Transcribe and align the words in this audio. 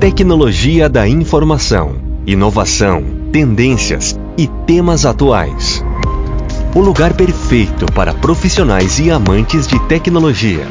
Tecnologia 0.00 0.88
da 0.88 1.08
informação, 1.08 1.96
inovação, 2.24 3.02
tendências 3.32 4.16
e 4.38 4.46
temas 4.64 5.04
atuais. 5.04 5.84
O 6.72 6.78
lugar 6.78 7.14
perfeito 7.14 7.84
para 7.86 8.14
profissionais 8.14 9.00
e 9.00 9.10
amantes 9.10 9.66
de 9.66 9.76
tecnologia. 9.88 10.68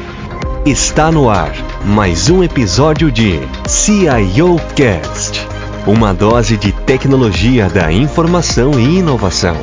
Está 0.64 1.12
no 1.12 1.28
ar 1.28 1.52
mais 1.84 2.30
um 2.30 2.42
episódio 2.42 3.12
de 3.12 3.38
CIO 3.66 4.56
Cast, 4.74 5.46
uma 5.86 6.14
dose 6.14 6.56
de 6.56 6.72
tecnologia 6.72 7.68
da 7.68 7.92
informação 7.92 8.80
e 8.80 9.00
inovação. 9.00 9.56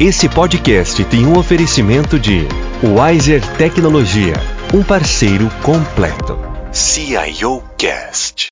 Esse 0.00 0.28
podcast 0.28 1.04
tem 1.04 1.24
um 1.26 1.38
oferecimento 1.38 2.18
de 2.18 2.44
Wiser 2.82 3.40
Tecnologia, 3.56 4.34
um 4.74 4.82
parceiro 4.82 5.48
completo. 5.62 6.36
CIO 6.72 7.62
Cast. 7.78 8.50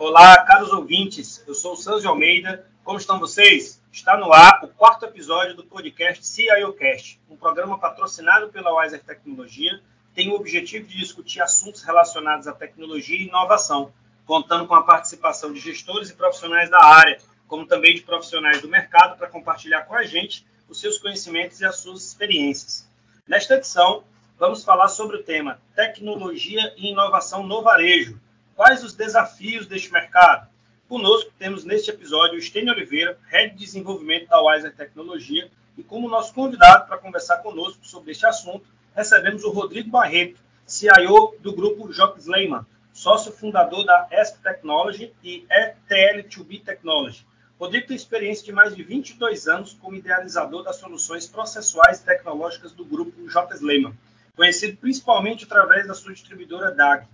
Olá, 0.00 0.34
caros 0.46 0.72
ouvintes. 0.72 1.44
Eu 1.46 1.54
sou 1.54 1.74
o 1.74 1.76
Sanzio 1.76 2.08
Almeida. 2.08 2.66
Como 2.82 2.96
estão 2.96 3.20
vocês? 3.20 3.82
Está 3.92 4.16
no 4.16 4.32
ar 4.32 4.64
o 4.64 4.68
quarto 4.68 5.04
episódio 5.04 5.54
do 5.54 5.62
podcast 5.62 6.26
CIO 6.26 6.72
Cast, 6.72 7.20
um 7.28 7.36
programa 7.36 7.78
patrocinado 7.78 8.48
pela 8.48 8.72
Wiser 8.72 9.04
Tecnologia. 9.04 9.78
Tem 10.14 10.30
o 10.30 10.36
objetivo 10.36 10.88
de 10.88 10.96
discutir 10.96 11.42
assuntos 11.42 11.82
relacionados 11.82 12.48
à 12.48 12.52
tecnologia 12.54 13.18
e 13.18 13.28
inovação, 13.28 13.92
contando 14.24 14.66
com 14.66 14.74
a 14.74 14.82
participação 14.82 15.52
de 15.52 15.60
gestores 15.60 16.08
e 16.08 16.14
profissionais 16.14 16.70
da 16.70 16.82
área, 16.82 17.20
como 17.46 17.66
também 17.66 17.94
de 17.94 18.00
profissionais 18.00 18.62
do 18.62 18.68
mercado, 18.68 19.18
para 19.18 19.28
compartilhar 19.28 19.82
com 19.82 19.94
a 19.94 20.04
gente 20.04 20.46
os 20.66 20.80
seus 20.80 20.96
conhecimentos 20.96 21.60
e 21.60 21.66
as 21.66 21.76
suas 21.76 22.06
experiências. 22.06 22.88
Nesta 23.28 23.56
edição, 23.56 24.02
vamos 24.38 24.64
falar 24.64 24.88
sobre 24.88 25.18
o 25.18 25.22
tema 25.22 25.60
Tecnologia 25.76 26.72
e 26.78 26.88
Inovação 26.88 27.42
no 27.46 27.60
Varejo. 27.60 28.18
Quais 28.60 28.84
os 28.84 28.92
desafios 28.92 29.66
deste 29.66 29.90
mercado? 29.90 30.46
Conosco 30.86 31.32
temos 31.38 31.64
neste 31.64 31.88
episódio 31.88 32.36
o 32.36 32.42
Stênio 32.42 32.74
Oliveira, 32.74 33.18
Head 33.30 33.54
de 33.54 33.64
Desenvolvimento 33.64 34.28
da 34.28 34.38
Wiser 34.42 34.76
Tecnologia, 34.76 35.50
e 35.78 35.82
como 35.82 36.10
nosso 36.10 36.34
convidado 36.34 36.86
para 36.86 36.98
conversar 36.98 37.38
conosco 37.38 37.86
sobre 37.86 38.10
este 38.10 38.26
assunto, 38.26 38.66
recebemos 38.94 39.44
o 39.44 39.50
Rodrigo 39.50 39.88
Barreto, 39.88 40.38
CIO 40.66 41.36
do 41.40 41.54
grupo 41.54 41.90
Jocks 41.90 42.26
Lehman, 42.26 42.66
sócio 42.92 43.32
fundador 43.32 43.82
da 43.86 44.06
ESP 44.10 44.42
Technology 44.42 45.10
e 45.24 45.46
ETL2B 45.50 46.62
Technology, 46.62 47.24
Rodrigo 47.58 47.86
tem 47.86 47.96
experiência 47.96 48.44
de 48.44 48.52
mais 48.52 48.76
de 48.76 48.82
22 48.82 49.48
anos 49.48 49.72
como 49.72 49.96
idealizador 49.96 50.62
das 50.62 50.76
soluções 50.76 51.26
processuais 51.26 52.00
e 52.00 52.04
tecnológicas 52.04 52.72
do 52.72 52.84
grupo 52.84 53.26
J. 53.26 53.56
Lehman, 53.62 53.94
conhecido 54.36 54.76
principalmente 54.76 55.46
através 55.46 55.86
da 55.86 55.94
sua 55.94 56.12
distribuidora 56.12 56.70
DAG. 56.70 57.06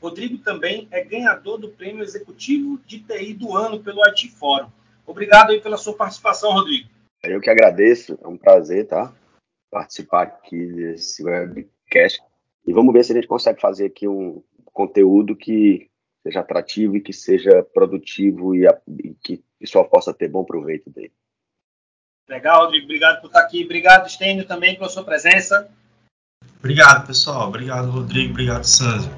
Rodrigo 0.00 0.38
também 0.38 0.86
é 0.90 1.02
ganhador 1.02 1.58
do 1.58 1.70
prêmio 1.70 2.02
executivo 2.02 2.78
de 2.86 3.00
TI 3.00 3.32
do 3.32 3.56
ano 3.56 3.82
pelo 3.82 4.04
IT 4.08 4.28
Fórum. 4.28 4.70
Obrigado 5.06 5.50
aí 5.50 5.60
pela 5.60 5.76
sua 5.76 5.96
participação, 5.96 6.52
Rodrigo. 6.52 6.88
Eu 7.22 7.40
que 7.40 7.50
agradeço, 7.50 8.18
é 8.22 8.28
um 8.28 8.36
prazer, 8.36 8.86
tá? 8.86 9.12
Participar 9.70 10.22
aqui 10.22 10.66
desse 10.66 11.24
webcast. 11.24 12.20
E 12.66 12.72
vamos 12.72 12.92
ver 12.92 13.04
se 13.04 13.12
a 13.12 13.14
gente 13.14 13.26
consegue 13.26 13.60
fazer 13.60 13.86
aqui 13.86 14.06
um 14.06 14.42
conteúdo 14.66 15.34
que 15.34 15.88
seja 16.22 16.40
atrativo 16.40 16.96
e 16.96 17.00
que 17.00 17.12
seja 17.12 17.62
produtivo 17.62 18.54
e, 18.54 18.66
a, 18.66 18.78
e 19.02 19.14
que 19.14 19.34
o 19.34 19.60
pessoal 19.60 19.88
possa 19.88 20.12
ter 20.12 20.28
bom 20.28 20.44
proveito 20.44 20.90
dele. 20.90 21.12
Legal, 22.28 22.64
Rodrigo. 22.64 22.84
Obrigado 22.84 23.20
por 23.20 23.28
estar 23.28 23.40
aqui. 23.40 23.64
Obrigado, 23.64 24.08
Stênio, 24.08 24.44
também 24.44 24.74
pela 24.74 24.88
sua 24.88 25.04
presença. 25.04 25.70
Obrigado, 26.58 27.06
pessoal. 27.06 27.48
Obrigado, 27.48 27.90
Rodrigo. 27.90 28.32
Obrigado, 28.32 28.64
Sanzio. 28.64 29.10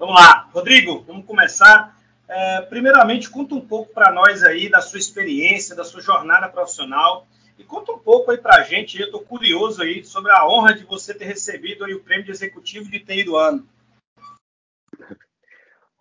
Vamos 0.00 0.14
lá. 0.14 0.48
Rodrigo, 0.54 1.04
vamos 1.06 1.26
começar. 1.26 1.94
É, 2.26 2.62
primeiramente, 2.62 3.28
conta 3.28 3.54
um 3.54 3.60
pouco 3.60 3.92
para 3.92 4.10
nós 4.10 4.42
aí 4.42 4.66
da 4.66 4.80
sua 4.80 4.98
experiência, 4.98 5.76
da 5.76 5.84
sua 5.84 6.00
jornada 6.00 6.48
profissional. 6.48 7.26
E 7.58 7.64
conta 7.64 7.92
um 7.92 7.98
pouco 7.98 8.30
aí 8.30 8.38
para 8.38 8.56
a 8.56 8.62
gente, 8.62 8.98
eu 8.98 9.04
estou 9.04 9.20
curioso 9.20 9.82
aí 9.82 10.02
sobre 10.02 10.32
a 10.32 10.48
honra 10.48 10.72
de 10.72 10.84
você 10.84 11.12
ter 11.12 11.26
recebido 11.26 11.84
aí 11.84 11.92
o 11.92 12.02
prêmio 12.02 12.24
de 12.24 12.30
executivo 12.30 12.90
de 12.90 13.00
TI 13.00 13.24
do 13.24 13.36
ano. 13.36 13.68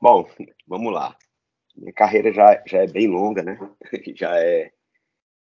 Bom, 0.02 0.30
vamos 0.66 0.94
lá. 0.94 1.14
Minha 1.76 1.92
carreira 1.92 2.32
já, 2.32 2.64
já 2.66 2.78
é 2.78 2.88
bem 2.88 3.10
longa, 3.10 3.44
né? 3.44 3.60
Já 4.16 4.40
é 4.40 4.72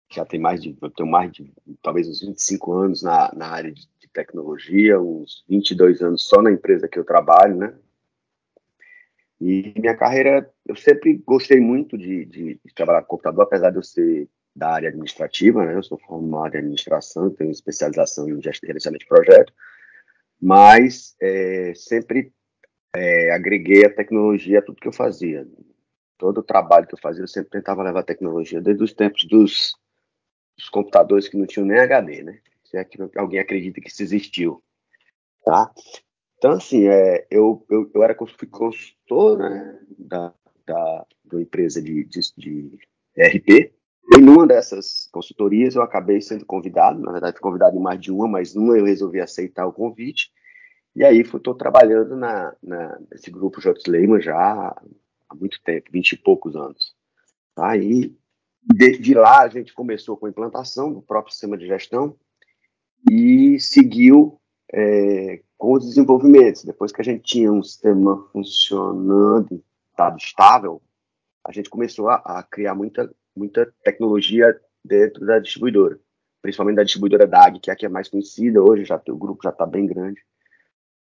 já 0.10 0.24
tem 0.24 0.40
mais 0.40 0.62
de 0.62 0.78
eu 0.82 0.92
tenho 0.92 1.10
mais 1.10 1.30
de 1.34 1.52
talvez 1.82 2.08
uns 2.08 2.22
25 2.22 2.72
anos 2.72 3.04
na, 3.04 3.34
na 3.36 3.48
área 3.48 3.74
de, 3.74 3.82
de 4.00 4.08
tecnologia, 4.08 4.98
uns 5.02 5.44
22 5.50 6.02
anos 6.02 6.26
só 6.26 6.42
na 6.42 6.52
empresa 6.52 6.88
que 6.88 6.98
eu 6.98 7.04
trabalho, 7.04 7.58
né? 7.58 7.76
E 9.48 9.80
minha 9.80 9.96
carreira, 9.96 10.52
eu 10.66 10.76
sempre 10.76 11.22
gostei 11.24 11.60
muito 11.60 11.96
de, 11.96 12.26
de, 12.26 12.60
de, 12.66 12.74
trabalhar 12.74 13.04
com 13.04 13.10
computador, 13.10 13.44
apesar 13.44 13.70
de 13.70 13.78
eu 13.78 13.84
ser 13.84 14.28
da 14.56 14.72
área 14.72 14.90
administrativa, 14.90 15.64
né? 15.64 15.76
Eu 15.76 15.84
sou 15.84 16.00
formado 16.00 16.56
em 16.56 16.58
administração, 16.58 17.30
tenho 17.30 17.52
especialização 17.52 18.28
em 18.28 18.42
gestão 18.42 18.92
de 18.92 19.06
projeto, 19.06 19.54
mas 20.42 21.16
é, 21.22 21.74
sempre 21.76 22.34
é, 22.96 23.30
agreguei 23.34 23.86
a 23.86 23.94
tecnologia 23.94 24.58
a 24.58 24.62
tudo 24.64 24.82
que 24.82 24.88
eu 24.88 24.92
fazia. 24.92 25.48
Todo 26.18 26.40
o 26.40 26.44
trabalho 26.44 26.88
que 26.88 26.96
eu 26.96 27.00
fazia, 27.00 27.22
eu 27.22 27.28
sempre 27.28 27.52
tentava 27.52 27.84
levar 27.84 28.02
tecnologia, 28.02 28.60
desde 28.60 28.84
os 28.84 28.94
tempos 28.96 29.26
dos, 29.26 29.76
dos 30.58 30.70
computadores 30.70 31.28
que 31.28 31.38
não 31.38 31.46
tinham 31.46 31.68
nem 31.68 31.78
HD, 31.78 32.24
né? 32.24 32.40
Se 32.64 32.78
é 32.78 32.84
que 32.84 32.98
alguém 33.16 33.40
acredita 33.40 33.80
que 33.80 33.90
isso 33.90 34.02
existiu, 34.02 34.64
tá? 35.44 35.72
Então, 36.38 36.52
assim, 36.52 36.88
é, 36.88 37.26
eu, 37.32 37.66
eu, 37.70 37.90
eu 37.94 38.04
era 38.04 38.16
consultor 38.16 39.38
né, 39.38 39.80
da, 39.98 40.34
da, 40.66 41.06
empresa 41.42 41.82
de, 41.82 42.04
de, 42.06 42.20
de 42.38 42.78
RP, 43.18 43.74
e 44.14 44.22
numa 44.22 44.46
dessas 44.46 45.08
consultorias 45.12 45.76
eu 45.76 45.82
acabei 45.82 46.22
sendo 46.22 46.46
convidado, 46.46 47.00
na 47.00 47.12
verdade 47.12 47.40
convidado 47.40 47.76
em 47.76 47.82
mais 47.82 48.00
de 48.00 48.12
uma, 48.12 48.28
mas 48.28 48.54
numa 48.54 48.78
eu 48.78 48.86
resolvi 48.86 49.20
aceitar 49.20 49.66
o 49.66 49.74
convite, 49.74 50.32
e 50.96 51.04
aí 51.04 51.22
estou 51.22 51.56
trabalhando 51.56 52.16
na, 52.16 52.56
na, 52.62 53.00
nesse 53.12 53.30
grupo 53.32 53.60
J. 53.60 53.90
Lehman 53.90 54.22
já 54.22 54.38
há 54.38 55.36
muito 55.36 55.62
tempo, 55.64 55.92
vinte 55.92 56.14
e 56.14 56.18
poucos 56.18 56.56
anos. 56.56 56.96
Aí 57.58 58.10
tá? 58.10 58.16
de, 58.74 58.98
de, 58.98 59.14
lá 59.14 59.42
a 59.42 59.50
gente 59.50 59.74
começou 59.74 60.16
com 60.16 60.26
a 60.26 60.30
implantação 60.30 60.94
do 60.94 61.02
próprio 61.02 61.34
sistema 61.34 61.58
de 61.58 61.68
gestão 61.68 62.16
e 63.10 63.60
seguiu 63.60 64.40
é, 64.76 65.42
com 65.58 65.74
os 65.74 65.86
desenvolvimentos. 65.86 66.66
Depois 66.66 66.92
que 66.92 67.00
a 67.00 67.04
gente 67.04 67.24
tinha 67.24 67.52
um 67.52 67.64
sistema 67.64 68.28
funcionando, 68.34 69.64
estado 69.90 70.18
estável, 70.18 70.82
a 71.48 71.52
gente 71.54 71.70
começou 71.70 72.10
a, 72.10 72.16
a 72.16 72.44
criar 72.44 72.76
muita, 72.76 73.10
muita 73.34 73.74
tecnologia 73.84 74.60
dentro 74.84 75.26
da 75.26 75.40
distribuidora, 75.40 75.98
principalmente 76.42 76.76
da 76.76 76.84
distribuidora 76.84 77.26
DAG, 77.26 77.60
que 77.60 77.70
é 77.70 77.74
a 77.74 77.76
que 77.76 77.86
é 77.86 77.90
mais 77.90 78.10
conhecida 78.10 78.62
hoje, 78.62 78.84
já 78.84 79.02
o 79.08 79.18
grupo 79.18 79.42
já 79.44 79.50
está 79.50 79.66
bem 79.66 79.86
grande. 79.86 80.22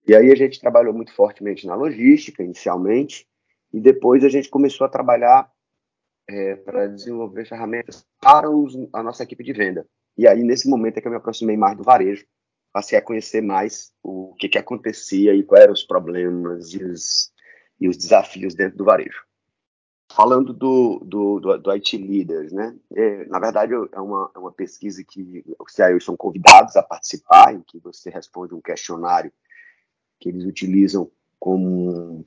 E 0.07 0.15
aí 0.15 0.31
a 0.31 0.37
gente 0.37 0.61
trabalhou 0.61 0.95
muito 0.95 1.13
fortemente 1.13 1.67
na 1.67 1.75
logística, 1.75 2.45
inicialmente, 2.45 3.27
e 3.73 3.81
depois 3.81 4.23
a 4.23 4.29
gente 4.29 4.49
começou 4.49 4.87
a 4.87 4.91
trabalhar 4.91 5.51
é, 6.29 6.55
para 6.55 6.87
desenvolver 6.87 7.45
ferramentas 7.47 8.07
para 8.21 8.49
os, 8.49 8.77
a 8.93 9.03
nossa 9.03 9.25
equipe 9.25 9.43
de 9.43 9.53
venda. 9.53 9.85
E 10.17 10.27
aí, 10.29 10.43
nesse 10.45 10.69
momento, 10.69 10.99
é 10.99 11.01
que 11.01 11.09
eu 11.09 11.11
me 11.11 11.19
aproximei 11.19 11.57
mais 11.57 11.77
do 11.77 11.83
varejo, 11.83 12.25
passei 12.77 12.99
a 12.99 13.03
conhecer 13.03 13.41
mais 13.41 13.91
o 14.03 14.35
que, 14.39 14.51
que 14.51 14.59
acontecia 14.59 15.35
e 15.35 15.43
quais 15.43 15.63
eram 15.63 15.73
os 15.73 15.83
problemas 15.83 16.75
e 16.75 16.85
os, 16.85 17.33
e 17.81 17.89
os 17.89 17.97
desafios 17.97 18.55
dentro 18.55 18.77
do 18.77 18.85
varejo. 18.85 19.25
Falando 20.13 20.53
do, 20.53 20.99
do, 20.99 21.41
do, 21.41 21.57
do 21.57 21.71
IT 21.71 21.97
Leaders, 21.97 22.53
né? 22.53 22.77
É, 22.95 23.25
na 23.29 23.39
verdade, 23.39 23.73
é 23.73 23.99
uma, 23.99 24.31
é 24.37 24.39
uma 24.39 24.53
pesquisa 24.53 25.03
que 25.03 25.43
os 25.59 25.73
CIOs 25.73 26.05
são 26.05 26.19
convidados 26.19 26.77
a 26.77 26.83
participar, 26.83 27.55
em 27.55 27.63
que 27.63 27.79
você 27.79 28.11
responde 28.11 28.55
um 28.55 28.61
questionário 28.61 29.33
que 30.21 30.29
eles 30.29 30.45
utilizam 30.45 31.11
como 31.41 32.27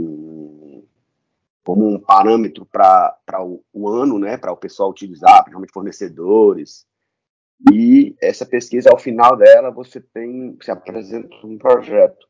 um, 0.00 0.82
como 1.62 1.86
um 1.86 2.00
parâmetro 2.00 2.64
para 2.64 3.44
o, 3.44 3.62
o, 3.70 3.86
ano, 3.86 4.18
né, 4.18 4.38
para 4.38 4.50
o 4.50 4.56
pessoal 4.56 4.88
utilizar, 4.88 5.42
principalmente 5.42 5.74
fornecedores. 5.74 6.86
E 7.70 8.16
essa 8.22 8.46
pesquisa, 8.46 8.90
ao 8.90 8.98
final 8.98 9.36
dela, 9.36 9.70
você 9.70 10.00
tem, 10.00 10.56
você 10.56 10.70
apresenta 10.70 11.34
um 11.44 11.58
projeto. 11.58 12.26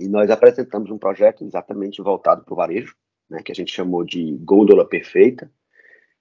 E 0.00 0.08
nós 0.08 0.30
apresentamos 0.30 0.90
um 0.90 0.98
projeto 0.98 1.44
exatamente 1.44 2.00
voltado 2.00 2.42
para 2.44 2.54
o 2.54 2.56
varejo, 2.56 2.94
né, 3.28 3.42
que 3.42 3.52
a 3.52 3.54
gente 3.54 3.72
chamou 3.72 4.02
de 4.02 4.38
Gôndola 4.38 4.88
Perfeita, 4.88 5.50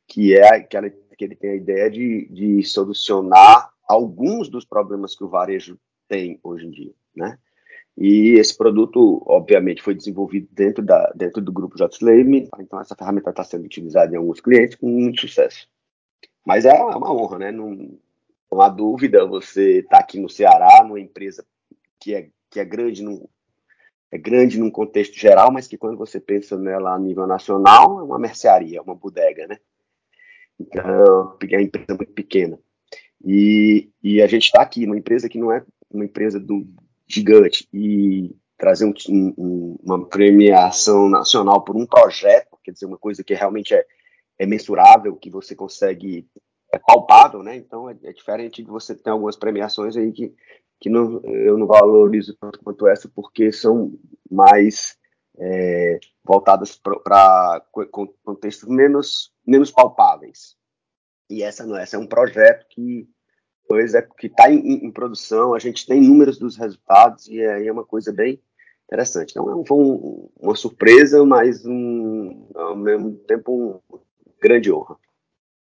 que 0.05 0.35
é 0.35 0.59
que, 0.59 0.75
ela, 0.75 0.89
que 0.89 1.23
ele 1.23 1.35
tem 1.35 1.51
a 1.51 1.55
ideia 1.55 1.89
de, 1.89 2.27
de 2.29 2.63
solucionar 2.63 3.71
alguns 3.87 4.49
dos 4.49 4.65
problemas 4.65 5.15
que 5.15 5.23
o 5.23 5.29
varejo 5.29 5.79
tem 6.07 6.39
hoje 6.43 6.65
em 6.65 6.71
dia, 6.71 6.93
né? 7.15 7.37
E 7.97 8.39
esse 8.39 8.55
produto, 8.55 9.21
obviamente, 9.25 9.81
foi 9.81 9.93
desenvolvido 9.93 10.47
dentro, 10.51 10.83
da, 10.83 11.11
dentro 11.15 11.41
do 11.41 11.51
grupo 11.51 11.75
JSLame, 11.75 12.47
então 12.59 12.79
essa 12.79 12.95
ferramenta 12.95 13.29
está 13.29 13.43
sendo 13.43 13.65
utilizada 13.65 14.13
em 14.13 14.17
alguns 14.17 14.39
clientes 14.39 14.75
com 14.75 14.87
muito 14.87 15.21
sucesso. 15.21 15.67
Mas 16.45 16.65
é 16.65 16.73
uma 16.73 17.13
honra, 17.13 17.39
né? 17.39 17.51
Não 18.51 18.61
há 18.61 18.69
dúvida, 18.69 19.25
você 19.25 19.79
está 19.79 19.99
aqui 19.99 20.19
no 20.19 20.29
Ceará, 20.29 20.83
numa 20.83 20.99
empresa 20.99 21.45
que 21.99 22.15
é, 22.15 22.29
que 22.49 22.59
é 22.59 22.65
grande 22.65 23.03
no, 23.03 23.29
é 24.11 24.17
grande 24.17 24.59
num 24.59 24.71
contexto 24.71 25.17
geral, 25.17 25.51
mas 25.51 25.67
que 25.67 25.77
quando 25.77 25.97
você 25.97 26.19
pensa 26.19 26.57
nela 26.57 26.93
a 26.93 26.99
nível 26.99 27.27
nacional, 27.27 27.99
é 27.99 28.03
uma 28.03 28.17
mercearia, 28.17 28.79
é 28.79 28.81
uma 28.81 28.95
bodega, 28.95 29.47
né? 29.47 29.59
Então, 30.59 31.37
é 31.41 31.55
uma 31.55 31.61
empresa 31.61 31.95
muito 31.95 32.13
pequena. 32.13 32.59
E, 33.23 33.89
e 34.01 34.21
a 34.21 34.27
gente 34.27 34.45
está 34.45 34.61
aqui, 34.61 34.85
uma 34.85 34.97
empresa 34.97 35.29
que 35.29 35.37
não 35.37 35.51
é 35.51 35.63
uma 35.89 36.05
empresa 36.05 36.39
do 36.39 36.67
gigante, 37.07 37.67
e 37.73 38.35
trazer 38.57 38.85
um, 38.85 38.93
um, 39.37 39.77
uma 39.81 40.05
premiação 40.05 41.09
nacional 41.09 41.63
por 41.63 41.75
um 41.75 41.85
projeto, 41.85 42.57
quer 42.63 42.71
dizer, 42.71 42.85
uma 42.85 42.97
coisa 42.97 43.23
que 43.23 43.33
realmente 43.33 43.73
é, 43.73 43.85
é 44.37 44.45
mensurável, 44.45 45.15
que 45.15 45.29
você 45.29 45.55
consegue, 45.55 46.27
é 46.71 46.79
palpável, 46.79 47.43
né? 47.43 47.55
Então, 47.55 47.89
é, 47.89 47.97
é 48.03 48.13
diferente 48.13 48.63
de 48.63 48.69
você 48.69 48.95
ter 48.95 49.09
algumas 49.09 49.35
premiações 49.35 49.95
aí 49.97 50.11
que 50.11 50.33
que 50.79 50.89
não, 50.89 51.21
eu 51.25 51.57
não 51.57 51.67
valorizo 51.67 52.35
tanto 52.39 52.59
quanto 52.63 52.87
essa, 52.87 53.09
porque 53.13 53.51
são 53.51 53.91
mais 54.31 54.97
é, 55.37 55.99
voltadas 56.23 56.77
para 56.77 57.61
contextos 58.23 58.69
menos, 58.69 59.33
menos 59.45 59.71
palpáveis. 59.71 60.55
E 61.29 61.43
essa 61.43 61.65
não 61.65 61.77
é, 61.77 61.83
essa 61.83 61.97
é 61.97 61.99
um 61.99 62.07
projeto 62.07 62.65
que 62.69 63.07
pois 63.67 63.93
é, 63.93 64.01
que 64.01 64.25
está 64.25 64.51
em, 64.51 64.85
em, 64.85 64.91
produção, 64.91 65.53
a 65.53 65.59
gente 65.59 65.85
tem 65.85 66.01
números 66.01 66.39
dos 66.39 66.57
resultados 66.57 67.27
e 67.27 67.39
aí 67.39 67.67
é 67.67 67.71
uma 67.71 67.85
coisa 67.85 68.11
bem 68.11 68.41
interessante. 68.85 69.31
Então, 69.31 69.63
foi 69.63 69.77
um, 69.77 70.27
uma 70.39 70.55
surpresa, 70.55 71.23
mas 71.23 71.63
um, 71.67 72.49
ao 72.55 72.75
mesmo 72.75 73.13
tempo 73.27 73.83
um 73.91 73.99
grande 74.41 74.71
honra. 74.71 74.97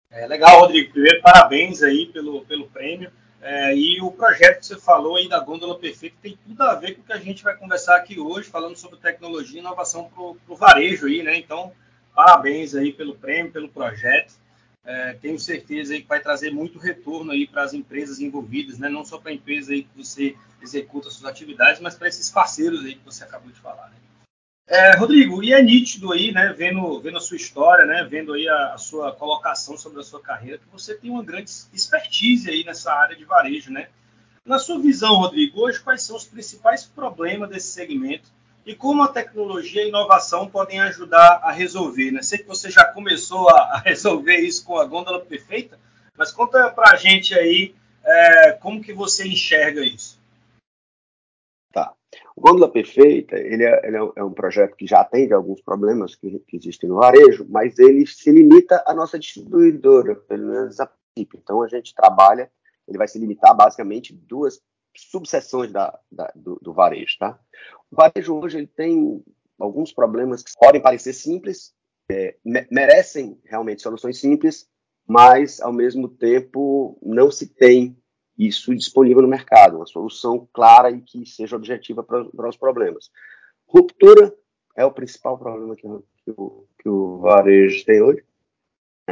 É, 0.10 0.26
legal, 0.26 0.62
Rodrigo. 0.62 0.92
Primeiro, 0.92 1.22
parabéns 1.22 1.84
aí 1.84 2.06
pelo, 2.08 2.46
pelo 2.46 2.68
prêmio. 2.70 3.12
É, 3.42 3.76
e 3.76 4.02
o 4.02 4.12
projeto 4.12 4.60
que 4.60 4.66
você 4.66 4.80
falou 4.80 5.16
aí 5.16 5.30
da 5.30 5.40
Gôndola 5.40 5.78
Perfeita 5.78 6.18
tem 6.22 6.38
tudo 6.46 6.62
a 6.64 6.76
ver 6.76 6.96
com 6.96 7.02
o 7.02 7.04
que 7.04 7.14
a 7.14 7.18
gente 7.18 7.44
vai 7.44 7.56
conversar 7.56 7.98
aqui 7.98 8.20
hoje, 8.20 8.50
falando 8.50 8.76
sobre 8.76 8.98
tecnologia 9.00 9.58
e 9.58 9.60
inovação 9.60 10.10
para 10.10 10.22
o 10.22 10.56
varejo 10.56 11.06
aí, 11.06 11.22
né? 11.22 11.38
Então, 11.38 11.72
parabéns 12.16 12.74
aí 12.74 12.92
pelo 12.92 13.16
prêmio, 13.16 13.52
pelo 13.52 13.70
projeto. 13.70 14.34
É, 14.84 15.14
tenho 15.22 15.38
certeza 15.38 15.94
aí 15.94 16.02
que 16.02 16.08
vai 16.08 16.22
trazer 16.22 16.52
muito 16.52 16.80
retorno 16.80 17.32
aí 17.32 17.46
para 17.46 17.64
as 17.64 17.74
empresas 17.74 18.20
envolvidas, 18.20 18.80
né? 18.80 18.90
Não 18.90 19.06
só 19.06 19.18
para 19.18 19.32
a 19.32 19.34
empresa 19.34 19.74
aí 19.74 19.84
que 19.84 20.04
você 20.04 20.36
executa 20.62 21.12
suas 21.12 21.30
atividades, 21.30 21.82
mas 21.82 21.96
para 21.96 22.08
esses 22.08 22.30
parceiros 22.30 22.86
aí 22.86 22.96
que 22.96 23.06
você 23.06 23.24
acabou 23.24 23.52
de 23.52 23.60
falar, 23.60 23.90
né? 23.90 23.98
É, 24.70 24.98
Rodrigo, 24.98 25.42
e 25.42 25.54
é 25.54 25.64
nítido 25.64 26.12
aí, 26.12 26.34
né, 26.34 26.54
vendo, 26.56 27.00
vendo 27.00 27.18
a 27.18 27.22
sua 27.22 27.38
história, 27.38 27.86
né, 27.86 28.06
vendo 28.10 28.34
aí 28.34 28.50
a, 28.50 28.74
a, 28.74 28.78
sua 28.78 29.14
colocação 29.14 29.78
sobre 29.78 30.02
a 30.02 30.04
sua 30.04 30.22
carreira, 30.22 30.58
que 30.58 30.68
você 30.70 30.94
tem 30.94 31.10
uma 31.10 31.24
grande 31.24 31.50
expertise 31.74 32.50
aí 32.50 32.66
nessa 32.66 32.92
área 32.92 33.16
de 33.16 33.24
varejo, 33.24 33.72
né? 33.72 33.88
Na 34.46 34.60
sua 34.60 34.78
visão, 34.78 35.16
Rodrigo, 35.16 35.62
hoje 35.62 35.80
quais 35.80 36.04
são 36.04 36.18
os 36.18 36.26
principais 36.26 36.84
problemas 36.84 37.50
desse 37.50 37.68
segmento 37.68 38.30
e 38.66 38.76
como 38.76 39.04
a 39.04 39.08
tecnologia 39.08 39.84
e 39.84 39.86
a 39.86 39.88
inovação 39.88 40.50
podem 40.50 40.82
ajudar 40.82 41.40
a 41.44 41.52
resolver, 41.52 42.12
né? 42.12 42.22
Sei 42.22 42.40
que 42.40 42.48
você 42.48 42.70
já 42.70 42.84
começou 42.84 43.50
a, 43.50 43.76
a 43.76 43.80
resolver 43.80 44.36
isso 44.36 44.66
com 44.66 44.78
a 44.78 44.86
gôndola 44.86 45.22
perfeita, 45.22 45.80
mas 46.18 46.34
conta 46.34 46.70
para 46.72 46.92
a 46.92 46.96
gente 46.98 47.34
aí 47.34 47.74
é, 48.04 48.52
como 48.52 48.82
que 48.82 48.92
você 48.92 49.26
enxerga 49.26 49.80
isso. 49.86 50.20
O 52.38 52.42
Gôndola 52.42 52.72
Perfeita, 52.72 53.36
ele, 53.36 53.64
é, 53.64 53.82
ele 53.84 53.98
é, 53.98 54.24
um 54.24 54.32
projeto 54.32 54.76
que 54.76 54.86
já 54.86 55.02
atende 55.02 55.34
alguns 55.34 55.60
problemas 55.60 56.14
que, 56.14 56.38
que, 56.48 56.56
existem 56.56 56.88
no 56.88 56.98
varejo, 56.98 57.48
mas 57.50 57.80
ele 57.80 58.06
se 58.06 58.30
limita 58.30 58.84
à 58.86 58.94
nossa 58.94 59.18
distribuidora, 59.18 60.16
pelo 60.16 60.46
menos 60.46 60.80
a 60.80 60.86
princípio. 60.86 61.40
Então, 61.42 61.64
a 61.64 61.68
gente 61.68 61.96
trabalha, 61.96 62.52
ele 62.88 63.00
vai 63.00 63.08
se 63.08 63.18
limitar 63.18 63.56
basicamente 63.56 64.14
duas 64.14 64.62
subseções 64.96 65.72
da, 65.72 66.00
da, 66.12 66.32
do, 66.36 66.60
do, 66.62 66.72
varejo, 66.74 67.18
tá? 67.18 67.40
O 67.90 67.96
varejo 67.96 68.36
hoje 68.36 68.60
ele 68.60 68.68
tem 68.68 69.20
alguns 69.58 69.92
problemas 69.92 70.44
que 70.44 70.52
podem 70.60 70.80
parecer 70.80 71.14
simples, 71.14 71.74
é, 72.12 72.36
merecem 72.70 73.42
realmente 73.46 73.82
soluções 73.82 74.20
simples, 74.20 74.70
mas, 75.08 75.60
ao 75.60 75.74
mesmo 75.74 76.08
tempo, 76.08 77.00
não 77.02 77.32
se 77.32 77.48
tem 77.48 77.98
isso 78.38 78.76
disponível 78.76 79.22
no 79.22 79.28
mercado, 79.28 79.78
uma 79.78 79.86
solução 79.86 80.48
clara 80.54 80.92
e 80.92 81.02
que 81.02 81.26
seja 81.26 81.56
objetiva 81.56 82.04
para, 82.04 82.50
os 82.50 82.58
problemas. 82.58 83.10
Ruptura 83.66 84.34
é 84.76 84.86
o 84.86 84.92
principal 84.92 85.38
problema 85.38 85.76
que, 85.76 85.82
que, 86.24 86.32
o, 86.32 86.68
que 86.80 86.88
o 86.88 87.18
varejo 87.20 87.84
tem 87.84 88.02
hoje. 88.02 88.24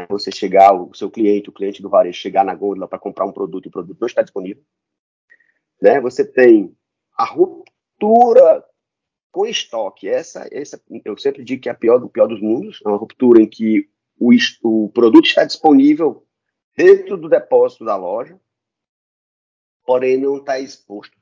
Você 0.09 0.31
chegar, 0.31 0.73
o 0.73 0.93
seu 0.93 1.09
cliente, 1.09 1.49
o 1.49 1.53
cliente 1.53 1.81
do 1.81 1.89
varejo, 1.89 2.19
chegar 2.19 2.43
na 2.43 2.53
gôndola 2.53 2.87
para 2.87 2.99
comprar 2.99 3.25
um 3.25 3.31
produto 3.31 3.65
e 3.65 3.69
o 3.69 3.71
produto 3.71 3.97
não 3.99 4.07
está 4.07 4.21
disponível. 4.21 4.61
Né? 5.81 5.99
Você 6.01 6.25
tem 6.25 6.75
a 7.17 7.25
ruptura 7.25 8.63
com 9.31 9.45
estoque. 9.45 10.07
Essa, 10.07 10.47
essa 10.51 10.81
eu 11.03 11.17
sempre 11.17 11.43
digo 11.43 11.61
que 11.61 11.69
é 11.69 11.71
a 11.71 11.75
pior 11.75 11.97
do 11.97 12.09
pior 12.09 12.27
dos 12.27 12.41
mundos. 12.41 12.81
É 12.85 12.89
uma 12.89 12.97
ruptura 12.97 13.41
em 13.41 13.47
que 13.47 13.89
o, 14.19 14.31
o 14.63 14.89
produto 14.89 15.25
está 15.25 15.43
disponível 15.43 16.25
dentro 16.75 17.17
do 17.17 17.29
depósito 17.29 17.85
da 17.85 17.95
loja, 17.95 18.39
porém 19.85 20.17
não 20.17 20.37
está 20.37 20.59
exposto. 20.59 21.17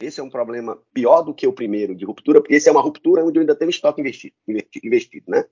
Esse 0.00 0.20
é 0.20 0.22
um 0.22 0.30
problema 0.30 0.80
pior 0.92 1.22
do 1.22 1.34
que 1.34 1.46
o 1.46 1.52
primeiro 1.52 1.94
de 1.94 2.04
ruptura, 2.04 2.40
porque 2.40 2.54
esse 2.54 2.68
é 2.68 2.72
uma 2.72 2.80
ruptura 2.80 3.24
onde 3.24 3.38
eu 3.38 3.40
ainda 3.40 3.56
tenho 3.56 3.70
estoque 3.70 4.00
investido, 4.00 4.34
investido, 4.82 5.24
né? 5.28 5.44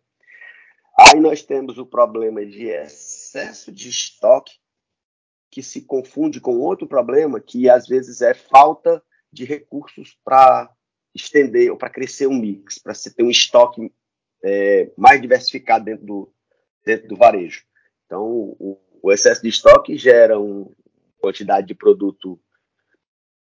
Aí 0.99 1.21
nós 1.21 1.43
temos 1.43 1.79
o 1.79 1.85
problema 1.85 2.44
de 2.47 2.69
excesso 2.69 3.73
de 3.73 3.88
estoque, 3.88 4.55
que 5.50 5.62
se 5.62 5.83
confunde 5.83 6.41
com 6.41 6.59
outro 6.59 6.87
problema, 6.87 7.41
que 7.41 7.69
às 7.69 7.87
vezes 7.87 8.21
é 8.23 8.35
falta 8.35 9.03
de 9.33 9.44
recursos 9.44 10.17
para 10.25 10.71
estender 11.15 11.71
ou 11.71 11.77
para 11.77 11.91
crescer 11.91 12.27
um 12.27 12.38
mix, 12.38 12.79
para 12.79 12.94
se 12.94 13.15
ter 13.15 13.23
um 13.23 13.31
estoque 13.31 13.93
é, 14.44 14.91
mais 14.97 15.21
diversificado 15.21 15.85
dentro 15.85 16.06
do, 16.06 16.33
dentro 16.85 17.09
do 17.09 17.17
varejo. 17.17 17.65
Então, 18.05 18.25
o, 18.25 18.79
o 19.03 19.12
excesso 19.12 19.43
de 19.43 19.49
estoque 19.49 19.99
gera 19.99 20.38
um, 20.38 20.73
quantidade 21.26 21.67
de 21.67 21.75
produto 21.75 22.38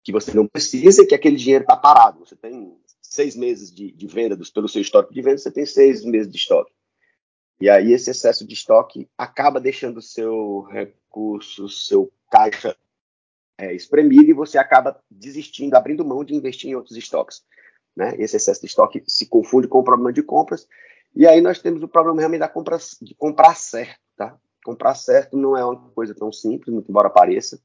que 0.05 0.13
você 0.13 0.35
não 0.35 0.47
precisa 0.47 1.07
que 1.07 1.15
aquele 1.15 1.37
dinheiro 1.37 1.63
está 1.63 1.77
parado. 1.77 2.21
Você 2.21 2.37
tem 2.37 2.77
seis 3.01 3.35
meses 3.35 3.73
de, 3.73 3.93
de 3.93 4.07
venda 4.07 4.37
dos, 4.37 4.51
pelo 4.51 4.69
seu 4.69 4.83
estoque 4.83 5.15
de 5.15 5.23
venda, 5.23 5.39
você 5.39 5.51
tem 5.51 5.65
seis 5.65 6.05
meses 6.05 6.31
de 6.31 6.37
estoque. 6.37 6.73
E 7.61 7.71
aí 7.71 7.93
esse 7.93 8.11
excesso 8.11 8.47
de 8.47 8.55
estoque 8.55 9.09
acaba 9.17 9.61
deixando 9.61 9.99
o 9.99 10.03
seu 10.03 10.63
recurso, 10.63 11.69
seu 11.69 12.13
caixa 12.31 12.77
é, 13.57 13.73
espremido 13.75 14.31
e 14.31 14.35
você 14.35 14.59
acaba 14.59 15.01
desistindo, 15.11 15.75
abrindo 15.75 16.05
mão 16.05 16.25
de 16.25 16.35
investir 16.35 16.71
em 16.71 16.75
outros 16.75 16.97
estoques. 16.97 17.43
Né? 17.97 18.17
Esse 18.19 18.37
excesso 18.37 18.61
de 18.61 18.67
estoque 18.67 19.03
se 19.07 19.27
confunde 19.27 19.69
com 19.69 19.79
o 19.79 19.85
problema 19.85 20.13
de 20.13 20.23
compras. 20.23 20.67
E 21.15 21.27
aí 21.27 21.41
nós 21.41 21.61
temos 21.61 21.83
o 21.83 21.89
problema 21.89 22.19
realmente 22.19 22.41
da 22.41 22.53
de 23.01 23.15
comprar 23.15 23.55
certo. 23.55 24.01
Tá? 24.17 24.37
Comprar 24.65 24.95
certo 24.95 25.37
não 25.37 25.57
é 25.57 25.65
uma 25.65 25.91
coisa 25.91 26.15
tão 26.15 26.33
simples, 26.33 26.73
muito 26.73 26.91
embora 26.91 27.11
pareça. 27.11 27.61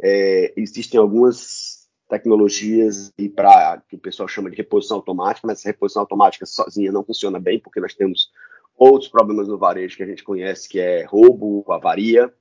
É, 0.00 0.52
existem 0.56 0.98
algumas 0.98 1.88
tecnologias 2.08 3.12
para 3.34 3.82
que 3.88 3.96
o 3.96 3.98
pessoal 3.98 4.28
chama 4.28 4.50
de 4.50 4.56
reposição 4.56 4.98
automática, 4.98 5.46
mas 5.46 5.58
essa 5.58 5.68
reposição 5.68 6.02
automática 6.02 6.46
sozinha 6.46 6.92
não 6.92 7.04
funciona 7.04 7.40
bem, 7.40 7.58
porque 7.58 7.80
nós 7.80 7.94
temos 7.94 8.30
outros 8.76 9.10
problemas 9.10 9.48
no 9.48 9.58
varejo 9.58 9.96
que 9.96 10.02
a 10.02 10.06
gente 10.06 10.24
conhece, 10.24 10.68
que 10.68 10.78
é 10.78 11.04
roubo, 11.04 11.64
avaria, 11.70 12.32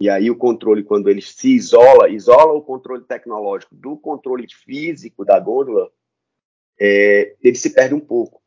e 0.00 0.08
aí 0.08 0.30
o 0.30 0.36
controle, 0.36 0.82
quando 0.82 1.08
ele 1.08 1.22
se 1.22 1.54
isola, 1.54 2.08
isola 2.08 2.52
o 2.54 2.62
controle 2.62 3.04
tecnológico 3.04 3.74
do 3.74 3.96
controle 3.96 4.46
físico 4.48 5.24
da 5.24 5.38
gôndola, 5.38 5.90
é, 6.80 7.36
ele 7.40 7.56
se 7.56 7.70
perde 7.70 7.94
um 7.94 8.00
pouco. 8.00 8.42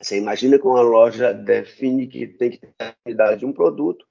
Você 0.00 0.16
imagina 0.16 0.58
que 0.58 0.66
uma 0.66 0.80
loja 0.80 1.32
define 1.32 2.06
que 2.06 2.26
tem 2.26 2.50
que 2.50 2.58
ter 2.58 2.72
a 2.80 2.94
unidade 3.06 3.40
de 3.40 3.46
um 3.46 3.52
produto, 3.52 4.04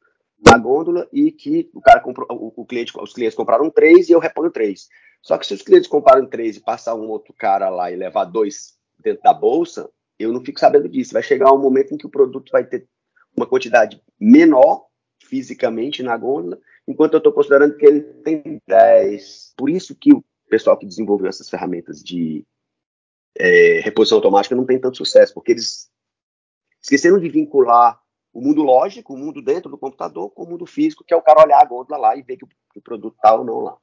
na 0.45 0.57
gôndola 0.57 1.07
e 1.11 1.31
que 1.31 1.69
o 1.73 1.81
cara 1.81 1.99
comprou, 1.99 2.27
o, 2.31 2.61
o, 2.61 2.65
cliente, 2.65 2.93
os 2.97 3.13
clientes 3.13 3.35
compraram 3.35 3.69
três 3.69 4.09
e 4.09 4.11
eu 4.11 4.19
reponho 4.19 4.51
três. 4.51 4.87
Só 5.21 5.37
que 5.37 5.45
se 5.45 5.53
os 5.53 5.61
clientes 5.61 5.87
compraram 5.87 6.25
três 6.25 6.57
e 6.57 6.61
passar 6.61 6.95
um 6.95 7.09
outro 7.09 7.33
cara 7.33 7.69
lá 7.69 7.91
e 7.91 7.95
levar 7.95 8.25
dois 8.25 8.77
dentro 8.97 9.21
da 9.21 9.33
bolsa, 9.33 9.89
eu 10.17 10.31
não 10.31 10.43
fico 10.43 10.59
sabendo 10.59 10.87
disso. 10.87 11.13
Vai 11.13 11.23
chegar 11.23 11.53
um 11.53 11.61
momento 11.61 11.93
em 11.93 11.97
que 11.97 12.05
o 12.05 12.11
produto 12.11 12.51
vai 12.51 12.63
ter 12.63 12.87
uma 13.35 13.45
quantidade 13.45 14.01
menor 14.19 14.85
fisicamente 15.23 16.01
na 16.01 16.17
gôndola, 16.17 16.59
enquanto 16.87 17.13
eu 17.13 17.17
estou 17.19 17.33
considerando 17.33 17.75
que 17.75 17.85
ele 17.85 18.01
tem 18.01 18.61
10. 18.67 19.53
Por 19.57 19.69
isso 19.69 19.95
que 19.95 20.13
o 20.13 20.23
pessoal 20.49 20.77
que 20.77 20.85
desenvolveu 20.85 21.27
essas 21.27 21.49
ferramentas 21.49 22.01
de 22.01 22.45
é, 23.37 23.79
reposição 23.81 24.17
automática 24.17 24.55
não 24.55 24.65
tem 24.65 24.79
tanto 24.79 24.97
sucesso, 24.97 25.33
porque 25.33 25.51
eles 25.51 25.89
esqueceram 26.81 27.19
de 27.19 27.29
vincular 27.29 28.01
o 28.33 28.41
mundo 28.41 28.61
lógico, 28.61 29.13
o 29.13 29.17
mundo 29.17 29.41
dentro 29.41 29.69
do 29.69 29.77
computador, 29.77 30.29
com 30.31 30.43
o 30.43 30.49
mundo 30.49 30.65
físico, 30.65 31.03
que 31.03 31.13
é 31.13 31.17
o 31.17 31.21
cara 31.21 31.43
olhar 31.43 31.59
a 31.59 31.65
gôndola 31.65 31.99
lá 31.99 32.15
e 32.15 32.21
ver 32.21 32.37
que 32.37 32.45
o, 32.45 32.81
produto 32.81 33.15
está 33.15 33.35
ou 33.35 33.43
não 33.43 33.59
lá. 33.59 33.77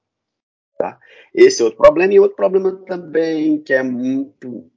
Tá? 0.79 0.99
Esse 1.35 1.63
é 1.63 1.65
outro 1.65 1.79
problema. 1.79 2.13
E 2.13 2.21
outro 2.21 2.37
problema 2.37 2.73
também 2.87 3.61
que 3.63 3.73
é 3.73 3.83
muito 3.83 4.71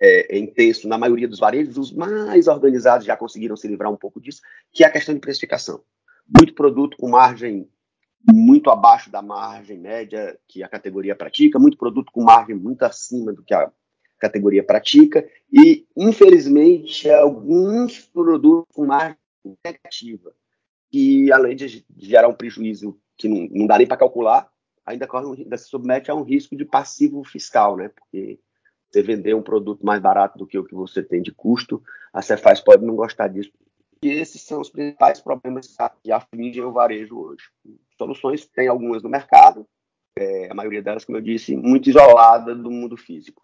é, 0.00 0.36
é 0.36 0.38
intenso 0.38 0.88
na 0.88 0.98
maioria 0.98 1.28
dos 1.28 1.38
varejos, 1.38 1.76
os 1.76 1.92
mais 1.92 2.48
organizados 2.48 3.06
já 3.06 3.16
conseguiram 3.16 3.56
se 3.56 3.68
livrar 3.68 3.92
um 3.92 3.96
pouco 3.96 4.20
disso, 4.20 4.40
que 4.72 4.82
é 4.82 4.86
a 4.86 4.92
questão 4.92 5.14
de 5.14 5.20
precificação. 5.20 5.82
Muito 6.26 6.54
produto 6.54 6.96
com 6.96 7.08
margem 7.08 7.68
muito 8.30 8.70
abaixo 8.70 9.10
da 9.10 9.22
margem 9.22 9.78
média 9.78 10.38
que 10.48 10.62
a 10.62 10.68
categoria 10.68 11.14
pratica, 11.14 11.58
muito 11.58 11.78
produto 11.78 12.10
com 12.12 12.24
margem 12.24 12.56
muito 12.56 12.82
acima 12.82 13.32
do 13.32 13.42
que 13.42 13.54
a, 13.54 13.70
categoria 14.18 14.62
pratica 14.62 15.28
e, 15.52 15.86
infelizmente, 15.96 17.10
alguns 17.10 18.00
produtos 18.00 18.66
com 18.74 18.86
margem 18.86 19.16
negativa, 19.64 20.32
que 20.90 21.32
além 21.32 21.56
de 21.56 21.84
gerar 21.96 22.28
um 22.28 22.34
prejuízo 22.34 22.98
que 23.16 23.28
não, 23.28 23.48
não 23.50 23.66
dá 23.66 23.78
nem 23.78 23.86
para 23.86 23.96
calcular, 23.96 24.50
ainda, 24.84 25.06
corre, 25.06 25.42
ainda 25.42 25.56
se 25.56 25.68
submete 25.68 26.10
a 26.10 26.14
um 26.14 26.22
risco 26.22 26.56
de 26.56 26.64
passivo 26.64 27.22
fiscal, 27.24 27.76
né? 27.76 27.88
Porque 27.88 28.38
você 28.90 29.02
vender 29.02 29.34
um 29.34 29.42
produto 29.42 29.84
mais 29.84 30.00
barato 30.00 30.38
do 30.38 30.46
que 30.46 30.58
o 30.58 30.64
que 30.64 30.74
você 30.74 31.02
tem 31.02 31.20
de 31.20 31.32
custo, 31.32 31.82
a 32.12 32.22
Cefaz 32.22 32.60
pode 32.60 32.84
não 32.84 32.96
gostar 32.96 33.28
disso. 33.28 33.52
E 34.02 34.08
esses 34.08 34.40
são 34.42 34.60
os 34.60 34.70
principais 34.70 35.20
problemas 35.20 35.76
que 36.02 36.10
afligem 36.10 36.62
o 36.62 36.72
varejo 36.72 37.18
hoje. 37.18 37.44
Soluções 37.98 38.46
tem 38.46 38.68
algumas 38.68 39.02
no 39.02 39.08
mercado, 39.08 39.66
é, 40.16 40.50
a 40.50 40.54
maioria 40.54 40.82
delas, 40.82 41.04
como 41.04 41.18
eu 41.18 41.22
disse, 41.22 41.56
muito 41.56 41.90
isolada 41.90 42.54
do 42.54 42.70
mundo 42.70 42.96
físico. 42.96 43.42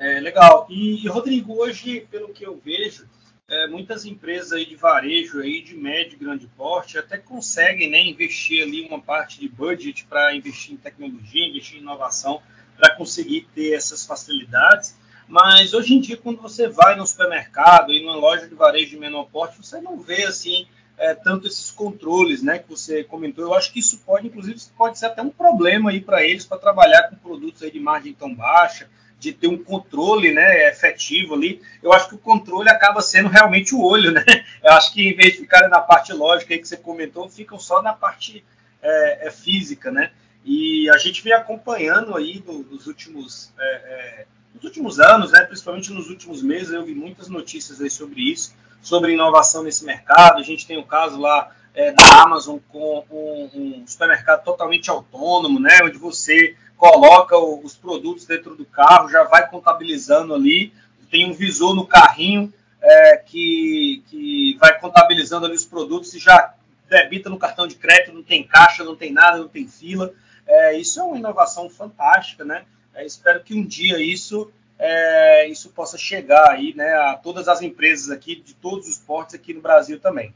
É, 0.00 0.18
legal. 0.18 0.66
E, 0.70 1.06
Rodrigo, 1.08 1.60
hoje, 1.60 2.06
pelo 2.10 2.32
que 2.32 2.42
eu 2.42 2.58
vejo, 2.64 3.06
é, 3.46 3.66
muitas 3.66 4.06
empresas 4.06 4.52
aí 4.52 4.64
de 4.64 4.74
varejo 4.74 5.40
aí 5.40 5.60
de 5.60 5.76
médio 5.76 6.14
e 6.14 6.24
grande 6.24 6.46
porte 6.56 6.96
até 6.96 7.18
conseguem 7.18 7.90
né, 7.90 8.00
investir 8.00 8.62
ali 8.62 8.80
uma 8.86 8.98
parte 8.98 9.38
de 9.38 9.46
budget 9.46 10.06
para 10.06 10.34
investir 10.34 10.72
em 10.72 10.78
tecnologia, 10.78 11.46
investir 11.46 11.76
em 11.76 11.82
inovação 11.82 12.40
para 12.78 12.96
conseguir 12.96 13.46
ter 13.54 13.74
essas 13.74 14.06
facilidades. 14.06 14.96
Mas 15.28 15.74
hoje 15.74 15.92
em 15.92 16.00
dia, 16.00 16.16
quando 16.16 16.40
você 16.40 16.66
vai 16.66 16.96
no 16.96 17.06
supermercado 17.06 17.92
e 17.92 18.00
numa 18.00 18.16
loja 18.16 18.48
de 18.48 18.54
varejo 18.54 18.92
de 18.92 18.96
menor 18.96 19.24
porte, 19.24 19.58
você 19.58 19.82
não 19.82 20.00
vê 20.00 20.24
assim 20.24 20.66
é, 20.96 21.14
tanto 21.14 21.46
esses 21.46 21.70
controles, 21.70 22.42
né, 22.42 22.58
que 22.58 22.70
você 22.70 23.04
comentou. 23.04 23.44
Eu 23.44 23.54
acho 23.54 23.70
que 23.70 23.80
isso 23.80 23.98
pode, 23.98 24.28
inclusive, 24.28 24.58
pode 24.78 24.98
ser 24.98 25.06
até 25.06 25.20
um 25.20 25.30
problema 25.30 25.90
aí 25.90 26.00
para 26.00 26.24
eles 26.24 26.46
para 26.46 26.56
trabalhar 26.56 27.10
com 27.10 27.16
produtos 27.16 27.62
aí 27.62 27.70
de 27.70 27.78
margem 27.78 28.14
tão 28.14 28.34
baixa, 28.34 28.88
de 29.20 29.32
ter 29.32 29.48
um 29.48 29.62
controle, 29.62 30.32
né, 30.32 30.70
efetivo 30.70 31.34
ali. 31.34 31.60
Eu 31.82 31.92
acho 31.92 32.08
que 32.08 32.14
o 32.14 32.18
controle 32.18 32.70
acaba 32.70 33.02
sendo 33.02 33.28
realmente 33.28 33.74
o 33.74 33.82
olho, 33.82 34.10
né? 34.10 34.24
Eu 34.64 34.72
acho 34.72 34.94
que 34.94 35.06
em 35.06 35.14
vez 35.14 35.34
de 35.34 35.40
ficarem 35.40 35.68
na 35.68 35.78
parte 35.78 36.10
lógica 36.14 36.56
que 36.56 36.66
você 36.66 36.76
comentou, 36.76 37.28
ficam 37.28 37.58
só 37.58 37.82
na 37.82 37.92
parte 37.92 38.42
é, 38.82 39.26
é, 39.26 39.30
física, 39.30 39.90
né? 39.90 40.10
E 40.42 40.88
a 40.88 40.96
gente 40.96 41.22
vem 41.22 41.34
acompanhando 41.34 42.16
aí 42.16 42.42
nos 42.46 42.86
últimos, 42.86 43.52
é, 43.58 43.74
é, 43.74 44.26
nos 44.54 44.64
últimos 44.64 44.98
anos, 44.98 45.32
né, 45.32 45.42
principalmente 45.42 45.92
nos 45.92 46.08
últimos 46.08 46.42
meses, 46.42 46.72
eu 46.72 46.82
vi 46.82 46.94
muitas 46.94 47.28
notícias 47.28 47.78
aí 47.78 47.90
sobre 47.90 48.22
isso, 48.22 48.56
sobre 48.80 49.12
inovação 49.12 49.62
nesse 49.62 49.84
mercado. 49.84 50.38
A 50.38 50.42
gente 50.42 50.66
tem 50.66 50.78
o 50.78 50.86
caso 50.86 51.20
lá 51.20 51.54
é, 51.74 51.92
da 51.92 52.22
Amazon 52.22 52.58
com 52.68 53.04
um, 53.10 53.50
um, 53.54 53.86
supermercado 53.86 54.44
totalmente 54.44 54.90
autônomo, 54.90 55.60
né, 55.60 55.80
onde 55.82 55.98
você 55.98 56.56
coloca 56.76 57.36
o, 57.36 57.64
os 57.64 57.76
produtos 57.76 58.26
dentro 58.26 58.54
do 58.54 58.64
carro, 58.64 59.08
já 59.08 59.24
vai 59.24 59.48
contabilizando 59.48 60.34
ali, 60.34 60.72
tem 61.10 61.28
um 61.28 61.32
visor 61.32 61.74
no 61.74 61.86
carrinho 61.86 62.52
é, 62.80 63.16
que, 63.18 64.02
que 64.08 64.56
vai 64.58 64.78
contabilizando 64.78 65.46
ali 65.46 65.54
os 65.54 65.64
produtos 65.64 66.14
e 66.14 66.18
já 66.18 66.54
debita 66.88 67.28
no 67.28 67.38
cartão 67.38 67.66
de 67.66 67.76
crédito, 67.76 68.12
não 68.12 68.22
tem 68.22 68.42
caixa, 68.42 68.84
não 68.84 68.96
tem 68.96 69.12
nada, 69.12 69.38
não 69.38 69.48
tem 69.48 69.66
fila. 69.66 70.12
É, 70.46 70.76
isso 70.76 70.98
é 70.98 71.02
uma 71.02 71.18
inovação 71.18 71.70
fantástica, 71.70 72.44
né? 72.44 72.64
É, 72.94 73.04
espero 73.06 73.42
que 73.42 73.54
um 73.54 73.64
dia 73.64 73.98
isso 74.02 74.50
é, 74.78 75.46
isso 75.48 75.68
possa 75.70 75.98
chegar 75.98 76.50
aí, 76.50 76.72
né, 76.74 76.90
a 76.94 77.14
todas 77.14 77.48
as 77.48 77.60
empresas 77.60 78.10
aqui 78.10 78.34
de 78.34 78.54
todos 78.54 78.88
os 78.88 78.96
portos 78.96 79.34
aqui 79.34 79.52
no 79.52 79.60
Brasil 79.60 80.00
também. 80.00 80.34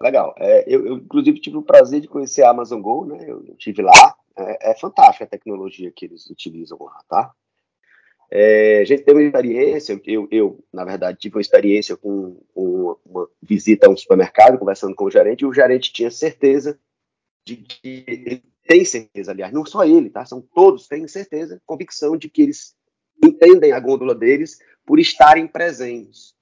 Legal. 0.00 0.34
É, 0.38 0.64
eu, 0.66 0.86
eu, 0.86 0.96
inclusive 0.96 1.40
tive 1.40 1.56
o 1.56 1.62
prazer 1.62 2.00
de 2.00 2.08
conhecer 2.08 2.42
a 2.42 2.50
Amazon 2.50 2.80
Go, 2.80 3.06
né? 3.06 3.18
Eu, 3.22 3.44
eu 3.46 3.56
tive 3.56 3.82
lá. 3.82 4.16
É, 4.38 4.72
é, 4.72 4.74
fantástica 4.74 5.24
a 5.24 5.28
tecnologia 5.28 5.90
que 5.90 6.04
eles 6.04 6.28
utilizam 6.28 6.78
lá, 6.80 7.02
tá? 7.08 7.32
É, 8.30 8.80
a 8.80 8.84
gente 8.84 9.02
teve 9.02 9.18
uma 9.18 9.26
experiência, 9.26 9.98
eu, 10.04 10.28
eu, 10.30 10.64
na 10.72 10.84
verdade, 10.84 11.18
tive 11.18 11.36
uma 11.36 11.40
experiência 11.40 11.96
com, 11.96 12.38
com 12.52 12.98
uma 13.06 13.28
visita 13.40 13.86
a 13.86 13.90
um 13.90 13.96
supermercado, 13.96 14.58
conversando 14.58 14.94
com 14.94 15.04
o 15.04 15.10
gerente, 15.10 15.42
e 15.42 15.46
o 15.46 15.54
gerente 15.54 15.92
tinha 15.92 16.10
certeza 16.10 16.78
de 17.46 17.56
que 17.56 18.04
ele 18.06 18.42
tem 18.66 18.84
certeza, 18.84 19.30
aliás, 19.30 19.52
não 19.52 19.64
só 19.64 19.84
ele, 19.84 20.10
tá? 20.10 20.26
São 20.26 20.42
todos 20.42 20.88
têm 20.88 21.06
certeza, 21.08 21.62
convicção 21.64 22.16
de 22.16 22.28
que 22.28 22.42
eles 22.42 22.74
entendem 23.24 23.72
a 23.72 23.80
gôndola 23.80 24.14
deles 24.14 24.58
por 24.84 24.98
estarem 24.98 25.46
presentes. 25.46 26.35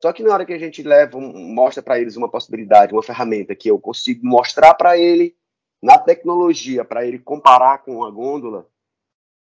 Só 0.00 0.12
que 0.12 0.22
na 0.22 0.32
hora 0.32 0.46
que 0.46 0.52
a 0.52 0.58
gente 0.58 0.82
leva, 0.82 1.18
mostra 1.20 1.82
para 1.82 1.98
eles 1.98 2.16
uma 2.16 2.30
possibilidade, 2.30 2.92
uma 2.92 3.02
ferramenta 3.02 3.54
que 3.54 3.68
eu 3.68 3.78
consigo 3.78 4.24
mostrar 4.26 4.74
para 4.74 4.96
ele 4.96 5.36
na 5.82 5.98
tecnologia, 5.98 6.84
para 6.84 7.04
ele 7.04 7.18
comparar 7.18 7.78
com 7.78 8.04
a 8.04 8.10
gôndola, 8.10 8.68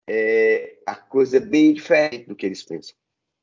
é, 0.08 0.78
a 0.86 0.94
coisa 0.94 1.38
é 1.38 1.40
bem 1.40 1.72
diferente 1.72 2.26
do 2.26 2.36
que 2.36 2.44
eles 2.44 2.62
pensam. 2.62 2.94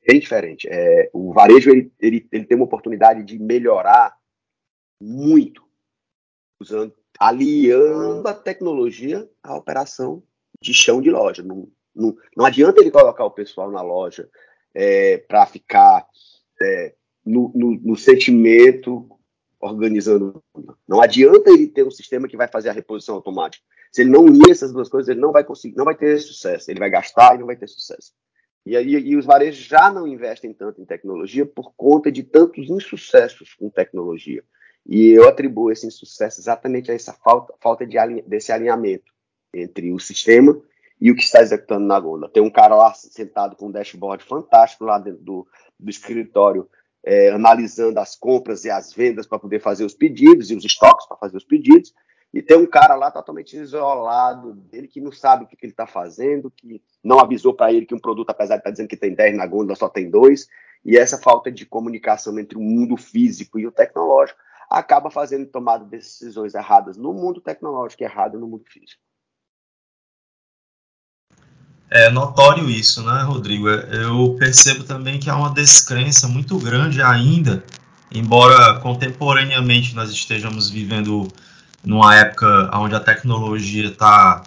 Bem 0.08 0.20
diferente. 0.20 0.68
É, 0.70 1.10
o 1.13 1.34
varejo 1.34 1.72
ele, 1.72 1.92
ele, 2.00 2.28
ele 2.32 2.46
tem 2.46 2.56
uma 2.56 2.66
oportunidade 2.66 3.24
de 3.24 3.39
melhorar 3.39 4.18
muito 5.01 5.68
usando 6.60 6.94
aliando 7.20 8.28
a 8.28 8.34
tecnologia 8.34 9.30
à 9.44 9.56
operação 9.56 10.24
de 10.62 10.74
chão 10.74 11.01
de 11.01 11.10
loja. 11.10 11.44
Não, 11.44 11.70
não, 11.94 12.16
não 12.36 12.46
adianta 12.46 12.80
ele 12.80 12.92
colocar 12.92 13.25
o 13.25 13.32
pessoal 13.32 13.70
na 13.70 13.82
loja 13.82 14.30
é, 14.74 15.18
para 15.18 15.46
ficar 15.46 16.08
é, 16.62 16.96
no, 17.30 17.52
no, 17.54 17.80
no, 17.82 17.96
sentimento 17.96 19.08
organizando. 19.60 20.44
Não 20.88 21.02
adianta 21.02 21.50
ele 21.52 21.68
ter 21.68 21.86
um 21.86 21.92
sistema 21.92 22.28
que 22.28 22.38
vai 22.38 22.48
fazer 22.48 22.70
a 22.70 22.74
reposição 22.74 23.16
automática. 23.16 23.64
Se 23.92 24.02
ele 24.02 24.10
não 24.10 24.26
unir 24.26 24.50
essas 24.50 24.72
duas 24.72 24.90
coisas, 24.90 25.10
ele 25.10 25.20
não 25.20 25.32
vai 25.32 25.44
conseguir, 25.44 25.76
não 25.76 25.86
vai 25.86 25.96
ter 25.96 26.18
sucesso. 26.20 26.70
Ele 26.70 26.80
vai 26.80 26.90
gastar 26.90 27.36
e 27.36 27.40
não 27.40 27.46
vai 27.46 27.56
ter 27.56 27.68
sucesso. 27.68 28.14
E, 28.66 28.76
aí, 28.76 28.88
e 28.88 29.16
os 29.16 29.26
varejos 29.26 29.64
já 29.64 29.92
não 29.92 30.08
investem 30.08 30.54
tanto 30.54 30.82
em 30.82 30.86
tecnologia 30.86 31.46
por 31.46 31.74
conta 31.76 32.12
de 32.12 32.24
tantos 32.24 32.70
insucessos 32.70 33.54
com 33.54 33.70
tecnologia. 33.70 34.44
E 34.86 35.10
eu 35.10 35.28
atribuo 35.28 35.72
esse 35.72 35.88
insucesso 35.88 36.40
exatamente 36.40 36.92
a 36.92 36.96
essa 36.96 37.14
falta, 37.14 37.54
falta 37.60 37.86
de, 37.86 37.98
desse 38.24 38.52
alinhamento 38.52 39.12
entre 39.54 39.92
o 39.92 40.00
sistema 40.00 40.60
e 41.02 41.12
o 41.12 41.16
que 41.16 41.24
está 41.24 41.42
executando 41.42 41.86
na 41.86 42.00
gôndola. 42.00 42.32
Tem 42.32 42.44
um 42.44 42.50
cara 42.50 42.76
lá 42.76 42.94
sentado 42.94 43.56
com 43.56 43.68
um 43.68 43.72
dashboard 43.72 44.24
fantástico 44.24 44.86
lá 44.86 45.00
dentro 45.00 45.22
do, 45.22 45.48
do 45.80 45.90
escritório, 45.90 46.70
é, 47.03 47.29
analisando 47.29 48.00
as 48.00 48.15
compras 48.15 48.65
e 48.65 48.70
as 48.70 48.94
vendas 48.94 49.25
para 49.25 49.39
poder 49.39 49.60
fazer 49.60 49.86
os 49.86 49.94
pedidos 49.94 50.51
e 50.51 50.56
os 50.56 50.65
estoques 50.65 51.08
para 51.08 51.18
fazer 51.18 51.38
os 51.38 51.44
pedidos. 51.44 51.94
E 52.34 52.41
tem 52.41 52.58
um 52.58 52.65
cara 52.65 52.96
lá 52.96 53.10
totalmente 53.10 53.58
isolado 53.58 54.53
dele 54.53 54.88
que 54.88 55.01
não 55.01 55.12
sabe 55.12 55.44
o 55.44 55.48
que, 55.48 55.56
que 55.56 55.65
ele 55.65 55.74
está 55.74 55.88
fazendo, 55.88 56.51
que 56.51 56.82
não 57.03 57.20
avisou 57.20 57.53
para 57.56 57.74
ele 57.74 57.86
que 57.86 57.96
um 57.96 58.00
produto, 58.00 58.29
apesar 58.29 58.56
de 58.56 58.60
estar 58.60 58.70
tá 58.70 58.72
dizendo 58.72 58.89
que 58.89 58.98
tem 58.98 59.15
10 59.15 59.36
na 59.36 59.48
gôndola, 59.48 59.75
só 59.75 59.89
tem 59.89 60.10
dois. 60.10 60.48
E 60.86 60.96
essa 60.96 61.18
falta 61.18 61.51
de 61.51 61.65
comunicação 61.65 62.38
entre 62.38 62.58
o 62.58 62.62
mundo 62.62 62.96
físico 62.96 63.60
e 63.60 63.65
o 63.65 63.72
tecnológico 63.72 64.39
acaba 64.70 65.10
fazendo 65.10 65.48
tomada 65.48 65.84
de 65.84 65.89
decisões 65.89 66.53
erradas 66.53 66.96
no 66.96 67.12
mundo 67.12 67.41
tecnológico 67.41 68.03
e 68.03 68.06
errado 68.06 68.39
no 68.39 68.48
mundo 68.48 68.63
físico. 68.68 69.01
É 71.89 72.10
notório 72.10 72.69
isso, 72.69 73.03
né, 73.03 73.24
Rodrigo? 73.24 73.67
É, 73.67 74.03
eu 74.03 74.36
percebo 74.38 74.84
também 74.84 75.19
que 75.19 75.29
há 75.29 75.36
uma 75.36 75.50
descrença 75.50 76.27
muito 76.27 76.58
grande 76.60 77.01
ainda, 77.01 77.63
embora 78.12 78.79
contemporaneamente 78.79 79.96
nós 79.96 80.12
estejamos 80.12 80.69
vivendo 80.69 81.27
numa 81.84 82.15
época 82.15 82.69
onde 82.74 82.93
a 82.93 83.00
tecnologia 83.00 83.88
está 83.88 84.43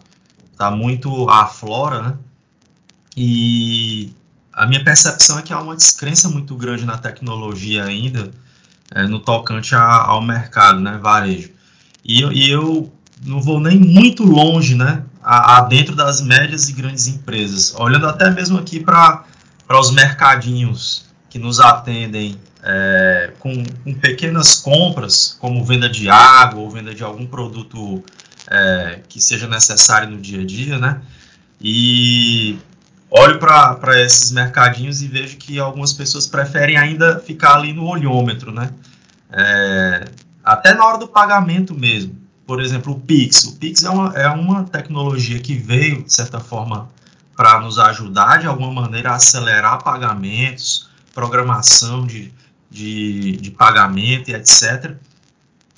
tá 0.56 0.70
muito 0.70 1.28
à 1.28 1.46
flora, 1.46 2.02
né? 2.02 2.14
E 3.16 4.12
a 4.52 4.66
minha 4.66 4.84
percepção 4.84 5.38
é 5.38 5.42
que 5.42 5.52
há 5.52 5.60
uma 5.60 5.74
descrença 5.74 6.28
muito 6.28 6.54
grande 6.56 6.84
na 6.84 6.96
tecnologia 6.96 7.84
ainda, 7.84 8.30
é, 8.94 9.04
no 9.04 9.18
tocante 9.18 9.74
a, 9.74 9.82
ao 9.82 10.22
mercado, 10.22 10.80
né, 10.80 10.98
varejo. 11.02 11.50
E, 12.04 12.22
e, 12.22 12.50
eu 12.50 12.92
não 13.24 13.40
vou 13.40 13.60
nem 13.60 13.78
muito 13.78 14.24
longe, 14.24 14.74
né, 14.74 15.04
a, 15.32 15.56
a 15.56 15.60
dentro 15.62 15.96
das 15.96 16.20
médias 16.20 16.68
e 16.68 16.74
grandes 16.74 17.06
empresas, 17.06 17.74
olhando 17.78 18.06
até 18.06 18.28
mesmo 18.28 18.58
aqui 18.58 18.78
para 18.78 19.24
os 19.70 19.90
mercadinhos 19.90 21.06
que 21.30 21.38
nos 21.38 21.58
atendem 21.58 22.36
é, 22.62 23.32
com, 23.38 23.64
com, 23.82 23.94
pequenas 23.94 24.56
compras, 24.56 25.34
como 25.40 25.64
venda 25.64 25.88
de 25.88 26.10
água 26.10 26.60
ou 26.60 26.70
venda 26.70 26.94
de 26.94 27.02
algum 27.02 27.26
produto 27.26 28.04
é, 28.46 29.00
que 29.08 29.22
seja 29.22 29.48
necessário 29.48 30.10
no 30.10 30.20
dia 30.20 30.42
a 30.42 30.44
dia, 30.44 30.78
né? 30.78 31.00
E 31.58 32.58
olho 33.08 33.38
para 33.38 34.02
esses 34.02 34.32
mercadinhos 34.32 35.00
e 35.00 35.08
vejo 35.08 35.38
que 35.38 35.58
algumas 35.58 35.94
pessoas 35.94 36.26
preferem 36.26 36.76
ainda 36.76 37.18
ficar 37.20 37.54
ali 37.54 37.72
no 37.72 37.86
olhômetro, 37.86 38.52
né? 38.52 38.70
É, 39.32 40.04
até 40.44 40.74
na 40.74 40.84
hora 40.84 40.98
do 40.98 41.08
pagamento 41.08 41.74
mesmo. 41.74 42.21
Por 42.46 42.60
exemplo, 42.60 42.92
o 42.92 43.00
Pix. 43.00 43.44
O 43.44 43.56
Pix 43.56 43.82
é 43.82 43.90
uma, 43.90 44.12
é 44.14 44.28
uma 44.28 44.64
tecnologia 44.64 45.38
que 45.38 45.54
veio, 45.54 46.02
de 46.02 46.12
certa 46.12 46.40
forma, 46.40 46.88
para 47.36 47.60
nos 47.60 47.78
ajudar 47.78 48.40
de 48.40 48.46
alguma 48.46 48.82
maneira 48.82 49.10
a 49.10 49.14
acelerar 49.14 49.82
pagamentos, 49.82 50.88
programação 51.14 52.06
de, 52.06 52.32
de, 52.70 53.36
de 53.36 53.50
pagamento 53.50 54.30
e 54.30 54.34
etc. 54.34 54.96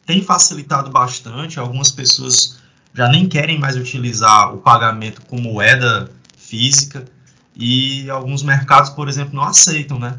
Tem 0.07 0.23
facilitado 0.23 0.91
bastante. 0.91 1.59
Algumas 1.59 1.91
pessoas 1.91 2.59
já 2.95 3.09
nem 3.09 3.29
querem 3.29 3.59
mais 3.59 3.77
utilizar 3.77 4.55
o 4.55 4.59
pagamento 4.59 5.23
com 5.23 5.41
moeda 5.41 6.11
física 6.37 7.05
e 7.57 8.09
alguns 8.11 8.43
mercados, 8.43 8.91
por 8.91 9.09
exemplo, 9.09 9.35
não 9.35 9.45
aceitam, 9.45 9.99
né? 9.99 10.19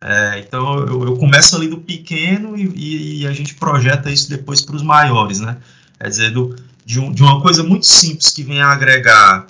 É, 0.00 0.38
então 0.38 0.80
eu, 0.80 1.04
eu, 1.04 1.16
começo 1.16 1.56
ali 1.56 1.66
do 1.66 1.78
pequeno 1.78 2.56
e, 2.58 3.22
e 3.22 3.26
a 3.26 3.32
gente 3.32 3.54
projeta 3.54 4.10
isso 4.10 4.28
depois 4.28 4.60
para 4.60 4.76
os 4.76 4.82
maiores, 4.82 5.40
né? 5.40 5.56
Quer 6.04 6.10
dizer, 6.10 6.30
do, 6.32 6.54
de, 6.84 7.00
um, 7.00 7.10
de, 7.10 7.22
uma 7.22 7.40
coisa 7.40 7.62
muito 7.62 7.86
simples 7.86 8.28
que 8.28 8.42
vem 8.42 8.60
a 8.60 8.72
agregar 8.72 9.46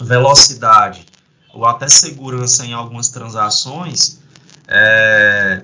velocidade 0.00 1.04
ou 1.52 1.66
até 1.66 1.86
segurança 1.86 2.64
em 2.64 2.72
algumas 2.72 3.10
transações, 3.10 4.18
é, 4.66 5.62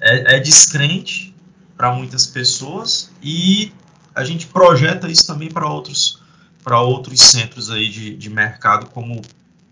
é, 0.00 0.36
é 0.36 0.40
descrente 0.40 1.36
para 1.76 1.92
muitas 1.92 2.26
pessoas 2.26 3.10
e 3.22 3.70
a 4.14 4.24
gente 4.24 4.46
projeta 4.46 5.10
isso 5.10 5.26
também 5.26 5.50
para 5.50 5.68
outros 5.68 6.22
para 6.64 6.80
outros 6.80 7.20
centros 7.20 7.68
aí 7.68 7.90
de, 7.90 8.16
de 8.16 8.30
mercado 8.30 8.86
como 8.86 9.20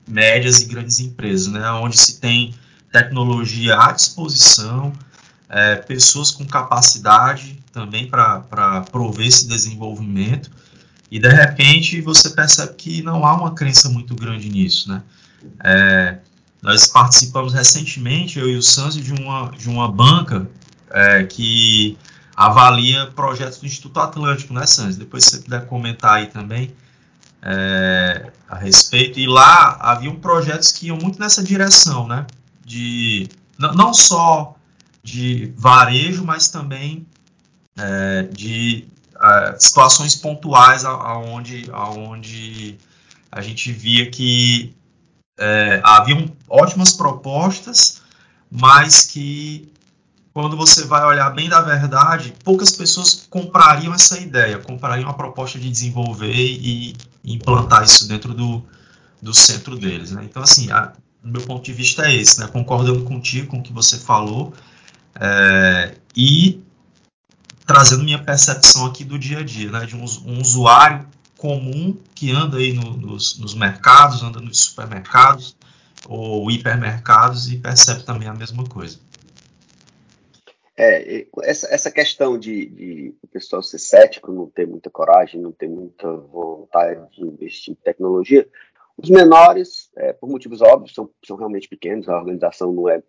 médias 0.06 0.60
e 0.60 0.66
grandes 0.66 1.00
empresas, 1.00 1.46
né, 1.46 1.70
onde 1.70 1.96
se 1.96 2.20
tem 2.20 2.54
tecnologia 2.92 3.80
à 3.80 3.90
disposição, 3.90 4.92
é, 5.54 5.76
pessoas 5.76 6.32
com 6.32 6.44
capacidade 6.44 7.60
também 7.72 8.08
para 8.08 8.80
prover 8.90 9.28
esse 9.28 9.46
desenvolvimento 9.46 10.50
e 11.08 11.20
de 11.20 11.28
repente 11.28 12.00
você 12.00 12.30
percebe 12.30 12.74
que 12.74 13.02
não 13.04 13.24
há 13.24 13.34
uma 13.34 13.54
crença 13.54 13.88
muito 13.88 14.16
grande 14.16 14.48
nisso, 14.48 14.88
né? 14.88 15.00
É, 15.62 16.18
nós 16.60 16.88
participamos 16.88 17.52
recentemente, 17.52 18.36
eu 18.36 18.50
e 18.50 18.56
o 18.56 18.62
Sanzio, 18.62 19.00
de 19.00 19.12
uma, 19.12 19.50
de 19.50 19.68
uma 19.68 19.88
banca 19.88 20.50
é, 20.90 21.22
que 21.22 21.96
avalia 22.34 23.06
projetos 23.14 23.58
do 23.58 23.66
Instituto 23.66 24.00
Atlântico, 24.00 24.52
né, 24.52 24.66
Sanzio? 24.66 24.98
Depois 24.98 25.24
você 25.24 25.38
puder 25.38 25.66
comentar 25.66 26.14
aí 26.14 26.26
também 26.26 26.74
é, 27.40 28.32
a 28.48 28.56
respeito. 28.56 29.20
E 29.20 29.26
lá 29.28 29.76
haviam 29.78 30.16
projetos 30.16 30.72
que 30.72 30.88
iam 30.88 30.96
muito 30.96 31.20
nessa 31.20 31.44
direção, 31.44 32.08
né? 32.08 32.26
De, 32.64 33.28
não 33.56 33.94
só 33.94 34.53
de 35.04 35.52
varejo, 35.54 36.24
mas 36.24 36.48
também 36.48 37.06
é, 37.76 38.22
de 38.22 38.88
é, 39.20 39.56
situações 39.58 40.16
pontuais 40.16 40.84
aonde, 40.84 41.68
aonde 41.70 42.78
a 43.30 43.42
gente 43.42 43.70
via 43.70 44.10
que 44.10 44.74
é, 45.38 45.80
haviam 45.84 46.26
ótimas 46.48 46.94
propostas, 46.94 48.00
mas 48.50 49.02
que 49.02 49.70
quando 50.32 50.56
você 50.56 50.84
vai 50.84 51.04
olhar 51.04 51.30
bem 51.30 51.48
da 51.48 51.60
verdade, 51.60 52.32
poucas 52.42 52.72
pessoas 52.72 53.26
comprariam 53.28 53.92
essa 53.92 54.18
ideia, 54.18 54.58
comprariam 54.58 55.08
a 55.10 55.14
proposta 55.14 55.58
de 55.58 55.70
desenvolver 55.70 56.34
e, 56.34 56.96
implantar 57.26 57.82
isso 57.84 58.06
dentro 58.06 58.34
do, 58.34 58.62
do 59.22 59.32
centro 59.32 59.78
deles. 59.78 60.10
Né? 60.10 60.24
Então, 60.24 60.42
assim, 60.42 60.70
a, 60.70 60.92
meu 61.22 61.40
ponto 61.40 61.64
de 61.64 61.72
vista 61.72 62.06
é 62.06 62.14
esse, 62.14 62.38
né? 62.38 62.46
concordando 62.48 63.02
contigo 63.04 63.46
com 63.46 63.58
o 63.58 63.62
que 63.62 63.72
você 63.72 63.96
falou 63.96 64.52
é, 65.20 65.94
e 66.16 66.62
trazendo 67.66 68.04
minha 68.04 68.22
percepção 68.22 68.86
aqui 68.86 69.04
do 69.04 69.18
dia 69.18 69.38
a 69.38 69.42
dia, 69.42 69.70
né? 69.70 69.86
de 69.86 69.96
um, 69.96 70.04
um 70.26 70.40
usuário 70.40 71.06
comum 71.36 71.96
que 72.14 72.30
anda 72.30 72.58
aí 72.58 72.72
no, 72.72 72.96
nos, 72.96 73.38
nos 73.38 73.54
mercados, 73.54 74.22
anda 74.22 74.40
nos 74.40 74.60
supermercados 74.60 75.56
ou 76.08 76.50
hipermercados 76.50 77.50
e 77.50 77.58
percebe 77.58 78.04
também 78.04 78.28
a 78.28 78.34
mesma 78.34 78.64
coisa. 78.64 78.98
É, 80.76 81.26
essa, 81.42 81.72
essa 81.72 81.90
questão 81.90 82.36
de, 82.36 82.66
de 82.66 83.14
o 83.22 83.28
pessoal 83.28 83.62
ser 83.62 83.78
cético, 83.78 84.32
não 84.32 84.50
ter 84.50 84.66
muita 84.66 84.90
coragem, 84.90 85.40
não 85.40 85.52
ter 85.52 85.68
muita 85.68 86.10
vontade 86.16 87.00
de 87.12 87.22
investir 87.22 87.72
em 87.72 87.76
tecnologia, 87.76 88.46
os 88.96 89.10
menores, 89.10 89.90
é, 89.96 90.12
por 90.12 90.28
motivos 90.28 90.60
óbvios, 90.60 90.94
são, 90.94 91.08
são 91.24 91.36
realmente 91.36 91.68
pequenos, 91.68 92.08
a 92.08 92.16
organização 92.16 92.72
não 92.72 92.88
é, 92.88 93.02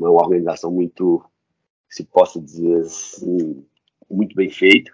não 0.00 0.08
é 0.08 0.10
uma 0.10 0.22
organização 0.22 0.70
muito, 0.70 1.24
se 1.92 2.04
possa 2.04 2.40
dizer 2.40 2.80
assim, 2.80 3.64
muito 4.10 4.34
bem 4.34 4.50
feita, 4.50 4.90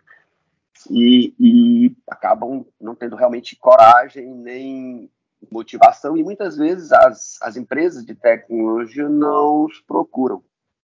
e, 0.91 1.33
e 1.39 1.97
acabam 2.09 2.67
não 2.81 2.95
tendo 2.95 3.17
realmente 3.17 3.57
coragem 3.57 4.35
nem 4.35 5.11
motivação, 5.51 6.17
e 6.17 6.25
muitas 6.25 6.57
vezes 6.57 6.93
as, 6.93 7.39
as 7.41 7.57
empresas 7.57 8.05
de 8.05 8.15
tecnologia 8.15 9.09
não 9.09 9.65
os 9.65 9.81
procuram 9.81 10.43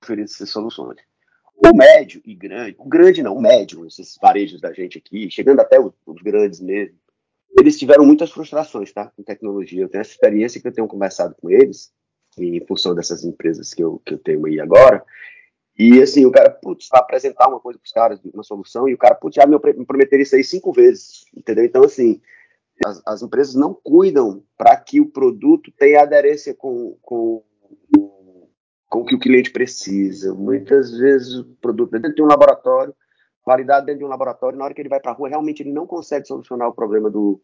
oferecer 0.03 0.45
soluções. 0.45 0.97
O 1.55 1.73
médio 1.73 2.21
e 2.25 2.35
grande, 2.35 2.75
o 2.77 2.89
grande 2.89 3.23
não, 3.23 3.37
o 3.37 3.41
médio, 3.41 3.85
esses 3.85 4.17
varejos 4.21 4.59
da 4.59 4.73
gente 4.73 4.97
aqui, 4.97 5.31
chegando 5.31 5.61
até 5.61 5.79
os, 5.79 5.93
os 6.05 6.21
grandes 6.21 6.59
mesmo, 6.59 6.97
eles 7.57 7.79
tiveram 7.79 8.05
muitas 8.05 8.31
frustrações, 8.31 8.91
tá? 8.91 9.11
Com 9.15 9.23
tecnologia. 9.23 9.83
Eu 9.83 9.87
tenho 9.87 10.01
essa 10.01 10.11
experiência 10.11 10.59
que 10.59 10.67
eu 10.67 10.73
tenho 10.73 10.87
conversado 10.87 11.35
com 11.39 11.49
eles, 11.49 11.93
em 12.37 12.59
função 12.65 12.95
dessas 12.95 13.23
empresas 13.23 13.73
que 13.73 13.83
eu, 13.83 14.01
que 14.05 14.15
eu 14.15 14.17
tenho 14.17 14.45
aí 14.45 14.59
agora. 14.59 15.05
E 15.77 16.01
assim, 16.01 16.25
o 16.25 16.31
cara, 16.31 16.49
putz, 16.49 16.87
vai 16.91 17.01
apresentar 17.01 17.49
uma 17.49 17.59
coisa 17.59 17.79
para 17.79 17.85
os 17.85 17.91
caras, 17.91 18.19
uma 18.33 18.43
solução, 18.43 18.87
e 18.87 18.93
o 18.93 18.97
cara, 18.97 19.15
putz, 19.15 19.35
já 19.35 19.45
me 19.47 19.57
prometeria 19.85 20.23
isso 20.23 20.35
aí 20.35 20.43
cinco 20.43 20.71
vezes, 20.71 21.25
entendeu? 21.35 21.65
Então, 21.65 21.83
assim, 21.83 22.21
as, 22.85 23.01
as 23.05 23.21
empresas 23.23 23.55
não 23.55 23.73
cuidam 23.73 24.43
para 24.57 24.75
que 24.77 25.01
o 25.01 25.09
produto 25.09 25.71
tenha 25.77 26.01
aderência 26.01 26.53
com, 26.53 26.97
com 27.01 27.43
com 28.93 28.99
o 28.99 29.05
que 29.05 29.15
o 29.15 29.19
cliente 29.19 29.49
precisa. 29.49 30.35
Muitas 30.35 30.95
vezes 30.95 31.33
o 31.33 31.45
produto 31.59 31.93
dentro 31.93 32.13
de 32.13 32.21
um 32.21 32.27
laboratório, 32.27 32.93
validado 33.43 33.87
dentro 33.87 33.99
de 34.01 34.05
um 34.05 34.09
laboratório, 34.09 34.55
na 34.55 34.65
hora 34.65 34.73
que 34.75 34.79
ele 34.79 34.89
vai 34.89 34.99
para 34.99 35.11
a 35.11 35.15
rua, 35.15 35.29
realmente 35.29 35.63
ele 35.63 35.73
não 35.73 35.87
consegue 35.87 36.27
solucionar 36.27 36.67
o 36.67 36.75
problema 36.75 37.09
do, 37.09 37.41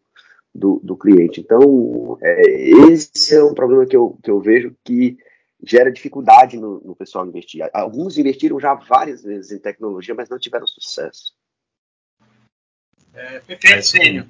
do, 0.53 0.79
do 0.83 0.95
cliente. 0.95 1.41
Então, 1.41 2.19
é, 2.21 2.69
esse 2.91 3.35
é 3.35 3.43
um 3.43 3.55
problema 3.55 3.83
que 3.87 3.97
eu, 3.97 4.15
que 4.21 4.29
eu 4.29 4.39
vejo 4.39 4.75
que 4.85 5.17
gera 5.63 5.91
dificuldade 5.91 6.57
no, 6.57 6.79
no 6.81 6.95
pessoal 6.95 7.27
investir. 7.27 7.69
Alguns 7.73 8.17
investiram 8.17 8.59
já 8.59 8.73
várias 8.73 9.23
vezes 9.23 9.51
em 9.51 9.59
tecnologia, 9.59 10.15
mas 10.15 10.29
não 10.29 10.39
tiveram 10.39 10.65
sucesso. 10.65 11.33
É, 13.13 13.39
perfeito, 13.39 13.83
Stênio. 13.83 14.29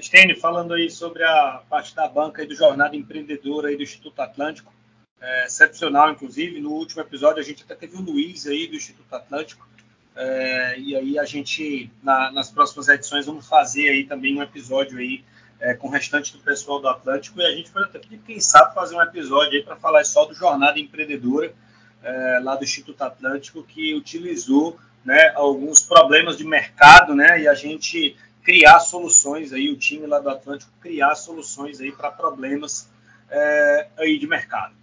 Stênio, 0.00 0.38
falando 0.38 0.74
aí 0.74 0.90
sobre 0.90 1.24
a 1.24 1.62
parte 1.68 1.94
da 1.94 2.06
banca 2.06 2.42
e 2.42 2.46
do 2.46 2.54
Jornada 2.54 2.94
Empreendedora 2.94 3.68
aí 3.68 3.76
do 3.76 3.82
Instituto 3.82 4.20
Atlântico, 4.20 4.72
é, 5.20 5.46
excepcional, 5.46 6.12
inclusive. 6.12 6.60
No 6.60 6.72
último 6.72 7.02
episódio 7.02 7.40
a 7.40 7.44
gente 7.44 7.62
até 7.62 7.74
teve 7.74 7.96
o 7.96 8.02
Luiz 8.02 8.46
aí 8.46 8.66
do 8.66 8.76
Instituto 8.76 9.12
Atlântico. 9.14 9.66
É, 10.14 10.78
e 10.78 10.96
aí 10.96 11.18
a 11.18 11.24
gente, 11.24 11.90
na, 12.02 12.30
nas 12.30 12.50
próximas 12.50 12.88
edições, 12.88 13.26
vamos 13.26 13.48
fazer 13.48 13.88
aí 13.88 14.04
também 14.04 14.36
um 14.36 14.42
episódio 14.42 14.98
aí 14.98 15.24
é, 15.60 15.74
com 15.74 15.88
o 15.88 15.90
restante 15.90 16.32
do 16.32 16.38
pessoal 16.38 16.80
do 16.80 16.88
Atlântico. 16.88 17.40
E 17.40 17.44
a 17.44 17.50
gente 17.50 17.70
pode 17.70 17.86
até 17.86 17.98
quem 17.98 18.40
sabe, 18.40 18.74
fazer 18.74 18.94
um 18.94 19.02
episódio 19.02 19.58
aí 19.58 19.62
para 19.62 19.76
falar 19.76 20.04
só 20.04 20.24
do 20.24 20.34
Jornada 20.34 20.78
Empreendedora 20.78 21.52
é, 22.02 22.40
lá 22.42 22.54
do 22.56 22.64
Instituto 22.64 23.02
Atlântico, 23.02 23.62
que 23.62 23.94
utilizou 23.94 24.78
né, 25.04 25.32
alguns 25.34 25.80
problemas 25.80 26.36
de 26.36 26.44
mercado, 26.44 27.14
né? 27.14 27.40
E 27.40 27.48
a 27.48 27.54
gente 27.54 28.16
criar 28.42 28.80
soluções 28.80 29.52
aí, 29.52 29.70
o 29.70 29.76
time 29.76 30.06
lá 30.06 30.18
do 30.20 30.30
Atlântico 30.30 30.72
criar 30.80 31.14
soluções 31.14 31.80
aí 31.80 31.92
para 31.92 32.10
problemas 32.10 32.88
é, 33.30 33.88
aí 33.98 34.18
de 34.18 34.26
mercado. 34.26 34.74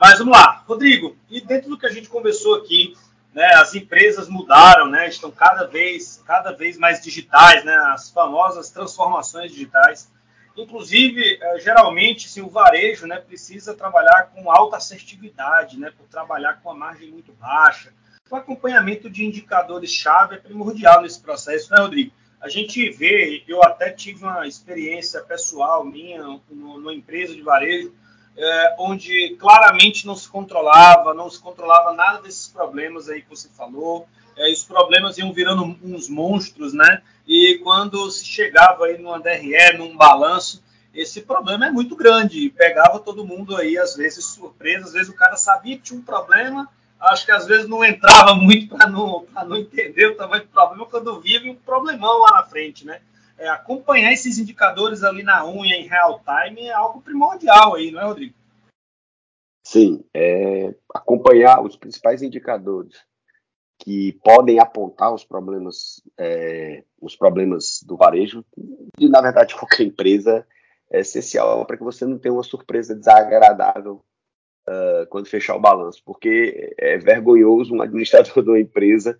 Mas 0.00 0.18
vamos 0.18 0.36
lá, 0.36 0.62
Rodrigo, 0.66 1.16
e 1.28 1.40
dentro 1.40 1.70
do 1.70 1.78
que 1.78 1.86
a 1.86 1.90
gente 1.90 2.08
conversou 2.08 2.54
aqui, 2.56 2.94
né, 3.38 3.54
as 3.54 3.72
empresas 3.72 4.28
mudaram, 4.28 4.88
né, 4.88 5.08
estão 5.08 5.30
cada 5.30 5.64
vez, 5.64 6.20
cada 6.26 6.50
vez 6.50 6.76
mais 6.76 7.00
digitais, 7.00 7.64
né, 7.64 7.72
as 7.94 8.10
famosas 8.10 8.68
transformações 8.68 9.52
digitais. 9.52 10.10
Inclusive, 10.56 11.38
eh, 11.40 11.60
geralmente, 11.60 12.28
se 12.28 12.40
o 12.40 12.48
varejo 12.48 13.06
né, 13.06 13.20
precisa 13.20 13.74
trabalhar 13.74 14.32
com 14.34 14.50
alta 14.50 14.76
assertividade, 14.78 15.78
né, 15.78 15.92
por 15.96 16.08
trabalhar 16.08 16.60
com 16.60 16.68
a 16.68 16.74
margem 16.74 17.12
muito 17.12 17.32
baixa. 17.34 17.92
O 18.28 18.34
acompanhamento 18.34 19.08
de 19.08 19.24
indicadores-chave 19.24 20.34
é 20.34 20.38
primordial 20.38 21.00
nesse 21.00 21.20
processo, 21.20 21.72
né, 21.72 21.80
Rodrigo? 21.80 22.12
A 22.40 22.48
gente 22.48 22.90
vê, 22.90 23.44
eu 23.46 23.62
até 23.62 23.92
tive 23.92 24.24
uma 24.24 24.48
experiência 24.48 25.20
pessoal 25.20 25.84
minha 25.84 26.40
numa 26.50 26.92
empresa 26.92 27.36
de 27.36 27.42
varejo, 27.42 27.94
é, 28.38 28.76
onde 28.78 29.36
claramente 29.38 30.06
não 30.06 30.14
se 30.14 30.28
controlava, 30.28 31.12
não 31.12 31.28
se 31.28 31.40
controlava 31.40 31.92
nada 31.92 32.22
desses 32.22 32.46
problemas 32.46 33.08
aí 33.08 33.20
que 33.20 33.28
você 33.28 33.48
falou. 33.48 34.08
É, 34.36 34.52
os 34.52 34.62
problemas 34.62 35.18
iam 35.18 35.32
virando 35.32 35.76
uns 35.82 36.08
monstros, 36.08 36.72
né? 36.72 37.02
E 37.26 37.58
quando 37.64 38.08
se 38.10 38.24
chegava 38.24 38.86
aí 38.86 38.96
numa 38.96 39.18
DRE, 39.18 39.76
num 39.76 39.96
balanço, 39.96 40.62
esse 40.94 41.22
problema 41.22 41.66
é 41.66 41.70
muito 41.70 41.96
grande. 41.96 42.48
Pegava 42.50 43.00
todo 43.00 43.26
mundo 43.26 43.56
aí, 43.56 43.76
às 43.76 43.96
vezes, 43.96 44.24
surpresa. 44.24 44.86
Às 44.86 44.92
vezes 44.92 45.08
o 45.08 45.16
cara 45.16 45.36
sabia 45.36 45.76
que 45.76 45.82
tinha 45.82 45.98
um 45.98 46.04
problema, 46.04 46.68
acho 47.00 47.26
que 47.26 47.32
às 47.32 47.44
vezes 47.44 47.68
não 47.68 47.84
entrava 47.84 48.34
muito 48.38 48.76
para 48.76 48.86
não, 48.86 49.26
não 49.46 49.56
entender 49.56 50.06
o 50.06 50.16
tamanho 50.16 50.44
do 50.44 50.48
problema, 50.48 50.86
quando 50.86 51.20
via 51.20 51.40
um 51.50 51.56
problemão 51.56 52.20
lá 52.20 52.32
na 52.32 52.44
frente, 52.44 52.86
né? 52.86 53.00
É, 53.38 53.48
acompanhar 53.48 54.12
esses 54.12 54.38
indicadores 54.38 55.02
ali 55.02 55.22
na 55.22 55.46
unha 55.46 55.76
em 55.76 55.86
real 55.86 56.20
time 56.20 56.66
é 56.66 56.72
algo 56.72 57.00
primordial 57.00 57.76
aí, 57.76 57.90
não 57.90 58.00
é, 58.00 58.04
Rodrigo? 58.04 58.34
Sim, 59.64 60.04
é, 60.14 60.74
acompanhar 60.94 61.62
os 61.62 61.76
principais 61.76 62.22
indicadores 62.22 62.96
que 63.78 64.12
podem 64.24 64.58
apontar 64.58 65.14
os 65.14 65.24
problemas, 65.24 66.02
é, 66.18 66.84
os 67.00 67.14
problemas 67.14 67.80
do 67.82 67.96
varejo, 67.96 68.44
e 68.98 69.08
na 69.08 69.20
verdade 69.20 69.54
qualquer 69.54 69.84
empresa 69.84 70.46
é 70.90 71.00
essencial 71.00 71.64
para 71.64 71.76
que 71.76 71.84
você 71.84 72.04
não 72.04 72.18
tenha 72.18 72.32
uma 72.32 72.42
surpresa 72.42 72.94
desagradável 72.94 74.02
uh, 74.68 75.06
quando 75.08 75.28
fechar 75.28 75.54
o 75.54 75.60
balanço, 75.60 76.02
porque 76.04 76.74
é 76.78 76.98
vergonhoso 76.98 77.74
um 77.74 77.82
administrador 77.82 78.42
de 78.42 78.50
uma 78.50 78.60
empresa 78.60 79.18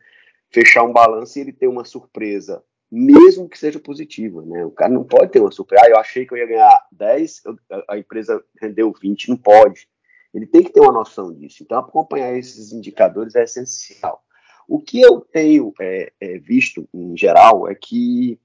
fechar 0.50 0.82
um 0.82 0.92
balanço 0.92 1.38
e 1.38 1.42
ele 1.42 1.52
ter 1.52 1.68
uma 1.68 1.84
surpresa, 1.84 2.64
mesmo 2.90 3.48
que 3.48 3.58
seja 3.58 3.78
positiva, 3.78 4.42
né? 4.44 4.64
O 4.64 4.70
cara 4.70 4.92
não 4.92 5.04
pode 5.04 5.30
ter 5.30 5.40
uma 5.40 5.50
surpresa. 5.50 5.84
Ah, 5.84 5.90
eu 5.90 5.98
achei 5.98 6.26
que 6.26 6.32
eu 6.32 6.38
ia 6.38 6.46
ganhar 6.46 6.86
10, 6.92 7.42
a 7.88 7.98
empresa 7.98 8.42
rendeu 8.60 8.92
20, 8.92 9.28
não 9.28 9.36
pode. 9.36 9.88
Ele 10.32 10.46
tem 10.46 10.62
que 10.62 10.72
ter 10.72 10.80
uma 10.80 10.92
noção 10.92 11.32
disso. 11.32 11.62
Então, 11.62 11.78
acompanhar 11.78 12.36
esses 12.36 12.72
indicadores 12.72 13.34
é 13.34 13.44
essencial. 13.44 14.22
O 14.66 14.80
que 14.80 15.00
eu 15.00 15.20
tenho 15.20 15.72
é, 15.80 16.12
é, 16.20 16.38
visto, 16.38 16.88
em 16.92 17.16
geral, 17.16 17.68
é 17.68 17.74
que 17.74 18.38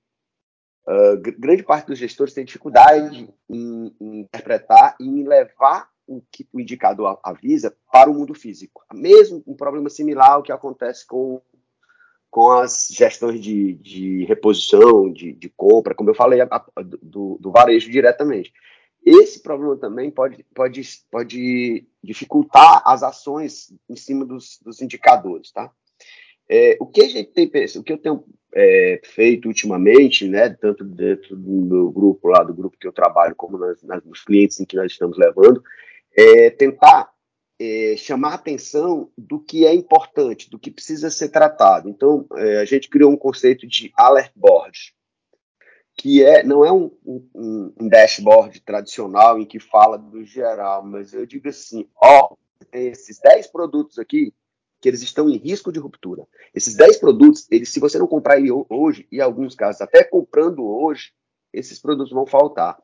uh, 0.87 1.21
grande 1.37 1.63
parte 1.63 1.87
dos 1.87 1.99
gestores 1.99 2.33
tem 2.33 2.45
dificuldade 2.45 3.29
em, 3.49 3.95
em 3.99 4.19
interpretar 4.21 4.95
e 4.99 5.05
em 5.05 5.27
levar 5.27 5.89
o 6.07 6.21
que 6.31 6.47
o 6.51 6.59
indicador 6.59 7.19
avisa 7.23 7.75
para 7.91 8.09
o 8.09 8.13
mundo 8.13 8.33
físico. 8.33 8.83
Mesmo 8.93 9.43
um 9.47 9.55
problema 9.55 9.89
similar 9.89 10.31
ao 10.31 10.43
que 10.43 10.51
acontece 10.51 11.05
com, 11.05 11.41
com 12.33 12.49
as 12.49 12.87
gestões 12.89 13.39
de, 13.39 13.75
de 13.75 14.25
reposição, 14.25 15.13
de, 15.13 15.33
de, 15.33 15.49
compra, 15.49 15.93
como 15.93 16.09
eu 16.09 16.15
falei, 16.15 16.41
a, 16.41 16.47
a, 16.49 16.81
do, 16.81 17.37
do, 17.39 17.51
varejo 17.51 17.91
diretamente. 17.91 18.51
Esse 19.05 19.43
problema 19.43 19.77
também 19.77 20.09
pode, 20.09 20.43
pode, 20.51 20.81
pode 21.11 21.85
dificultar 22.03 22.81
as 22.87 23.03
ações 23.03 23.71
em 23.87 23.95
cima 23.95 24.25
dos, 24.25 24.57
dos 24.63 24.81
indicadores, 24.81 25.51
tá? 25.51 25.71
É, 26.49 26.75
o 26.79 26.87
que 26.87 27.03
a 27.03 27.07
gente 27.07 27.29
tem 27.31 27.45
o 27.77 27.83
que 27.83 27.93
eu 27.93 27.99
tenho 27.99 28.23
é, 28.51 28.99
feito 29.03 29.47
ultimamente, 29.47 30.27
né, 30.27 30.49
tanto 30.49 30.83
dentro 30.83 31.35
do 31.35 31.51
meu 31.51 31.91
grupo 31.91 32.29
lá, 32.29 32.41
do 32.41 32.53
grupo 32.55 32.77
que 32.79 32.87
eu 32.87 32.91
trabalho, 32.91 33.35
como 33.35 33.59
nas, 33.59 33.83
nas, 33.83 34.03
nos 34.03 34.23
clientes 34.23 34.59
em 34.59 34.65
que 34.65 34.75
nós 34.75 34.91
estamos 34.91 35.19
levando, 35.19 35.63
é 36.17 36.49
tentar 36.49 37.12
é, 37.63 37.95
chamar 37.95 38.33
atenção 38.33 39.09
do 39.17 39.39
que 39.39 39.65
é 39.65 39.73
importante, 39.73 40.49
do 40.49 40.59
que 40.59 40.69
precisa 40.69 41.09
ser 41.09 41.29
tratado. 41.29 41.87
Então, 41.87 42.25
é, 42.35 42.57
a 42.57 42.65
gente 42.65 42.89
criou 42.89 43.09
um 43.09 43.17
conceito 43.17 43.65
de 43.65 43.89
alert 43.95 44.33
board, 44.35 44.93
que 45.95 46.21
é, 46.21 46.43
não 46.43 46.65
é 46.65 46.71
um, 46.73 46.91
um, 47.05 47.73
um, 47.79 47.87
dashboard 47.87 48.59
tradicional 48.61 49.39
em 49.39 49.45
que 49.45 49.61
fala 49.61 49.97
do 49.97 50.25
geral, 50.25 50.83
mas 50.83 51.13
eu 51.13 51.25
digo 51.25 51.47
assim, 51.47 51.87
ó, 51.95 52.35
esses 52.73 53.19
10 53.19 53.47
produtos 53.47 53.97
aqui 53.97 54.33
que 54.81 54.89
eles 54.89 55.01
estão 55.01 55.29
em 55.29 55.37
risco 55.37 55.71
de 55.71 55.79
ruptura. 55.79 56.27
Esses 56.53 56.75
10 56.75 56.97
produtos, 56.97 57.47
eles, 57.49 57.69
se 57.69 57.79
você 57.79 57.97
não 57.97 58.07
comprar 58.07 58.37
ele 58.37 58.51
hoje, 58.69 59.07
e 59.09 59.17
em 59.17 59.21
alguns 59.21 59.55
casos 59.55 59.79
até 59.79 60.03
comprando 60.03 60.65
hoje, 60.65 61.13
esses 61.53 61.79
produtos 61.79 62.11
vão 62.11 62.25
faltar. 62.25 62.77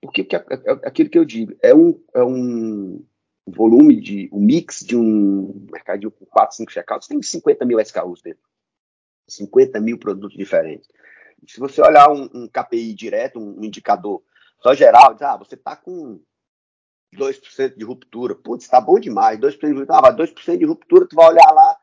Porque 0.00 0.22
que, 0.22 0.36
aquilo 0.36 1.10
que 1.10 1.18
eu 1.18 1.24
digo, 1.24 1.56
é 1.60 1.74
um, 1.74 2.00
é 2.14 2.22
um 2.22 3.04
volume 3.46 4.00
de, 4.00 4.28
um 4.32 4.40
mix 4.40 4.80
de 4.80 4.96
um 4.96 5.66
mercadinho 5.70 6.10
com 6.10 6.26
4, 6.26 6.56
5 6.56 6.72
checkouts, 6.72 7.08
tem 7.08 7.22
50 7.22 7.64
mil 7.64 7.80
SKUs 7.80 8.20
dentro. 8.22 8.42
50 9.28 9.80
mil 9.80 9.98
produtos 9.98 10.36
diferentes. 10.36 10.88
Se 11.46 11.60
você 11.60 11.80
olhar 11.80 12.10
um, 12.10 12.28
um 12.32 12.48
KPI 12.48 12.94
direto, 12.94 13.38
um, 13.38 13.62
indicador 13.62 14.22
só 14.60 14.74
geral, 14.74 15.12
diz, 15.12 15.22
ah, 15.22 15.36
você 15.36 15.54
está 15.54 15.76
com 15.76 16.20
2% 17.14 17.76
de 17.76 17.84
ruptura. 17.84 18.34
Putz, 18.34 18.68
tá 18.68 18.80
bom 18.80 18.98
demais. 18.98 19.38
2% 19.38 19.58
de 19.60 19.72
ruptura. 19.72 19.98
Ah, 19.98 20.16
2% 20.16 20.58
de 20.58 20.64
ruptura, 20.64 21.06
tu 21.06 21.14
vai 21.14 21.28
olhar 21.28 21.52
lá, 21.52 21.76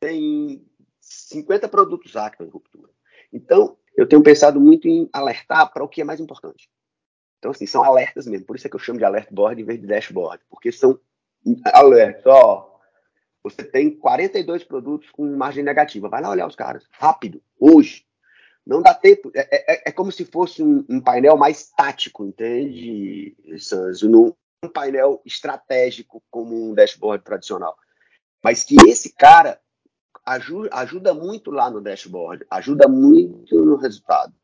tem 0.00 0.66
50 1.00 1.68
produtos 1.68 2.08
estão 2.08 2.46
em 2.46 2.50
ruptura. 2.50 2.90
Então, 3.32 3.76
eu 3.96 4.08
tenho 4.08 4.22
pensado 4.22 4.60
muito 4.60 4.88
em 4.88 5.08
alertar 5.12 5.72
para 5.72 5.84
o 5.84 5.88
que 5.88 6.00
é 6.00 6.04
mais 6.04 6.20
importante. 6.20 6.68
Então, 7.38 7.50
assim, 7.50 7.66
são 7.66 7.82
alertas 7.82 8.26
mesmo. 8.26 8.46
Por 8.46 8.56
isso 8.56 8.66
é 8.66 8.70
que 8.70 8.76
eu 8.76 8.80
chamo 8.80 8.98
de 8.98 9.04
alert 9.04 9.28
board 9.32 9.60
em 9.60 9.64
vez 9.64 9.80
de 9.80 9.86
dashboard. 9.86 10.42
Porque 10.48 10.72
são 10.72 10.98
alertas. 11.72 12.26
Ó, 12.26 12.80
você 13.42 13.62
tem 13.62 13.90
42 13.90 14.64
produtos 14.64 15.10
com 15.10 15.24
margem 15.36 15.62
negativa. 15.62 16.08
Vai 16.08 16.22
lá 16.22 16.30
olhar 16.30 16.46
os 16.46 16.56
caras. 16.56 16.84
Rápido. 16.90 17.42
Hoje. 17.58 18.04
Não 18.66 18.82
dá 18.82 18.92
tempo. 18.92 19.30
É, 19.34 19.74
é, 19.74 19.82
é 19.86 19.92
como 19.92 20.10
se 20.10 20.24
fosse 20.24 20.62
um, 20.62 20.84
um, 20.88 21.00
painel 21.00 21.36
mais 21.36 21.70
tático, 21.70 22.24
entende, 22.24 23.36
Sanzio? 23.58 24.10
Não 24.10 24.36
um 24.64 24.68
painel 24.68 25.22
estratégico 25.24 26.22
como 26.30 26.70
um 26.70 26.74
dashboard 26.74 27.22
tradicional. 27.22 27.76
Mas 28.42 28.64
que 28.64 28.76
esse 28.88 29.12
cara 29.12 29.60
ajuda, 30.24 30.68
ajuda 30.72 31.14
muito 31.14 31.50
lá 31.50 31.70
no 31.70 31.80
dashboard, 31.80 32.44
ajuda 32.50 32.88
muito 32.88 33.54
no 33.64 33.76
resultado. 33.76 34.34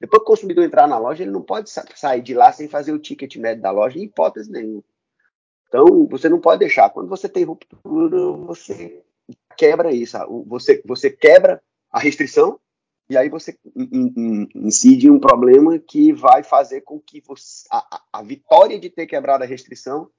Depois 0.00 0.20
que 0.20 0.24
o 0.24 0.32
consumidor 0.32 0.64
entrar 0.64 0.86
na 0.86 0.98
loja, 0.98 1.22
ele 1.22 1.32
não 1.32 1.42
pode 1.42 1.70
sair 1.70 2.22
de 2.22 2.34
lá 2.34 2.52
sem 2.52 2.68
fazer 2.68 2.92
o 2.92 2.98
ticket 2.98 3.36
médio 3.36 3.62
da 3.62 3.70
loja, 3.70 3.98
em 3.98 4.04
hipótese 4.04 4.50
nenhuma. 4.50 4.84
Então, 5.66 6.06
você 6.06 6.28
não 6.28 6.40
pode 6.40 6.60
deixar. 6.60 6.88
Quando 6.90 7.08
você 7.08 7.28
tem 7.28 7.44
ruptura, 7.44 8.32
você 8.32 9.02
quebra 9.56 9.92
isso. 9.92 10.16
Você, 10.46 10.82
você 10.86 11.10
quebra 11.10 11.60
a 11.90 11.98
restrição 11.98 12.58
e 13.10 13.16
aí 13.16 13.28
você 13.28 13.58
incide 14.54 15.10
um 15.10 15.18
problema 15.18 15.78
que 15.78 16.12
vai 16.12 16.42
fazer 16.42 16.82
com 16.82 17.00
que 17.00 17.20
você, 17.26 17.66
a, 17.70 18.02
a 18.12 18.22
vitória 18.22 18.78
de 18.78 18.90
ter 18.90 19.06
quebrado 19.06 19.42
a 19.42 19.46
restrição 19.46 20.10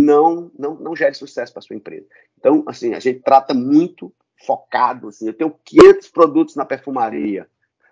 não, 0.00 0.50
não, 0.58 0.74
não 0.76 0.96
gere 0.96 1.14
sucesso 1.14 1.52
para 1.52 1.62
sua 1.62 1.76
empresa. 1.76 2.06
Então, 2.38 2.64
assim, 2.66 2.94
a 2.94 3.00
gente 3.00 3.20
trata 3.20 3.52
muito 3.52 4.14
focado. 4.46 5.08
Assim, 5.08 5.26
eu 5.26 5.34
tenho 5.34 5.54
500 5.64 6.08
produtos 6.08 6.56
na 6.56 6.64
perfumaria 6.64 7.48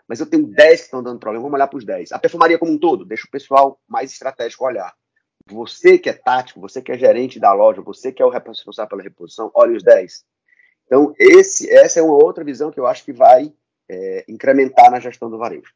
mas 0.09 0.21
eu 0.21 0.27
tenho 0.27 0.47
10 0.47 0.79
que 0.79 0.85
estão 0.85 1.03
dando 1.03 1.19
problema, 1.19 1.43
vamos 1.43 1.57
olhar 1.57 1.67
para 1.67 1.79
os 1.79 1.85
10. 1.85 2.13
A 2.13 2.19
perfumaria 2.19 2.59
como 2.59 2.73
um 2.73 2.79
todo, 2.79 3.05
deixa 3.05 3.27
o 3.27 3.31
pessoal 3.31 3.81
mais 3.89 4.13
estratégico 4.13 4.65
olhar. 4.65 4.95
Você 5.49 5.99
que 5.99 6.11
é 6.11 6.13
tático, 6.13 6.61
você 6.61 6.83
que 6.83 6.91
é 6.91 6.99
gerente 6.99 7.39
da 7.39 7.53
loja, 7.53 7.81
você 7.81 8.13
que 8.13 8.23
é 8.23 8.27
o 8.27 8.31
responsável 8.31 8.89
pela 8.89 9.03
reposição, 9.03 9.51
olhe 9.55 9.77
os 9.77 9.83
10. 9.83 10.25
Então, 10.87 11.15
esse, 11.19 11.71
essa 11.71 12.01
é 12.01 12.03
uma 12.03 12.15
outra 12.15 12.45
visão 12.45 12.71
que 12.71 12.79
eu 12.79 12.87
acho 12.87 13.05
que 13.05 13.13
vai 13.13 13.53
é, 13.89 14.25
incrementar 14.29 14.91
na 14.91 15.01
gestão 15.01 15.31
do 15.31 15.39
varejo. 15.39 15.73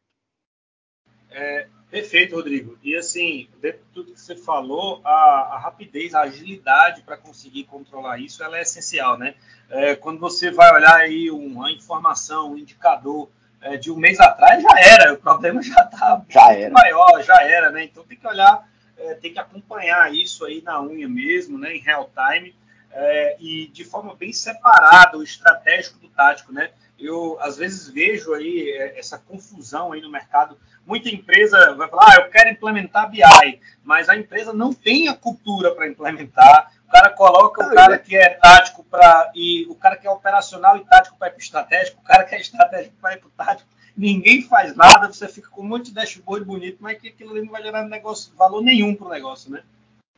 É, 1.30 1.68
perfeito, 1.90 2.34
Rodrigo. 2.34 2.76
E 2.82 2.96
assim, 2.96 3.48
dentro 3.60 3.80
de 3.80 3.92
tudo 3.92 4.12
que 4.12 4.20
você 4.20 4.34
falou, 4.34 5.00
a, 5.04 5.54
a 5.54 5.58
rapidez, 5.58 6.14
a 6.14 6.22
agilidade 6.22 7.02
para 7.02 7.16
conseguir 7.16 7.64
controlar 7.64 8.18
isso, 8.18 8.42
ela 8.42 8.58
é 8.58 8.62
essencial, 8.62 9.16
né? 9.16 9.34
É, 9.68 9.94
quando 9.94 10.18
você 10.18 10.50
vai 10.50 10.72
olhar 10.74 10.96
aí 10.96 11.30
uma 11.30 11.70
informação, 11.70 12.52
um 12.52 12.58
indicador 12.58 13.28
é, 13.62 13.76
de 13.76 13.90
um 13.90 13.96
mês 13.96 14.18
atrás 14.20 14.62
já 14.62 14.80
era, 14.80 15.14
o 15.14 15.18
problema 15.18 15.62
já 15.62 15.82
está 15.82 16.22
maior, 16.70 17.22
já 17.22 17.42
era, 17.42 17.70
né? 17.70 17.84
Então 17.84 18.04
tem 18.04 18.18
que 18.18 18.26
olhar, 18.26 18.68
é, 18.96 19.14
tem 19.14 19.32
que 19.32 19.38
acompanhar 19.38 20.12
isso 20.14 20.44
aí 20.44 20.62
na 20.62 20.80
unha 20.82 21.08
mesmo, 21.08 21.58
né? 21.58 21.74
Em 21.74 21.80
real 21.80 22.10
time 22.14 22.54
é, 22.92 23.36
e 23.38 23.68
de 23.68 23.84
forma 23.84 24.14
bem 24.14 24.32
separada 24.32 25.16
o 25.16 25.22
estratégico 25.22 25.98
do 25.98 26.08
tático, 26.08 26.52
né? 26.52 26.70
Eu 26.98 27.38
às 27.40 27.56
vezes 27.56 27.88
vejo 27.88 28.34
aí 28.34 28.70
é, 28.70 28.98
essa 28.98 29.18
confusão 29.18 29.92
aí 29.92 30.00
no 30.00 30.10
mercado. 30.10 30.58
Muita 30.86 31.08
empresa 31.08 31.74
vai 31.74 31.88
falar, 31.88 32.06
ah, 32.08 32.16
eu 32.16 32.30
quero 32.30 32.50
implementar 32.50 33.10
BI, 33.10 33.60
mas 33.84 34.08
a 34.08 34.16
empresa 34.16 34.52
não 34.52 34.72
tem 34.72 35.08
a 35.08 35.14
cultura 35.14 35.74
para 35.74 35.88
implementar, 35.88 36.69
o 36.90 36.92
cara 36.92 37.10
coloca 37.10 37.64
o 37.64 37.72
cara 37.72 37.96
que 38.00 38.16
é 38.16 38.30
tático 38.30 38.82
para 38.82 39.30
e 39.32 39.64
o 39.68 39.76
cara 39.76 39.96
que 39.96 40.08
é 40.08 40.10
operacional 40.10 40.76
e 40.76 40.84
tático 40.84 41.16
para 41.16 41.28
ir 41.28 41.30
para 41.30 41.40
estratégico, 41.40 42.00
o 42.00 42.04
cara 42.04 42.24
que 42.24 42.34
é 42.34 42.40
estratégico 42.40 42.96
para 43.00 43.14
ir 43.14 43.18
para 43.18 43.28
o 43.28 43.30
tático. 43.30 43.70
Ninguém 43.96 44.42
faz 44.42 44.74
nada, 44.74 45.06
você 45.06 45.28
fica 45.28 45.48
com 45.50 45.62
um 45.62 45.68
monte 45.68 45.86
de 45.86 45.94
dashboard 45.94 46.44
bonito, 46.44 46.78
mas 46.80 47.00
que 47.00 47.06
aquilo 47.06 47.30
ali 47.30 47.42
não 47.42 47.52
vai 47.52 47.62
gerar 47.62 47.84
negócio, 47.86 48.34
valor 48.34 48.60
nenhum 48.60 48.96
para 48.96 49.06
o 49.06 49.10
negócio, 49.10 49.52
né? 49.52 49.62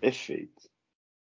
Perfeito. 0.00 0.62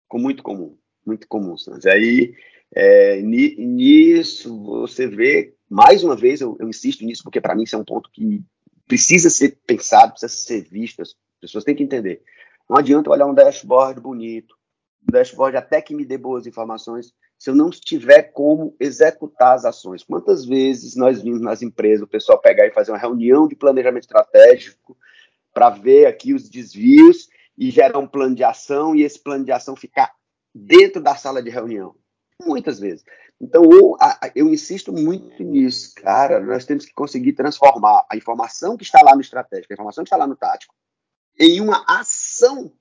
Com 0.08 0.18
muito 0.18 0.42
comum, 0.42 0.76
muito 1.06 1.28
comum. 1.28 1.54
Mas 1.68 1.86
aí 1.86 2.34
é, 2.74 3.22
nisso 3.22 4.60
você 4.64 5.06
vê 5.06 5.54
mais 5.70 6.02
uma 6.02 6.16
vez 6.16 6.40
eu, 6.40 6.56
eu 6.58 6.68
insisto 6.68 7.04
nisso 7.04 7.22
porque 7.22 7.40
para 7.40 7.54
mim 7.54 7.62
isso 7.62 7.76
é 7.76 7.78
um 7.78 7.84
ponto 7.84 8.10
que 8.10 8.42
precisa 8.88 9.30
ser 9.30 9.56
pensado, 9.64 10.14
precisa 10.14 10.32
ser 10.32 10.62
visto. 10.62 11.00
As 11.00 11.14
pessoas 11.40 11.62
têm 11.62 11.76
que 11.76 11.84
entender. 11.84 12.22
Não 12.68 12.76
adianta 12.76 13.10
olhar 13.10 13.26
um 13.26 13.34
dashboard 13.34 14.00
bonito, 14.00 14.57
dashboard 15.10 15.56
até 15.56 15.80
que 15.80 15.94
me 15.94 16.04
dê 16.04 16.18
boas 16.18 16.46
informações, 16.46 17.12
se 17.38 17.50
eu 17.50 17.54
não 17.54 17.70
tiver 17.70 18.22
como 18.24 18.74
executar 18.80 19.54
as 19.54 19.64
ações. 19.64 20.02
Quantas 20.02 20.44
vezes 20.44 20.96
nós 20.96 21.22
vimos 21.22 21.40
nas 21.40 21.62
empresas 21.62 22.02
o 22.02 22.08
pessoal 22.08 22.40
pegar 22.40 22.66
e 22.66 22.72
fazer 22.72 22.90
uma 22.90 22.98
reunião 22.98 23.46
de 23.46 23.54
planejamento 23.54 24.04
estratégico 24.04 24.96
para 25.52 25.70
ver 25.70 26.06
aqui 26.06 26.34
os 26.34 26.48
desvios 26.48 27.28
e 27.56 27.70
gerar 27.70 27.98
um 27.98 28.06
plano 28.06 28.34
de 28.34 28.44
ação 28.44 28.94
e 28.94 29.02
esse 29.02 29.18
plano 29.18 29.44
de 29.44 29.52
ação 29.52 29.76
ficar 29.76 30.12
dentro 30.54 31.00
da 31.00 31.14
sala 31.16 31.42
de 31.42 31.50
reunião? 31.50 31.94
Muitas 32.44 32.78
vezes. 32.78 33.04
Então, 33.40 33.62
eu, 33.64 33.96
eu 34.34 34.48
insisto 34.48 34.92
muito 34.92 35.42
nisso, 35.42 35.92
cara. 35.94 36.40
Nós 36.40 36.64
temos 36.64 36.84
que 36.84 36.92
conseguir 36.92 37.32
transformar 37.34 38.04
a 38.10 38.16
informação 38.16 38.76
que 38.76 38.84
está 38.84 39.00
lá 39.02 39.14
no 39.14 39.20
estratégico, 39.20 39.72
a 39.72 39.74
informação 39.74 40.02
que 40.02 40.08
está 40.08 40.16
lá 40.16 40.26
no 40.26 40.36
tático, 40.36 40.74
em 41.38 41.60
uma 41.60 41.84
ação 41.86 42.72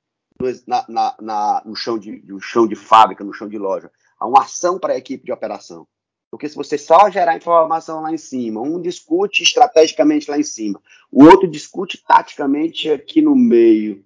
na, 0.65 0.85
na, 0.87 1.15
na, 1.19 1.61
no, 1.65 1.75
chão 1.75 1.97
de, 1.97 2.23
no 2.25 2.39
chão 2.39 2.67
de 2.67 2.75
fábrica, 2.75 3.23
no 3.23 3.33
chão 3.33 3.47
de 3.47 3.57
loja. 3.57 3.91
Há 4.19 4.27
uma 4.27 4.41
ação 4.41 4.79
para 4.79 4.93
a 4.93 4.97
equipe 4.97 5.25
de 5.25 5.31
operação. 5.31 5.87
Porque 6.29 6.49
se 6.49 6.55
você 6.55 6.77
só 6.77 7.09
gerar 7.09 7.37
informação 7.37 8.01
lá 8.01 8.11
em 8.11 8.17
cima, 8.17 8.61
um 8.61 8.81
discute 8.81 9.43
estrategicamente 9.43 10.29
lá 10.29 10.37
em 10.37 10.43
cima, 10.43 10.81
o 11.11 11.23
outro 11.23 11.47
discute 11.47 12.03
taticamente 12.05 12.89
aqui 12.89 13.21
no 13.21 13.35
meio, 13.35 14.03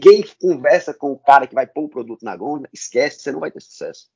quem 0.00 0.24
conversa 0.40 0.92
com 0.92 1.12
o 1.12 1.18
cara 1.18 1.46
que 1.46 1.54
vai 1.54 1.66
pôr 1.66 1.84
o 1.84 1.88
produto 1.88 2.22
na 2.22 2.36
gôndola, 2.36 2.68
esquece, 2.72 3.20
você 3.20 3.32
não 3.32 3.40
vai 3.40 3.50
ter 3.50 3.60
sucesso. 3.60 4.08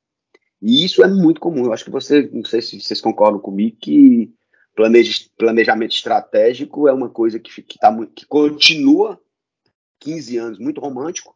E 0.61 0.85
isso 0.85 1.03
é 1.03 1.09
muito 1.09 1.41
comum. 1.41 1.67
Eu 1.67 1.73
acho 1.73 1.85
que 1.85 1.91
você, 1.91 2.29
não 2.33 2.45
sei 2.45 2.62
se 2.62 2.81
vocês 2.81 3.01
concordam 3.01 3.41
comigo, 3.41 3.77
que 3.81 4.33
planeja, 4.75 5.27
planejamento 5.37 5.93
estratégico 5.93 6.89
é 6.89 6.93
uma 6.93 7.09
coisa 7.09 7.39
que, 7.39 7.62
que, 7.62 7.79
tá, 7.79 7.95
que 8.15 8.27
continua 8.27 9.21
15 10.07 10.38
anos 10.38 10.59
muito 10.61 10.81
romântico, 10.81 11.35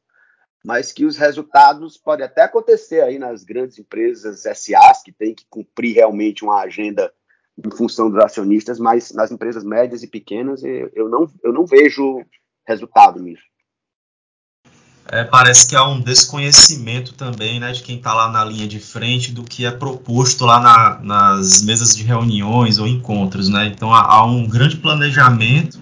mas 0.64 0.92
que 0.92 1.04
os 1.04 1.16
resultados 1.16 1.98
podem 1.98 2.24
até 2.24 2.42
acontecer 2.42 3.00
aí 3.00 3.18
nas 3.18 3.42
grandes 3.42 3.78
empresas 3.80 4.42
SAs 4.42 5.02
que 5.02 5.11
têm 5.11 5.35
que 5.35 5.44
cumprir 5.50 5.96
realmente 5.96 6.44
uma 6.44 6.61
agenda 6.61 7.12
em 7.59 7.76
função 7.76 8.09
dos 8.09 8.22
acionistas, 8.22 8.78
mas 8.78 9.11
nas 9.11 9.33
empresas 9.33 9.64
médias 9.64 10.04
e 10.04 10.06
pequenas 10.06 10.62
eu 10.62 11.09
não, 11.09 11.28
eu 11.42 11.52
não 11.52 11.66
vejo 11.66 12.24
resultado 12.64 13.20
nisso 13.20 13.50
é, 15.12 15.24
parece 15.24 15.68
que 15.68 15.74
há 15.74 15.85
um 15.88 16.00
desconhecimento 16.00 17.14
também 17.14 17.59
né, 17.59 17.72
de 17.72 17.83
quem 17.83 17.96
está 17.96 18.14
lá 18.14 18.30
na 18.30 18.44
linha 18.44 18.68
de 18.68 18.78
frente 18.78 19.33
do 19.33 19.42
que 19.42 19.66
é 19.66 19.70
proposto 19.70 20.46
lá 20.46 20.61
na, 20.61 21.00
nas 21.02 21.62
mesas 21.62 21.96
de 21.96 22.04
reuniões 22.04 22.78
ou 22.78 22.87
encontros. 22.87 23.48
Né? 23.48 23.66
Então 23.66 23.92
há, 23.92 24.02
há, 24.02 24.24
um 24.24 24.46
grande 24.46 24.76
planejamento, 24.76 25.80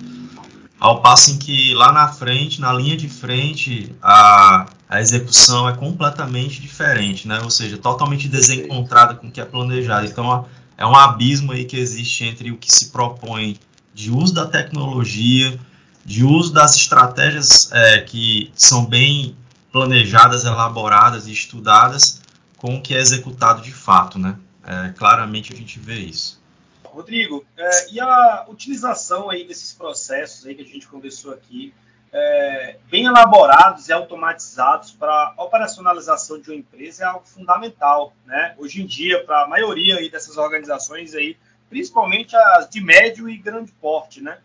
ao 0.79 1.01
passo 1.01 1.33
em 1.33 1.39
que 1.39 1.75
lá 1.75 1.93
na 1.93 2.09
frente, 2.09 2.61
na 2.61 2.73
linha 2.73 2.97
de 2.97 3.09
frente, 3.09 3.95
a, 4.03 4.67
a 4.89 5.01
execução 5.01 5.69
é 5.69 5.75
completamente 5.75 6.61
diferente, 6.61 7.27
né? 7.27 7.41
ou 7.43 7.51
seja, 7.51 7.77
totalmente 7.77 8.29
desencontrada 8.29 9.15
com 9.15 9.29
o 9.29 9.31
que 9.31 9.41
é 9.41 9.45
planejado. 9.45 10.07
Então 10.07 10.47
é 10.77 10.87
um 10.87 10.95
abismo 10.95 11.53
aí 11.53 11.65
que 11.65 11.77
existe 11.77 12.25
entre 12.25 12.51
o 12.51 12.57
que 12.57 12.73
se 12.73 12.91
propõe 12.91 13.57
de 13.95 14.11
uso 14.11 14.33
da 14.33 14.47
tecnologia 14.47 15.59
de 16.09 16.25
uso 16.25 16.55
das 16.55 16.75
estratégias 16.75 17.71
é, 17.71 18.01
que 18.01 18.51
são 18.55 18.87
bem 18.87 19.37
planejadas, 19.71 20.47
elaboradas 20.47 21.27
e 21.27 21.33
estudadas 21.33 22.23
com 22.57 22.77
o 22.77 22.81
que 22.81 22.95
é 22.95 22.99
executado 22.99 23.61
de 23.61 23.73
fato, 23.73 24.19
né? 24.19 24.35
É, 24.65 24.89
claramente 24.97 25.53
a 25.53 25.57
gente 25.57 25.79
vê 25.79 25.99
isso. 25.99 26.38
Rodrigo, 26.99 27.47
é, 27.57 27.93
e 27.93 28.01
a 28.01 28.45
utilização 28.49 29.31
aí 29.31 29.47
desses 29.47 29.73
processos 29.73 30.45
aí 30.45 30.55
que 30.57 30.63
a 30.63 30.67
gente 30.67 30.89
conversou 30.89 31.33
aqui, 31.33 31.73
é, 32.13 32.77
bem 32.91 33.07
elaborados 33.07 33.89
e 33.89 33.93
automatizados 33.93 34.91
para 34.91 35.33
operacionalização 35.37 36.41
de 36.41 36.51
uma 36.51 36.57
empresa 36.57 37.05
é 37.05 37.07
algo 37.07 37.25
fundamental, 37.25 38.13
né? 38.27 38.55
Hoje 38.59 38.83
em 38.83 38.87
dia, 38.87 39.23
para 39.25 39.45
a 39.45 39.47
maioria 39.47 39.99
aí 39.99 40.11
dessas 40.11 40.37
organizações 40.37 41.15
aí, 41.15 41.37
principalmente 41.69 42.35
as 42.35 42.69
de 42.69 42.81
médio 42.81 43.29
e 43.29 43.37
grande 43.37 43.71
porte, 43.73 44.21
né? 44.21 44.39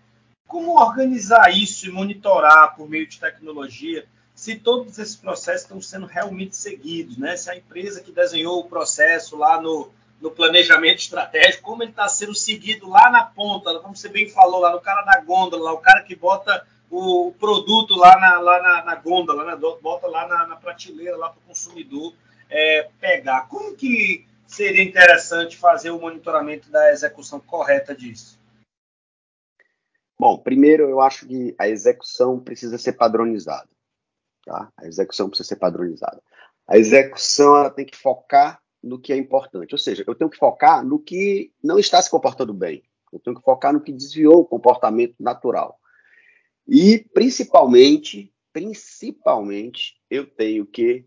Como 0.45 0.79
organizar 0.79 1.49
isso 1.49 1.87
e 1.87 1.91
monitorar 1.91 2.75
por 2.75 2.87
meio 2.87 3.07
de 3.07 3.19
tecnologia 3.19 4.05
se 4.35 4.55
todos 4.55 4.99
esses 4.99 5.15
processos 5.15 5.61
estão 5.63 5.81
sendo 5.81 6.05
realmente 6.05 6.55
seguidos, 6.55 7.17
né? 7.17 7.35
Se 7.35 7.49
a 7.49 7.57
empresa 7.57 8.01
que 8.01 8.11
desenhou 8.11 8.59
o 8.59 8.69
processo 8.69 9.37
lá 9.37 9.59
no, 9.59 9.89
no 10.21 10.31
planejamento 10.31 10.99
estratégico, 10.99 11.63
como 11.63 11.83
ele 11.83 11.91
está 11.91 12.07
sendo 12.07 12.33
seguido 12.33 12.89
lá 12.89 13.09
na 13.09 13.23
ponta, 13.23 13.79
como 13.79 13.95
você 13.95 14.07
bem 14.07 14.29
falou, 14.29 14.61
lá 14.61 14.71
no 14.71 14.79
cara 14.79 15.01
da 15.01 15.19
gôndola, 15.21 15.63
lá, 15.63 15.73
o 15.73 15.79
cara 15.79 16.01
que 16.03 16.15
bota 16.15 16.65
o 16.89 17.33
produto 17.39 17.95
lá 17.95 18.17
na, 18.19 18.39
lá 18.39 18.61
na, 18.61 18.85
na 18.85 18.95
gôndola, 18.95 19.43
né? 19.43 19.55
bota 19.81 20.07
lá 20.07 20.27
na, 20.27 20.47
na 20.47 20.55
prateleira, 20.55 21.17
lá 21.17 21.29
para 21.29 21.39
o 21.39 21.47
consumidor 21.47 22.13
é, 22.49 22.89
pegar. 22.99 23.47
Como 23.47 23.75
que 23.75 24.27
seria 24.45 24.83
interessante 24.83 25.57
fazer 25.57 25.89
o 25.89 25.99
monitoramento 25.99 26.69
da 26.69 26.91
execução 26.91 27.39
correta 27.39 27.95
disso? 27.95 28.39
Bom, 30.19 30.37
primeiro 30.37 30.87
eu 30.89 31.01
acho 31.01 31.27
que 31.27 31.55
a 31.57 31.67
execução 31.67 32.39
precisa 32.39 32.77
ser 32.77 32.93
padronizada. 32.93 33.67
Tá? 34.45 34.71
A 34.77 34.85
execução 34.85 35.27
precisa 35.27 35.49
ser 35.49 35.55
padronizada. 35.55 36.21
A 36.67 36.77
execução 36.77 37.57
ela 37.57 37.69
tem 37.69 37.85
que 37.85 37.97
focar 37.97 38.62
no 38.83 38.99
que 38.99 39.13
é 39.13 39.17
importante. 39.17 39.73
Ou 39.73 39.77
seja, 39.77 40.03
eu 40.05 40.13
tenho 40.13 40.29
que 40.29 40.37
focar 40.37 40.85
no 40.85 40.99
que 40.99 41.51
não 41.63 41.79
está 41.79 42.01
se 42.01 42.09
comportando 42.09 42.53
bem. 42.53 42.83
Eu 43.11 43.19
tenho 43.19 43.35
que 43.35 43.43
focar 43.43 43.71
no 43.71 43.81
que 43.81 43.91
desviou 43.91 44.41
o 44.41 44.45
comportamento 44.45 45.15
natural. 45.19 45.79
E 46.67 46.99
principalmente, 47.13 48.33
principalmente, 48.51 49.95
eu 50.09 50.25
tenho 50.25 50.65
que 50.65 51.05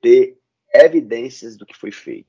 ter 0.00 0.38
evidências 0.72 1.56
do 1.56 1.66
que 1.66 1.76
foi 1.76 1.90
feito. 1.90 2.28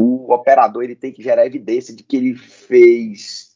O 0.00 0.32
operador 0.32 0.82
ele 0.82 0.96
tem 0.96 1.12
que 1.12 1.22
gerar 1.22 1.46
evidência 1.46 1.94
de 1.94 2.02
que 2.02 2.16
ele 2.16 2.34
fez 2.34 3.54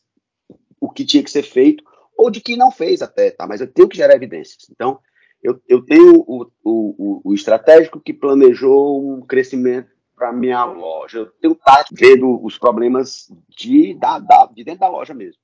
o 0.81 0.89
que 0.89 1.05
tinha 1.05 1.23
que 1.23 1.31
ser 1.31 1.43
feito, 1.43 1.85
ou 2.17 2.31
de 2.31 2.41
que 2.41 2.57
não 2.57 2.71
fez 2.71 3.03
até, 3.03 3.31
tá? 3.31 3.47
Mas 3.47 3.61
eu 3.61 3.67
tenho 3.67 3.89
que 3.89 3.97
gerar 3.97 4.15
evidências. 4.15 4.67
Então, 4.71 4.99
eu, 5.43 5.61
eu 5.69 5.85
tenho 5.85 6.25
o, 6.27 6.51
o, 6.65 7.21
o 7.25 7.35
estratégico 7.35 8.01
que 8.01 8.15
planejou 8.15 9.15
um 9.15 9.21
crescimento 9.21 9.91
para 10.21 10.35
minha 10.35 10.63
loja. 10.67 11.21
Eu 11.21 11.27
tenho 11.41 11.55
o 11.55 11.57
tático 11.57 11.97
vendo 11.99 12.45
os 12.45 12.59
problemas 12.59 13.27
de, 13.49 13.95
da, 13.95 14.19
da, 14.19 14.45
de 14.53 14.63
dentro 14.63 14.81
da 14.81 14.89
loja 14.89 15.15
mesmo. 15.15 15.41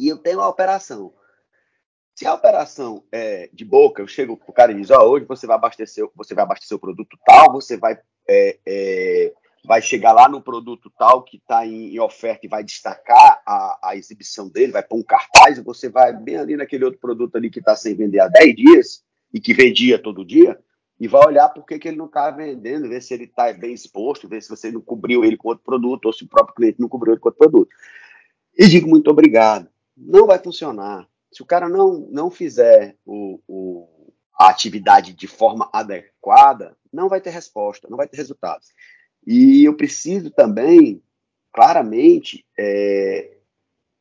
E 0.00 0.08
eu 0.08 0.18
tenho 0.18 0.40
a 0.40 0.48
operação. 0.48 1.14
Se 2.12 2.26
a 2.26 2.34
operação 2.34 3.04
é 3.12 3.48
de 3.52 3.64
boca, 3.64 4.02
eu 4.02 4.08
chego 4.08 4.36
pro 4.36 4.52
cara 4.52 4.72
e 4.72 4.74
diz, 4.74 4.90
ó, 4.90 4.98
oh, 4.98 5.10
hoje 5.10 5.26
você 5.26 5.46
vai 5.46 5.54
abastecer, 5.54 6.04
você 6.16 6.34
vai 6.34 6.42
abastecer 6.42 6.76
o 6.76 6.80
produto 6.80 7.16
tal, 7.24 7.52
você 7.52 7.76
vai 7.76 7.96
é, 8.28 8.58
é, 8.66 9.32
vai 9.64 9.80
chegar 9.80 10.12
lá 10.12 10.28
no 10.28 10.42
produto 10.42 10.92
tal 10.98 11.22
que 11.22 11.36
está 11.36 11.64
em, 11.64 11.94
em, 11.94 12.00
oferta 12.00 12.46
e 12.46 12.48
vai 12.48 12.64
destacar 12.64 13.42
a, 13.46 13.90
a, 13.90 13.96
exibição 13.96 14.48
dele, 14.48 14.72
vai 14.72 14.82
pôr 14.82 14.98
um 14.98 15.04
cartaz 15.04 15.56
e 15.56 15.62
você 15.62 15.88
vai 15.88 16.12
bem 16.12 16.36
ali 16.36 16.56
naquele 16.56 16.84
outro 16.84 17.00
produto 17.00 17.36
ali 17.36 17.48
que 17.48 17.60
está 17.60 17.76
sem 17.76 17.94
vender 17.94 18.18
há 18.20 18.28
10 18.28 18.56
dias 18.56 19.04
e 19.32 19.40
que 19.40 19.54
vendia 19.54 20.02
todo 20.02 20.24
dia 20.24 20.58
e 20.98 21.08
vai 21.08 21.26
olhar 21.26 21.48
por 21.48 21.66
que, 21.66 21.78
que 21.78 21.88
ele 21.88 21.96
não 21.96 22.06
está 22.06 22.30
vendendo, 22.30 22.88
ver 22.88 23.02
se 23.02 23.12
ele 23.12 23.24
está 23.24 23.52
bem 23.52 23.74
exposto, 23.74 24.28
ver 24.28 24.42
se 24.42 24.48
você 24.48 24.70
não 24.70 24.80
cobriu 24.80 25.24
ele 25.24 25.36
com 25.36 25.48
outro 25.48 25.64
produto 25.64 26.06
ou 26.06 26.12
se 26.12 26.24
o 26.24 26.28
próprio 26.28 26.54
cliente 26.54 26.80
não 26.80 26.88
cobriu 26.88 27.12
ele 27.12 27.20
com 27.20 27.28
outro 27.28 27.38
produto. 27.38 27.74
E 28.56 28.68
digo 28.68 28.88
muito 28.88 29.10
obrigado. 29.10 29.68
Não 29.96 30.26
vai 30.26 30.38
funcionar. 30.38 31.08
Se 31.32 31.42
o 31.42 31.46
cara 31.46 31.68
não, 31.68 32.08
não 32.10 32.30
fizer 32.30 32.96
o, 33.04 33.40
o 33.48 33.88
a 34.38 34.48
atividade 34.48 35.12
de 35.12 35.26
forma 35.26 35.68
adequada, 35.72 36.76
não 36.92 37.08
vai 37.08 37.20
ter 37.20 37.30
resposta, 37.30 37.88
não 37.88 37.96
vai 37.96 38.08
ter 38.08 38.16
resultados. 38.16 38.68
E 39.26 39.64
eu 39.64 39.76
preciso 39.76 40.30
também, 40.30 41.02
claramente, 41.52 42.44
é, 42.58 43.36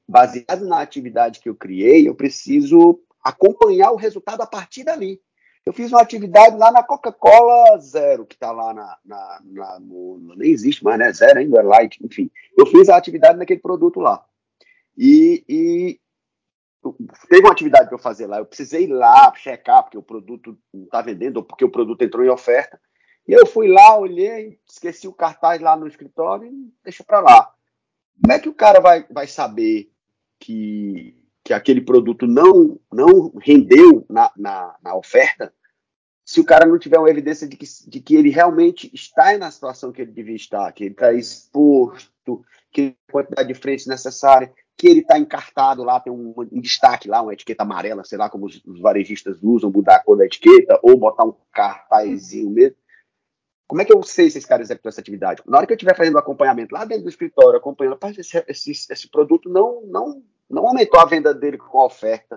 baseado 0.07 0.65
na 0.65 0.81
atividade 0.81 1.39
que 1.39 1.47
eu 1.47 1.55
criei, 1.55 2.07
eu 2.07 2.15
preciso 2.15 2.99
acompanhar 3.23 3.91
o 3.91 3.95
resultado 3.95 4.41
a 4.41 4.47
partir 4.47 4.83
dali. 4.83 5.21
Eu 5.65 5.71
fiz 5.71 5.91
uma 5.91 6.01
atividade 6.01 6.57
lá 6.57 6.71
na 6.71 6.83
Coca-Cola 6.83 7.77
Zero, 7.79 8.25
que 8.25 8.35
está 8.35 8.51
lá 8.51 8.73
na, 8.73 8.97
na, 9.05 9.41
na 9.45 9.79
no, 9.79 10.35
nem 10.35 10.51
existe 10.51 10.83
mais, 10.83 10.99
né? 10.99 11.13
Zero 11.13 11.39
ainda, 11.39 11.59
é 11.59 11.63
light, 11.63 12.03
enfim. 12.03 12.29
Eu 12.57 12.65
fiz 12.65 12.89
a 12.89 12.97
atividade 12.97 13.37
naquele 13.37 13.61
produto 13.61 13.99
lá. 14.01 14.25
E, 14.97 15.43
e 15.47 15.99
teve 17.29 17.45
uma 17.45 17.53
atividade 17.53 17.87
que 17.87 17.95
eu 17.95 17.99
fazer 17.99 18.27
lá, 18.27 18.39
eu 18.39 18.45
precisei 18.45 18.83
ir 18.83 18.87
lá 18.87 19.33
checar, 19.35 19.83
porque 19.83 19.97
o 19.97 20.03
produto 20.03 20.57
não 20.73 20.83
está 20.83 21.01
vendendo, 21.01 21.37
ou 21.37 21.43
porque 21.43 21.63
o 21.63 21.71
produto 21.71 22.01
entrou 22.01 22.25
em 22.25 22.29
oferta. 22.29 22.79
E 23.25 23.31
eu 23.31 23.45
fui 23.45 23.69
lá, 23.69 23.97
olhei, 23.97 24.59
esqueci 24.67 25.07
o 25.07 25.13
cartaz 25.13 25.61
lá 25.61 25.77
no 25.77 25.87
escritório 25.87 26.45
e 26.45 26.73
deixa 26.83 27.05
para 27.05 27.21
lá. 27.21 27.53
Como 28.21 28.33
é 28.33 28.39
que 28.39 28.49
o 28.49 28.53
cara 28.53 28.81
vai, 28.81 29.05
vai 29.09 29.27
saber 29.27 29.89
que, 30.37 31.15
que 31.43 31.53
aquele 31.53 31.81
produto 31.81 32.25
não, 32.25 32.79
não 32.91 33.33
rendeu 33.41 34.05
na, 34.09 34.31
na, 34.37 34.75
na 34.81 34.95
oferta 34.95 35.53
se 36.25 36.39
o 36.39 36.45
cara 36.45 36.65
não 36.65 36.79
tiver 36.79 36.97
uma 36.97 37.09
evidência 37.09 37.47
de 37.47 37.57
que, 37.57 37.65
de 37.87 37.99
que 37.99 38.15
ele 38.15 38.29
realmente 38.29 38.89
está 38.93 39.37
na 39.37 39.51
situação 39.51 39.91
que 39.91 40.01
ele 40.01 40.11
devia 40.11 40.35
estar, 40.35 40.71
que 40.71 40.85
ele 40.85 40.93
está 40.93 41.11
exposto, 41.11 42.45
que 42.71 42.95
a 43.09 43.11
quantidade 43.11 43.47
de 43.49 43.53
frente 43.53 43.89
necessária, 43.89 44.53
que 44.77 44.87
ele 44.87 45.01
está 45.01 45.19
encartado 45.19 45.83
lá, 45.83 45.99
tem 45.99 46.11
um, 46.13 46.33
um, 46.37 46.61
destaque 46.61 47.09
lá, 47.09 47.21
uma 47.21 47.33
etiqueta 47.33 47.63
amarela, 47.63 48.05
sei 48.05 48.17
lá 48.17 48.29
como 48.29 48.45
os, 48.45 48.63
os 48.65 48.79
varejistas 48.79 49.37
usam, 49.43 49.69
mudar 49.69 49.97
a 49.97 50.03
cor 50.03 50.17
da 50.17 50.25
etiqueta, 50.25 50.79
ou 50.81 50.97
botar 50.97 51.25
um 51.25 51.35
cartazinho 51.51 52.49
mesmo. 52.49 52.77
Como 53.67 53.81
é 53.81 53.85
que 53.85 53.93
eu 53.93 54.01
sei 54.03 54.29
se 54.29 54.37
esse 54.37 54.47
cara 54.47 54.61
executou 54.61 54.89
essa 54.89 55.01
atividade? 55.01 55.41
Na 55.45 55.57
hora 55.57 55.67
que 55.67 55.73
eu 55.73 55.75
estiver 55.75 55.95
fazendo 55.95 56.15
o 56.15 56.19
acompanhamento 56.19 56.73
lá 56.73 56.85
dentro 56.85 57.03
do 57.03 57.09
escritório, 57.09 57.57
acompanhando, 57.57 57.97
esse, 58.17 58.43
esse, 58.47 58.71
esse 58.71 59.09
produto 59.09 59.49
não, 59.49 59.81
não, 59.85 60.23
não 60.53 60.67
aumentou 60.67 60.99
a 60.99 61.05
venda 61.05 61.33
dele 61.33 61.57
com 61.57 61.79
a 61.79 61.85
oferta. 61.85 62.35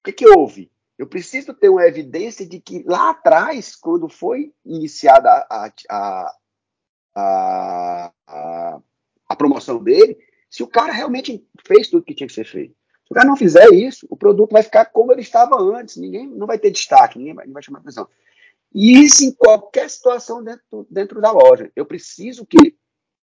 O 0.00 0.04
que, 0.04 0.12
que 0.12 0.28
houve? 0.28 0.70
Eu 0.98 1.06
preciso 1.06 1.54
ter 1.54 1.68
uma 1.68 1.86
evidência 1.86 2.46
de 2.46 2.60
que 2.60 2.82
lá 2.82 3.10
atrás, 3.10 3.74
quando 3.76 4.08
foi 4.08 4.52
iniciada 4.64 5.30
a, 5.30 5.72
a, 5.88 6.36
a, 7.14 8.12
a, 8.26 8.80
a 9.28 9.36
promoção 9.36 9.82
dele, 9.82 10.18
se 10.50 10.62
o 10.62 10.68
cara 10.68 10.92
realmente 10.92 11.46
fez 11.66 11.88
tudo 11.88 12.04
que 12.04 12.14
tinha 12.14 12.26
que 12.26 12.34
ser 12.34 12.44
feito. 12.44 12.74
Se 13.04 13.12
o 13.12 13.14
cara 13.14 13.28
não 13.28 13.36
fizer 13.36 13.72
isso, 13.72 14.06
o 14.10 14.16
produto 14.16 14.52
vai 14.52 14.62
ficar 14.62 14.86
como 14.86 15.12
ele 15.12 15.22
estava 15.22 15.60
antes, 15.60 15.96
ninguém 15.96 16.26
não 16.26 16.46
vai 16.46 16.58
ter 16.58 16.70
destaque, 16.70 17.18
ninguém 17.18 17.34
vai, 17.34 17.44
ninguém 17.44 17.54
vai 17.54 17.62
chamar 17.62 17.78
atenção. 17.78 18.08
E 18.74 19.02
isso 19.02 19.24
em 19.24 19.32
qualquer 19.32 19.88
situação 19.88 20.42
dentro, 20.44 20.86
dentro 20.90 21.20
da 21.20 21.32
loja. 21.32 21.70
Eu 21.74 21.86
preciso 21.86 22.46
que 22.46 22.76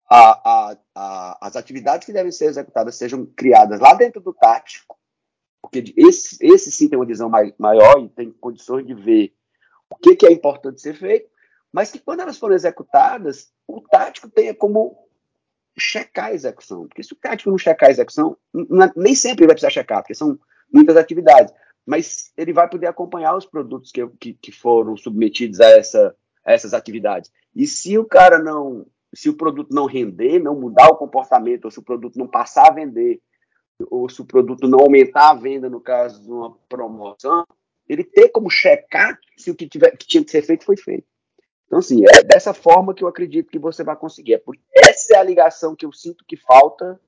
a, 0.10 0.72
a, 0.72 0.78
a, 0.96 1.48
as 1.48 1.56
atividades 1.56 2.06
que 2.06 2.14
devem 2.14 2.32
ser 2.32 2.46
executadas 2.46 2.96
sejam 2.96 3.26
criadas 3.26 3.80
lá 3.80 3.94
dentro 3.94 4.22
do 4.22 4.34
tático, 4.34 4.98
porque 5.62 5.94
esse, 5.98 6.38
esse 6.42 6.72
sim 6.72 6.88
tem 6.88 6.98
uma 6.98 7.06
visão 7.06 7.30
mai, 7.30 7.54
maior 7.58 8.00
e 8.00 8.10
tem 8.10 8.32
condições 8.32 8.86
de 8.86 8.94
ver 8.94 9.34
o 9.90 9.96
que, 9.96 10.16
que 10.16 10.26
é 10.26 10.32
importante 10.32 10.82
ser 10.82 10.96
feito, 10.96 11.30
mas 11.72 11.92
que 11.92 12.00
quando 12.00 12.22
elas 12.22 12.38
forem 12.38 12.56
executadas, 12.56 13.52
o 13.68 13.82
tático 13.82 14.30
tenha 14.30 14.54
como 14.54 15.08
checar 15.78 16.28
a 16.28 16.34
execução. 16.34 16.88
Porque 16.88 17.04
se 17.04 17.14
o 17.14 17.16
tático 17.18 17.50
não 17.50 17.58
checar 17.58 17.90
a 17.90 17.92
execução, 17.92 18.38
nem 18.96 19.14
sempre 19.14 19.44
ele 19.44 19.48
vai 19.48 19.56
precisar 19.56 19.70
checar, 19.70 20.02
porque 20.02 20.16
são 20.16 20.40
muitas 20.74 20.96
atividades 20.96 21.54
mas 21.88 22.34
ele 22.36 22.52
vai 22.52 22.70
poder 22.70 22.88
acompanhar 22.88 23.34
os 23.34 23.46
produtos 23.46 23.94
que, 23.94 24.06
que, 24.20 24.34
que 24.34 24.52
foram 24.52 24.98
submetidos 24.98 25.62
a, 25.62 25.70
essa, 25.70 26.14
a 26.46 26.52
essas 26.52 26.74
atividades. 26.74 27.32
E 27.56 27.66
se 27.66 27.98
o 27.98 28.04
cara 28.04 28.40
não, 28.40 28.86
se 29.14 29.30
o 29.30 29.38
produto 29.38 29.74
não 29.74 29.86
render, 29.86 30.40
não 30.40 30.60
mudar 30.60 30.90
o 30.90 30.98
comportamento, 30.98 31.66
ou 31.66 31.72
se 31.72 31.80
o 31.80 31.84
produto 31.84 32.18
não 32.18 32.28
passar 32.28 32.68
a 32.68 32.74
vender, 32.74 33.22
ou 33.90 34.10
se 34.10 34.22
o 34.22 34.26
produto 34.26 34.68
não 34.68 34.80
aumentar 34.80 35.30
a 35.30 35.36
venda 35.36 35.70
no 35.70 35.80
caso 35.80 36.22
de 36.22 36.32
uma 36.32 36.58
promoção, 36.68 37.46
ele 37.88 38.04
ter 38.04 38.30
como 38.30 38.50
checar 38.50 39.18
se 39.38 39.50
o 39.50 39.56
que, 39.56 39.68
tiver, 39.68 39.92
que 39.92 40.06
tinha 40.06 40.24
que 40.24 40.32
ser 40.32 40.42
feito 40.42 40.66
foi 40.66 40.78
feito. 40.78 41.06
Então, 41.66 41.80
assim, 41.80 42.04
é 42.06 42.24
dessa 42.24 42.54
forma 42.54 42.94
que 42.94 43.04
eu 43.04 43.08
acredito 43.08 43.52
que 43.52 43.60
você 43.60 43.84
vai 43.84 43.96
conseguir. 43.96 44.36
É 44.36 44.38
porque 44.38 44.62
essa 44.74 45.16
é 45.16 45.18
a 45.18 45.24
ligação 45.24 45.76
que 45.76 45.86
eu 45.86 45.92
sinto 45.92 46.24
que 46.26 46.38
falta 46.38 47.00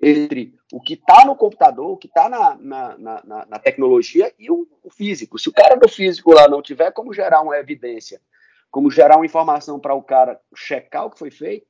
entre 0.00 0.54
o 0.72 0.80
que 0.80 0.94
está 0.94 1.24
no 1.24 1.36
computador, 1.36 1.90
o 1.90 1.96
que 1.96 2.06
está 2.06 2.28
na, 2.28 2.56
na, 2.56 2.98
na, 2.98 3.46
na, 3.46 3.58
tecnologia 3.58 4.32
e 4.38 4.50
o, 4.50 4.66
o, 4.82 4.90
físico. 4.90 5.38
Se 5.38 5.48
o 5.48 5.52
cara 5.52 5.74
do 5.74 5.88
físico 5.88 6.32
lá 6.32 6.48
não 6.48 6.62
tiver 6.62 6.92
como 6.92 7.12
gerar 7.12 7.42
uma 7.42 7.58
evidência, 7.58 8.20
como 8.70 8.90
gerar 8.90 9.16
uma 9.16 9.26
informação 9.26 9.78
para 9.78 9.94
o 9.94 10.02
cara 10.02 10.40
checar 10.54 11.06
o 11.06 11.10
que 11.10 11.18
foi 11.18 11.30
feito, 11.30 11.66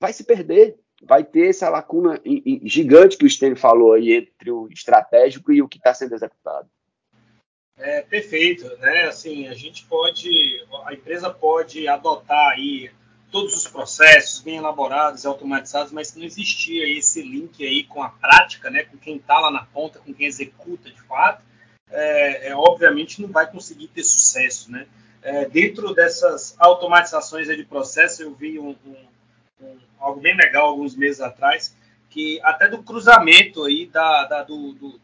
vai 0.00 0.12
se 0.12 0.24
perder. 0.24 0.78
Vai 1.02 1.24
ter 1.24 1.48
essa 1.48 1.70
lacuna 1.70 2.20
gigante 2.62 3.16
que 3.16 3.24
o 3.24 3.30
Stênio 3.30 3.56
falou 3.56 3.94
aí 3.94 4.12
entre 4.12 4.50
o 4.50 4.68
estratégico 4.70 5.50
e 5.50 5.62
o 5.62 5.68
que 5.68 5.78
está 5.78 5.94
sendo 5.94 6.14
executado. 6.14 6.68
É 7.78 8.02
perfeito, 8.02 8.68
né? 8.76 9.04
Assim, 9.04 9.48
a 9.48 9.54
gente 9.54 9.86
pode, 9.86 10.28
a 10.84 10.92
empresa 10.92 11.30
pode 11.30 11.88
adotar 11.88 12.50
aí 12.50 12.90
todos 13.30 13.56
os 13.56 13.66
processos 13.66 14.40
bem 14.40 14.56
elaborados 14.56 15.24
e 15.24 15.26
automatizados, 15.26 15.92
mas 15.92 16.14
não 16.14 16.24
existia 16.24 16.86
esse 16.98 17.22
link 17.22 17.64
aí 17.64 17.84
com 17.84 18.02
a 18.02 18.10
prática, 18.10 18.68
né, 18.70 18.84
com 18.84 18.98
quem 18.98 19.16
está 19.16 19.38
lá 19.38 19.50
na 19.50 19.64
ponta, 19.64 20.00
com 20.00 20.12
quem 20.12 20.26
executa 20.26 20.90
de 20.90 21.00
fato, 21.02 21.42
é, 21.90 22.48
é, 22.48 22.56
obviamente 22.56 23.22
não 23.22 23.28
vai 23.28 23.50
conseguir 23.50 23.88
ter 23.88 24.02
sucesso, 24.02 24.70
né? 24.70 24.86
É, 25.22 25.44
dentro 25.44 25.94
dessas 25.94 26.54
automatizações 26.58 27.46
de 27.46 27.64
processo, 27.64 28.22
eu 28.22 28.34
vi 28.34 28.58
um, 28.58 28.74
um, 28.86 28.96
um, 29.60 29.78
algo 29.98 30.20
bem 30.20 30.34
legal 30.36 30.68
alguns 30.68 30.96
meses 30.96 31.20
atrás, 31.20 31.76
que 32.08 32.40
até 32.42 32.68
do 32.68 32.82
cruzamento 32.82 33.64
aí 33.64 33.86
da, 33.86 34.24
da 34.24 34.42
do, 34.42 34.72
do, 34.72 34.90
do, 34.92 35.00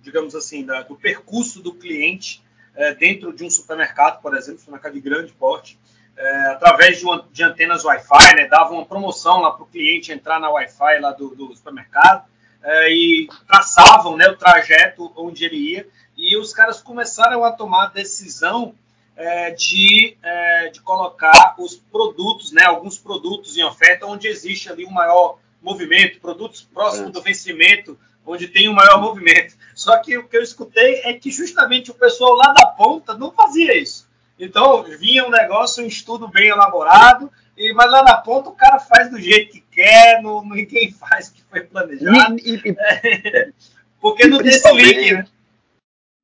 digamos 0.00 0.34
assim, 0.34 0.64
da, 0.64 0.82
do 0.82 0.94
percurso 0.94 1.60
do 1.60 1.74
cliente 1.74 2.42
é, 2.76 2.94
dentro 2.94 3.32
de 3.32 3.44
um 3.44 3.50
supermercado, 3.50 4.22
por 4.22 4.36
exemplo, 4.36 4.60
supermercado 4.60 4.92
de 4.92 5.00
grande 5.00 5.32
porte, 5.32 5.78
é, 6.16 6.46
através 6.52 6.98
de, 6.98 7.04
uma, 7.04 7.26
de, 7.32 7.42
antenas 7.42 7.84
Wi-Fi, 7.84 8.36
né, 8.36 8.46
dava 8.46 8.72
uma 8.72 8.86
promoção 8.86 9.40
lá 9.40 9.50
para 9.52 9.64
o 9.64 9.66
cliente 9.66 10.12
entrar 10.12 10.40
na 10.40 10.50
Wi-Fi 10.50 11.00
lá 11.00 11.12
do, 11.12 11.34
do 11.34 11.54
supermercado 11.54 12.24
é, 12.62 12.92
e 12.92 13.28
traçavam 13.46 14.16
né, 14.16 14.28
o 14.28 14.36
trajeto 14.36 15.12
onde 15.16 15.44
ele 15.44 15.56
ia 15.56 15.88
e 16.16 16.36
os 16.36 16.52
caras 16.52 16.82
começaram 16.82 17.44
a 17.44 17.52
tomar 17.52 17.88
decisão 17.88 18.74
é, 19.18 19.50
de, 19.50 20.16
é, 20.22 20.68
de 20.68 20.80
colocar 20.80 21.56
os 21.58 21.74
produtos, 21.74 22.52
né, 22.52 22.64
alguns 22.64 22.96
produtos 22.96 23.56
em 23.56 23.64
oferta 23.64 24.06
onde 24.06 24.28
existe 24.28 24.70
ali 24.70 24.86
um 24.86 24.92
maior 24.92 25.38
movimento, 25.60 26.20
produtos 26.20 26.62
próximos 26.62 27.10
do 27.10 27.20
vencimento, 27.20 27.98
onde 28.24 28.46
tem 28.46 28.68
um 28.68 28.74
maior 28.74 29.00
movimento. 29.00 29.56
Só 29.74 29.98
que 29.98 30.16
o 30.16 30.28
que 30.28 30.36
eu 30.36 30.42
escutei 30.42 31.00
é 31.04 31.14
que 31.14 31.32
justamente 31.32 31.90
o 31.90 31.94
pessoal 31.94 32.34
lá 32.34 32.52
da 32.52 32.66
ponta 32.66 33.14
não 33.14 33.32
fazia 33.32 33.76
isso. 33.76 34.06
Então, 34.38 34.84
vinha 34.84 35.26
um 35.26 35.30
negócio, 35.30 35.82
um 35.82 35.88
estudo 35.88 36.28
bem 36.28 36.48
elaborado, 36.48 37.28
e, 37.56 37.72
mas 37.72 37.90
lá 37.90 38.04
na 38.04 38.18
ponta 38.18 38.50
o 38.50 38.54
cara 38.54 38.78
faz 38.78 39.10
do 39.10 39.18
jeito 39.20 39.50
que 39.50 39.60
quer, 39.72 40.22
não, 40.22 40.44
ninguém 40.44 40.92
faz 40.94 41.28
o 41.28 41.34
que 41.34 41.42
foi 41.50 41.62
planejado. 41.62 42.36
E, 42.38 42.54
e, 42.54 42.76
é, 42.78 43.50
porque 44.00 44.28
não 44.28 44.38
tem 44.38 44.48
esse 44.48 44.72
link, 44.72 45.12
né? 45.12 45.26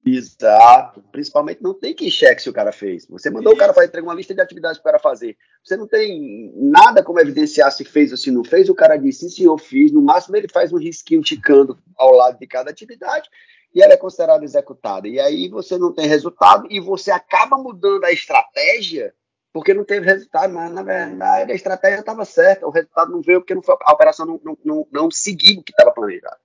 Exato. 0.06 1.02
Principalmente 1.10 1.62
não 1.62 1.72
tem 1.72 1.94
que 1.94 2.10
cheque 2.10 2.42
se 2.42 2.50
o 2.50 2.52
cara 2.52 2.72
fez. 2.72 3.06
Você 3.06 3.30
mandou 3.30 3.52
Isso. 3.52 3.56
o 3.56 3.58
cara 3.58 3.72
para 3.72 3.84
entregar 3.84 4.06
uma 4.06 4.14
lista 4.14 4.34
de 4.34 4.40
atividades 4.40 4.78
para 4.78 4.90
o 4.90 4.92
cara 4.92 5.02
fazer. 5.02 5.36
Você 5.64 5.76
não 5.76 5.86
tem 5.86 6.52
nada 6.56 7.02
como 7.02 7.20
evidenciar 7.20 7.72
se 7.72 7.84
fez 7.84 8.12
ou 8.12 8.18
se 8.18 8.30
não 8.30 8.44
fez. 8.44 8.68
O 8.68 8.74
cara 8.74 8.96
disse, 8.96 9.20
sim, 9.20 9.36
senhor, 9.36 9.58
fiz. 9.58 9.90
No 9.92 10.02
máximo 10.02 10.36
ele 10.36 10.48
faz 10.48 10.72
um 10.72 10.78
risquinho 10.78 11.22
ticando 11.22 11.78
ao 11.96 12.12
lado 12.12 12.38
de 12.38 12.46
cada 12.46 12.70
atividade 12.70 13.28
e 13.74 13.82
ela 13.82 13.94
é 13.94 13.96
considerada 13.96 14.44
executada. 14.44 15.08
E 15.08 15.18
aí 15.18 15.48
você 15.48 15.78
não 15.78 15.92
tem 15.92 16.06
resultado 16.06 16.68
e 16.70 16.78
você 16.78 17.10
acaba 17.10 17.56
mudando 17.56 18.04
a 18.04 18.12
estratégia 18.12 19.14
porque 19.52 19.72
não 19.72 19.84
teve 19.84 20.04
resultado, 20.04 20.52
mas 20.52 20.70
na 20.72 20.82
verdade 20.82 21.52
a 21.52 21.54
estratégia 21.54 22.00
estava 22.00 22.24
certa, 22.24 22.66
o 22.66 22.70
resultado 22.70 23.12
não 23.12 23.22
veio 23.22 23.40
porque 23.40 23.54
não 23.54 23.62
foi, 23.62 23.76
a 23.82 23.92
operação 23.92 24.26
não, 24.26 24.40
não, 24.42 24.58
não, 24.64 24.88
não 24.90 25.10
seguiu 25.12 25.60
o 25.60 25.62
que 25.62 25.70
estava 25.70 25.92
planejado. 25.92 26.36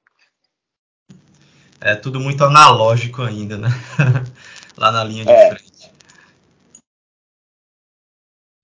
É 1.81 1.95
tudo 1.95 2.19
muito 2.19 2.43
analógico 2.43 3.21
ainda, 3.21 3.57
né? 3.57 3.69
Lá 4.77 4.91
na 4.91 5.03
linha 5.03 5.25
de 5.25 5.31
é. 5.31 5.49
frente. 5.55 5.91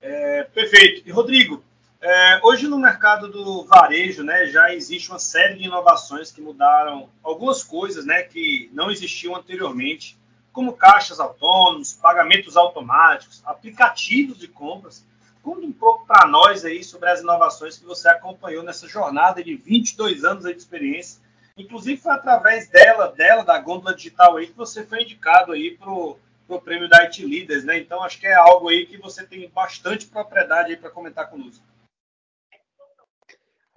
É, 0.02 0.44
perfeito. 0.44 1.08
E 1.08 1.12
Rodrigo, 1.12 1.64
é, 2.02 2.40
hoje 2.44 2.68
no 2.68 2.78
mercado 2.78 3.32
do 3.32 3.64
varejo, 3.64 4.24
né, 4.24 4.46
já 4.46 4.72
existe 4.74 5.10
uma 5.10 5.18
série 5.18 5.56
de 5.56 5.64
inovações 5.64 6.32
que 6.32 6.40
mudaram 6.40 7.10
algumas 7.24 7.64
coisas, 7.64 8.06
né, 8.06 8.22
que 8.22 8.70
não 8.72 8.92
existiam 8.92 9.36
anteriormente, 9.36 10.16
como 10.54 10.74
caixas 10.74 11.20
autônomos, 11.20 11.94
pagamentos 11.94 12.56
automáticos, 12.56 13.42
aplicativos 13.44 14.38
de 14.38 14.48
compras. 14.48 15.04
Conta 15.42 15.66
um 15.66 15.72
pouco 15.72 16.06
para 16.06 16.28
nós 16.28 16.64
aí 16.64 16.84
sobre 16.84 17.10
as 17.10 17.22
inovações 17.22 17.78
que 17.78 17.86
você 17.86 18.08
acompanhou 18.08 18.64
nessa 18.64 18.88
jornada 18.88 19.44
de 19.44 19.56
22 19.56 20.24
anos 20.24 20.44
de 20.44 20.52
experiência. 20.52 21.20
Inclusive 21.58 22.02
foi 22.02 22.12
através 22.12 22.68
dela, 22.68 23.12
dela 23.12 23.44
da 23.44 23.58
Gôndola 23.60 23.96
Digital 23.96 24.36
aí 24.36 24.48
que 24.48 24.58
você 24.58 24.86
foi 24.86 25.04
indicado 25.04 25.54
aí 25.54 25.78
para 25.78 25.90
o 25.90 26.62
prêmio 26.62 26.90
da 26.90 27.04
IT 27.04 27.26
Leaders, 27.26 27.64
né? 27.64 27.80
Então 27.80 28.04
acho 28.04 28.20
que 28.20 28.28
é 28.28 28.34
algo 28.34 28.68
aí 28.68 28.86
que 28.86 28.98
você 28.98 29.26
tem 29.26 29.50
bastante 29.50 30.08
propriedade 30.08 30.72
aí 30.72 30.78
para 30.78 30.90
comentar 30.90 31.30
conosco. 31.30 31.64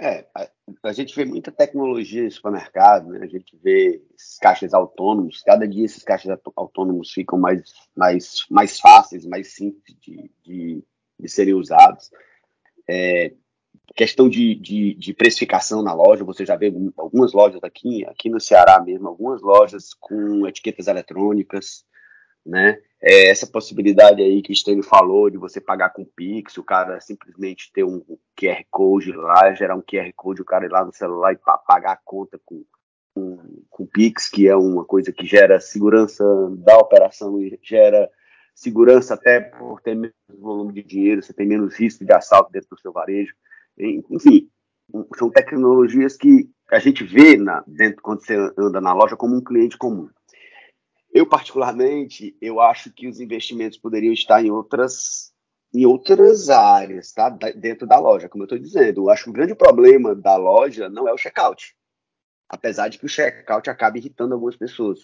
É, 0.01 0.27
a, 0.33 0.49
a, 0.85 0.93
gente 0.93 1.15
vê 1.15 1.25
muita 1.25 1.51
tecnologia 1.51 2.23
no 2.23 2.31
supermercado, 2.31 3.11
né? 3.11 3.21
a 3.21 3.27
gente 3.27 3.57
vê 3.57 4.01
caixas 4.41 4.73
autônomos, 4.73 5.43
cada 5.43 5.67
dia 5.67 5.85
esses 5.85 6.05
caixas 6.05 6.39
autônomos 6.55 7.13
ficam 7.13 7.37
mais, 7.37 7.75
mais, 7.97 8.47
mais 8.49 8.79
fáceis, 8.79 9.27
mais 9.27 9.55
simples 9.55 9.97
de, 10.01 10.31
de, 10.45 10.85
de 11.19 11.29
serem 11.29 11.55
usados. 11.55 12.13
É, 12.89 13.33
questão 13.95 14.29
de, 14.29 14.55
de, 14.55 14.95
de, 14.95 15.15
precificação 15.15 15.83
na 15.83 15.93
loja, 15.93 16.25
você 16.25 16.45
já 16.45 16.57
vê 16.57 16.73
algumas 16.97 17.33
lojas 17.33 17.63
aqui, 17.63 18.05
aqui 18.07 18.29
no 18.29 18.41
Ceará 18.41 18.81
mesmo, 18.81 19.09
algumas 19.09 19.41
lojas 19.43 19.95
com 19.95 20.47
etiquetas 20.47 20.87
eletrônicas, 20.87 21.85
né? 22.45 22.81
É 23.01 23.29
essa 23.29 23.47
possibilidade 23.47 24.23
aí 24.23 24.43
que 24.43 24.53
o 24.53 24.57
Stênio 24.57 24.83
falou 24.83 25.31
de 25.31 25.37
você 25.37 25.61
pagar 25.61 25.91
com 25.91 26.05
Pix, 26.05 26.57
o 26.59 26.65
cara 26.65 27.01
simplesmente 27.01 27.71
ter 27.73 27.85
um 27.85 28.01
QR 28.37 28.65
Code 28.71 29.13
lá, 29.13 29.53
gerar 29.55 29.77
um 29.77 29.83
QR 29.83 30.13
Code, 30.17 30.43
o 30.43 30.45
cara 30.45 30.67
ir 30.67 30.71
lá 30.71 30.85
no 30.85 30.93
celular 30.93 31.33
e 31.33 31.39
pagar 31.67 31.93
a 31.93 32.01
conta 32.05 32.41
com, 32.45 32.65
com, 33.15 33.63
com 33.71 33.87
Pix, 33.87 34.29
que 34.29 34.49
é 34.49 34.57
uma 34.57 34.85
coisa 34.85 35.13
que 35.13 35.25
gera 35.25 35.61
segurança 35.61 36.25
da 36.59 36.77
operação 36.79 37.41
e 37.41 37.59
gera 37.63 38.11
segurança 38.53 39.15
até 39.15 39.41
por 39.41 39.81
ter 39.81 39.95
menos 39.95 40.15
volume 40.37 40.73
de 40.73 40.83
dinheiro, 40.83 41.23
você 41.23 41.33
tem 41.33 41.47
menos 41.47 41.77
risco 41.77 42.05
de 42.05 42.13
assalto 42.13 42.51
dentro 42.51 42.71
do 42.71 42.81
seu 42.81 42.93
varejo. 42.93 43.33
Enfim, 43.79 44.49
são 45.17 45.31
tecnologias 45.31 46.17
que 46.17 46.51
a 46.71 46.79
gente 46.79 47.05
vê 47.05 47.37
na, 47.37 47.63
dentro 47.67 48.03
quando 48.03 48.25
você 48.25 48.35
anda 48.59 48.81
na 48.81 48.93
loja 48.93 49.17
como 49.17 49.37
um 49.37 49.43
cliente 49.43 49.77
comum. 49.77 50.09
Eu, 51.13 51.27
particularmente, 51.27 52.37
eu 52.41 52.61
acho 52.61 52.93
que 52.93 53.09
os 53.09 53.19
investimentos 53.21 53.79
poderiam 53.79 54.13
estar 54.13 54.45
em 54.45 54.51
outras, 54.51 55.33
em 55.73 55.87
outras 55.87 56.51
áreas, 56.51 57.13
tá? 57.13 57.31
Dentro 57.31 57.87
da 57.87 57.99
loja, 57.99 58.29
como 58.29 58.43
eu 58.43 58.47
estou 58.47 58.59
dizendo. 58.59 59.03
Eu 59.03 59.11
acho 59.11 59.25
que 59.25 59.31
o 59.31 59.33
grande 59.33 59.55
problema 59.55 60.15
da 60.15 60.37
loja 60.37 60.89
não 60.89 61.09
é 61.09 61.13
o 61.13 61.19
checkout. 61.19 61.75
Apesar 62.49 62.89
de 62.89 62.99
que 62.99 63.07
o 63.07 63.09
checkout 63.09 63.69
acaba 63.71 63.99
irritando 63.99 64.35
algumas 64.35 64.57
pessoas. 64.57 65.01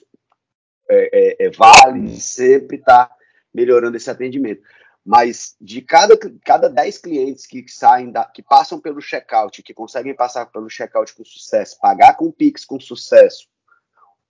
É, 0.88 1.44
é, 1.44 1.46
é 1.46 1.50
vale 1.50 2.20
sempre 2.20 2.76
estar 2.76 3.06
tá 3.06 3.16
melhorando 3.52 3.96
esse 3.96 4.10
atendimento. 4.10 4.62
Mas 5.04 5.54
de 5.60 5.82
cada, 5.82 6.16
cada 6.44 6.68
10 6.68 6.98
clientes 6.98 7.46
que 7.46 7.68
saem 7.68 8.10
da, 8.10 8.24
que 8.24 8.42
passam 8.42 8.80
pelo 8.80 9.00
checkout, 9.00 9.62
que 9.62 9.74
conseguem 9.74 10.14
passar 10.14 10.46
pelo 10.46 10.70
checkout 10.70 11.14
com 11.14 11.24
sucesso, 11.24 11.78
pagar 11.78 12.16
com 12.16 12.32
Pix 12.32 12.64
com 12.64 12.80
sucesso, 12.80 13.46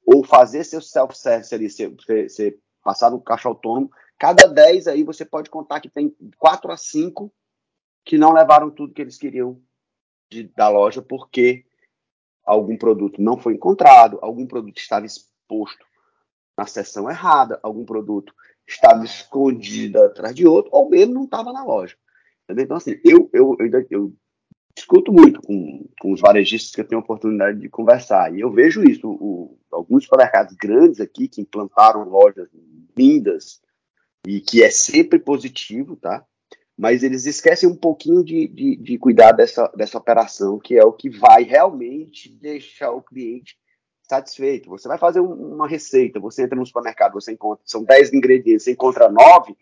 ou 0.04 0.24
fazer 0.24 0.64
seu 0.64 0.82
self-service 0.82 1.54
ali, 1.54 1.70
ser, 1.70 2.58
passar 2.82 3.10
no 3.10 3.20
caixa 3.20 3.48
autônomo, 3.48 3.90
Cada 4.18 4.46
10 4.48 4.86
aí 4.86 5.02
você 5.02 5.24
pode 5.24 5.50
contar 5.50 5.80
que 5.80 5.88
tem 5.88 6.14
4 6.38 6.70
a 6.70 6.76
5 6.76 7.32
que 8.04 8.18
não 8.18 8.32
levaram 8.32 8.70
tudo 8.70 8.92
que 8.92 9.02
eles 9.02 9.18
queriam 9.18 9.60
de, 10.30 10.44
da 10.48 10.68
loja 10.68 11.02
porque 11.02 11.64
algum 12.44 12.76
produto 12.76 13.20
não 13.20 13.36
foi 13.36 13.54
encontrado, 13.54 14.18
algum 14.22 14.46
produto 14.46 14.78
estava 14.78 15.06
exposto 15.06 15.84
na 16.56 16.66
seção 16.66 17.10
errada, 17.10 17.58
algum 17.62 17.84
produto 17.84 18.34
estava 18.66 19.04
escondido 19.04 20.02
atrás 20.02 20.34
de 20.34 20.46
outro, 20.46 20.70
ou 20.72 20.88
mesmo 20.88 21.14
não 21.14 21.24
estava 21.24 21.52
na 21.52 21.64
loja. 21.64 21.96
Entendeu? 22.44 22.64
Então, 22.64 22.76
assim, 22.76 22.98
eu, 23.04 23.28
eu, 23.32 23.56
eu, 23.58 23.86
eu 23.90 24.12
discuto 24.74 25.12
muito 25.12 25.40
com, 25.42 25.88
com 26.00 26.12
os 26.12 26.20
varejistas 26.20 26.74
que 26.74 26.80
eu 26.80 26.86
tenho 26.86 27.00
a 27.00 27.04
oportunidade 27.04 27.60
de 27.60 27.68
conversar, 27.68 28.34
e 28.34 28.40
eu 28.40 28.50
vejo 28.50 28.82
isso, 28.82 29.08
o, 29.08 29.58
alguns 29.70 30.04
supermercados 30.04 30.54
grandes 30.54 31.00
aqui 31.00 31.28
que 31.28 31.40
implantaram 31.40 32.08
lojas 32.08 32.48
lindas, 32.96 33.62
e 34.26 34.40
que 34.40 34.62
é 34.62 34.70
sempre 34.70 35.18
positivo, 35.18 35.96
tá? 35.96 36.24
Mas 36.76 37.02
eles 37.02 37.24
esquecem 37.26 37.68
um 37.68 37.76
pouquinho 37.76 38.24
de, 38.24 38.48
de, 38.48 38.76
de 38.76 38.98
cuidar 38.98 39.32
dessa, 39.32 39.68
dessa 39.76 39.98
operação, 39.98 40.58
que 40.58 40.76
é 40.76 40.84
o 40.84 40.92
que 40.92 41.08
vai 41.08 41.44
realmente 41.44 42.28
deixar 42.28 42.90
o 42.90 43.02
cliente 43.02 43.56
satisfeito. 44.08 44.70
Você 44.70 44.86
vai 44.86 44.98
fazer 44.98 45.20
uma 45.20 45.66
receita, 45.66 46.20
você 46.20 46.42
entra 46.44 46.58
no 46.58 46.66
supermercado, 46.66 47.14
você 47.14 47.32
encontra, 47.32 47.62
são 47.66 47.82
10 47.84 48.12
ingredientes, 48.12 48.64
você 48.64 48.72
encontra 48.72 49.10
9, 49.10 49.56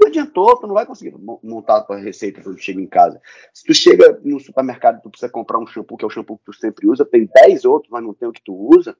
não 0.00 0.08
adiantou, 0.08 0.58
tu 0.58 0.66
não 0.66 0.74
vai 0.74 0.86
conseguir 0.86 1.14
montar 1.42 1.76
a 1.76 1.82
tua 1.82 1.96
receita 1.96 2.42
quando 2.42 2.58
chega 2.58 2.80
em 2.80 2.86
casa. 2.86 3.20
Se 3.52 3.64
tu 3.64 3.74
chega 3.74 4.20
no 4.24 4.40
supermercado 4.40 5.00
tu 5.02 5.10
precisa 5.10 5.30
comprar 5.30 5.58
um 5.58 5.66
shampoo, 5.66 5.96
que 5.96 6.04
é 6.04 6.06
o 6.06 6.10
shampoo 6.10 6.38
que 6.38 6.44
tu 6.44 6.52
sempre 6.52 6.88
usa, 6.88 7.04
tem 7.04 7.28
10 7.32 7.64
outros, 7.64 7.90
mas 7.90 8.02
não 8.02 8.14
tem 8.14 8.28
o 8.28 8.32
que 8.32 8.42
tu 8.42 8.54
usa, 8.54 8.96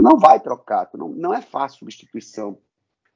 não 0.00 0.18
vai 0.18 0.40
trocar, 0.40 0.86
tu 0.86 0.96
não, 0.96 1.08
não 1.08 1.34
é 1.34 1.42
fácil 1.42 1.80
substituição. 1.80 2.58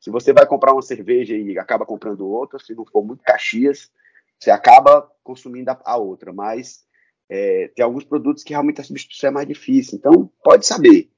Se 0.00 0.10
você 0.10 0.32
vai 0.32 0.46
comprar 0.46 0.72
uma 0.72 0.82
cerveja 0.82 1.36
e 1.36 1.58
acaba 1.58 1.86
comprando 1.86 2.28
outra, 2.28 2.58
se 2.58 2.74
não 2.74 2.84
for 2.84 3.04
muito 3.04 3.22
Caxias, 3.22 3.90
você 4.38 4.50
acaba 4.50 5.10
consumindo 5.22 5.70
a, 5.70 5.80
a 5.84 5.96
outra, 5.96 6.32
mas 6.32 6.84
é, 7.28 7.70
tem 7.74 7.84
alguns 7.84 8.04
produtos 8.04 8.42
que 8.42 8.52
realmente 8.52 8.80
a 8.80 8.84
substituição 8.84 9.28
é 9.28 9.32
mais 9.32 9.48
difícil. 9.48 9.98
Então, 9.98 10.30
pode 10.42 10.66
saber, 10.66 11.10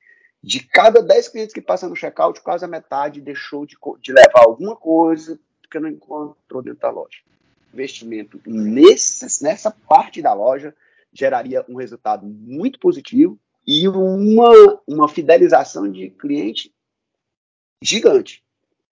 de 0.43 0.61
cada 0.61 1.03
10 1.03 1.29
clientes 1.29 1.55
que 1.55 1.61
passam 1.61 1.89
no 1.89 1.97
checkout, 1.97 2.41
quase 2.41 2.65
a 2.65 2.69
metade 2.69 3.21
deixou 3.21 3.67
de, 3.67 3.77
de 4.01 4.13
levar 4.13 4.45
alguma 4.45 4.77
coisa 4.77 5.39
porque 5.63 5.81
não 5.81 5.89
encontrou 5.89 6.63
dentro 6.63 6.81
da 6.81 6.91
loja. 6.91 7.19
Investimento 7.75 8.41
nessa, 8.47 9.27
nessa 9.45 9.71
parte 9.71 10.23
da 10.23 10.33
loja 10.33 10.75
geraria 11.13 11.65
um 11.69 11.77
resultado 11.77 12.27
muito 12.27 12.79
positivo 12.79 13.39
e 13.67 13.89
uma, 13.89 14.81
uma 14.87 15.09
fidelização 15.09 15.91
de 15.91 16.11
cliente 16.11 16.73
gigante. 17.83 18.45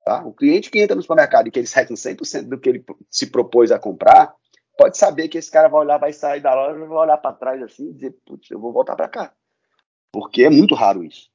Tá? 0.04 0.24
O 0.26 0.32
cliente 0.32 0.70
que 0.70 0.80
entra 0.80 0.96
no 0.96 1.02
supermercado 1.02 1.46
e 1.46 1.50
que 1.50 1.58
ele 1.58 1.66
sai 1.66 1.86
com 1.86 1.94
100% 1.94 2.42
do 2.48 2.58
que 2.58 2.68
ele 2.68 2.84
se 3.08 3.26
propôs 3.26 3.70
a 3.70 3.78
comprar, 3.78 4.34
pode 4.76 4.98
saber 4.98 5.28
que 5.28 5.38
esse 5.38 5.50
cara 5.50 5.68
vai 5.68 5.80
olhar, 5.80 5.98
vai 5.98 6.12
sair 6.12 6.40
da 6.40 6.54
loja, 6.54 6.78
vai 6.78 6.98
olhar 6.98 7.18
para 7.18 7.34
trás 7.34 7.62
assim 7.62 7.90
e 7.90 7.92
dizer, 7.92 8.16
putz, 8.24 8.50
eu 8.50 8.58
vou 8.58 8.72
voltar 8.72 8.96
para 8.96 9.08
cá. 9.08 9.32
Porque 10.12 10.44
é 10.44 10.50
muito 10.50 10.74
raro 10.74 11.04
isso. 11.04 11.28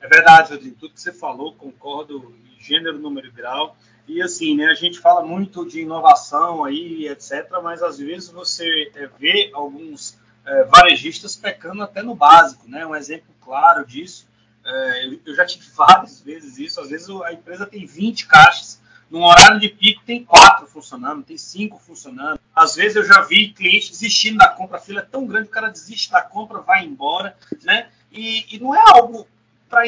É 0.00 0.08
verdade, 0.08 0.52
Rodrigo. 0.52 0.76
Tudo 0.76 0.94
que 0.94 1.00
você 1.00 1.12
falou, 1.12 1.54
concordo 1.54 2.34
em 2.44 2.60
gênero, 2.60 2.98
número 2.98 3.28
e 3.28 3.30
grau. 3.30 3.76
E 4.06 4.20
assim, 4.20 4.56
né, 4.56 4.66
a 4.66 4.74
gente 4.74 4.98
fala 4.98 5.22
muito 5.22 5.64
de 5.64 5.80
inovação 5.80 6.64
aí, 6.64 7.06
etc., 7.06 7.48
mas 7.62 7.82
às 7.82 7.98
vezes 7.98 8.28
você 8.28 8.90
é, 8.96 9.06
vê 9.06 9.50
alguns 9.54 10.18
é, 10.44 10.64
varejistas 10.64 11.36
pecando 11.36 11.82
até 11.82 12.02
no 12.02 12.14
básico, 12.14 12.68
né? 12.68 12.84
Um 12.84 12.96
exemplo 12.96 13.32
claro 13.40 13.86
disso, 13.86 14.26
é, 14.64 15.06
eu 15.24 15.34
já 15.34 15.46
tive 15.46 15.66
várias 15.74 16.20
vezes 16.20 16.58
isso, 16.58 16.80
às 16.80 16.90
vezes 16.90 17.08
a 17.24 17.32
empresa 17.32 17.64
tem 17.64 17.86
20 17.86 18.26
caixas, 18.26 18.81
num 19.12 19.24
horário 19.24 19.60
de 19.60 19.68
pico 19.68 20.02
tem 20.06 20.24
quatro 20.24 20.66
funcionando, 20.66 21.22
tem 21.22 21.36
cinco 21.36 21.78
funcionando. 21.78 22.40
Às 22.56 22.74
vezes 22.74 22.96
eu 22.96 23.04
já 23.04 23.20
vi 23.20 23.52
cliente 23.52 23.90
desistindo 23.90 24.38
da 24.38 24.48
compra, 24.48 24.78
a 24.78 24.80
fila 24.80 25.00
é 25.00 25.04
tão 25.04 25.26
grande, 25.26 25.48
o 25.48 25.50
cara 25.50 25.68
desiste 25.68 26.10
da 26.10 26.22
compra, 26.22 26.62
vai 26.62 26.86
embora, 26.86 27.36
né? 27.62 27.88
E, 28.10 28.56
e 28.56 28.58
não 28.58 28.74
é 28.74 28.80
algo 28.80 29.28
para 29.68 29.82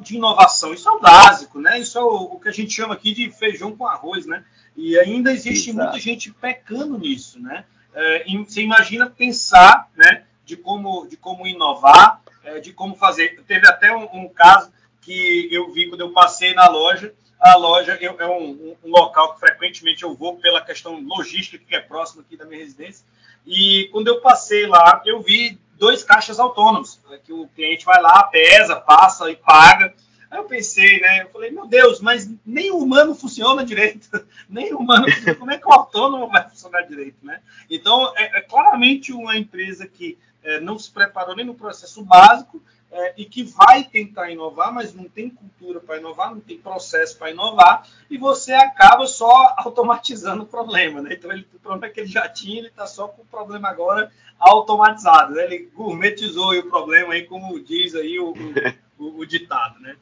de 0.00 0.16
inovação. 0.16 0.72
Isso 0.72 0.88
é 0.88 0.92
o 0.92 1.00
básico, 1.00 1.60
né? 1.60 1.80
Isso 1.80 1.98
é 1.98 2.00
o, 2.00 2.34
o, 2.34 2.40
que 2.40 2.48
a 2.48 2.52
gente 2.52 2.72
chama 2.72 2.94
aqui 2.94 3.12
de 3.12 3.28
feijão 3.32 3.76
com 3.76 3.84
arroz, 3.84 4.26
né? 4.26 4.44
E 4.76 4.96
ainda 4.96 5.32
existe 5.32 5.70
Exato. 5.70 5.84
muita 5.84 6.00
gente 6.00 6.32
pecando 6.32 6.96
nisso, 6.96 7.40
né? 7.40 7.64
É, 7.94 8.24
você 8.46 8.62
imagina 8.62 9.10
pensar, 9.10 9.88
né? 9.96 10.22
De 10.44 10.56
como, 10.56 11.08
de 11.08 11.16
como 11.16 11.48
inovar, 11.48 12.22
é, 12.44 12.60
de 12.60 12.72
como 12.72 12.94
fazer. 12.94 13.42
Teve 13.44 13.66
até 13.66 13.92
um, 13.92 14.04
um, 14.12 14.28
caso 14.28 14.70
que 15.00 15.48
eu 15.50 15.72
vi 15.72 15.88
quando 15.88 16.02
eu 16.02 16.12
passei 16.12 16.54
na 16.54 16.68
loja. 16.68 17.12
A 17.38 17.54
loja 17.56 17.98
eu, 18.00 18.16
é 18.18 18.26
um, 18.26 18.76
um, 18.82 18.90
local 18.90 19.34
que 19.34 19.40
frequentemente 19.40 20.02
eu 20.02 20.14
vou 20.14 20.36
pela 20.36 20.60
questão 20.60 21.00
logística 21.00 21.62
que 21.66 21.74
é 21.74 21.80
próximo 21.80 22.22
aqui 22.22 22.36
da 22.36 22.44
minha 22.44 22.60
residência. 22.60 23.04
E 23.46 23.88
quando 23.92 24.08
eu 24.08 24.20
passei 24.20 24.66
lá, 24.66 25.02
eu 25.04 25.20
vi 25.20 25.58
dois 25.78 26.02
caixas 26.02 26.40
autônomos, 26.40 27.00
né, 27.08 27.18
que 27.22 27.32
o 27.32 27.46
cliente 27.48 27.84
vai 27.84 28.00
lá, 28.00 28.22
pesa, 28.24 28.76
passa 28.76 29.30
e 29.30 29.36
paga. 29.36 29.94
Aí 30.30 30.38
eu 30.38 30.44
pensei, 30.44 30.98
né? 31.00 31.22
Eu 31.22 31.28
falei, 31.28 31.50
meu 31.50 31.66
Deus, 31.66 32.00
mas 32.00 32.28
nem 32.44 32.72
o 32.72 32.78
humano 32.78 33.14
funciona 33.14 33.64
direito. 33.64 34.08
nem 34.48 34.72
o 34.72 34.78
humano, 34.78 35.06
como 35.38 35.52
é 35.52 35.58
que 35.58 35.68
o 35.68 35.72
autônomo 35.72 36.28
vai 36.28 36.48
funcionar 36.48 36.82
direito, 36.82 37.18
né? 37.22 37.40
Então, 37.70 38.12
é, 38.16 38.38
é 38.38 38.40
claramente 38.40 39.12
uma 39.12 39.36
empresa 39.36 39.86
que 39.86 40.18
é, 40.42 40.60
não 40.60 40.78
se 40.78 40.90
preparou 40.90 41.36
nem 41.36 41.44
no 41.44 41.54
processo 41.54 42.02
básico 42.02 42.60
é, 42.90 43.14
e 43.16 43.24
que 43.24 43.42
vai 43.42 43.84
tentar 43.84 44.30
inovar, 44.30 44.72
mas 44.72 44.94
não 44.94 45.04
tem 45.04 45.28
cultura 45.28 45.80
para 45.80 45.98
inovar, 45.98 46.30
não 46.30 46.40
tem 46.40 46.58
processo 46.58 47.18
para 47.18 47.30
inovar, 47.30 47.86
e 48.08 48.16
você 48.16 48.52
acaba 48.52 49.06
só 49.06 49.54
automatizando 49.58 50.44
o 50.44 50.46
problema. 50.46 51.02
Né? 51.02 51.14
Então, 51.14 51.32
ele, 51.32 51.46
o 51.54 51.58
problema 51.58 51.86
é 51.86 51.90
que 51.90 52.00
ele 52.00 52.08
já 52.08 52.28
tinha, 52.28 52.58
ele 52.58 52.68
está 52.68 52.86
só 52.86 53.08
com 53.08 53.22
o 53.22 53.26
problema 53.26 53.68
agora 53.68 54.10
automatizado. 54.38 55.34
Né? 55.34 55.44
Ele 55.44 55.70
gourmetizou 55.74 56.56
o 56.56 56.68
problema, 56.68 57.14
aí, 57.14 57.24
como 57.24 57.58
diz 57.60 57.94
aí 57.94 58.18
o, 58.18 58.34
o, 58.98 59.20
o 59.20 59.26
ditado. 59.26 59.80
Né? 59.80 59.96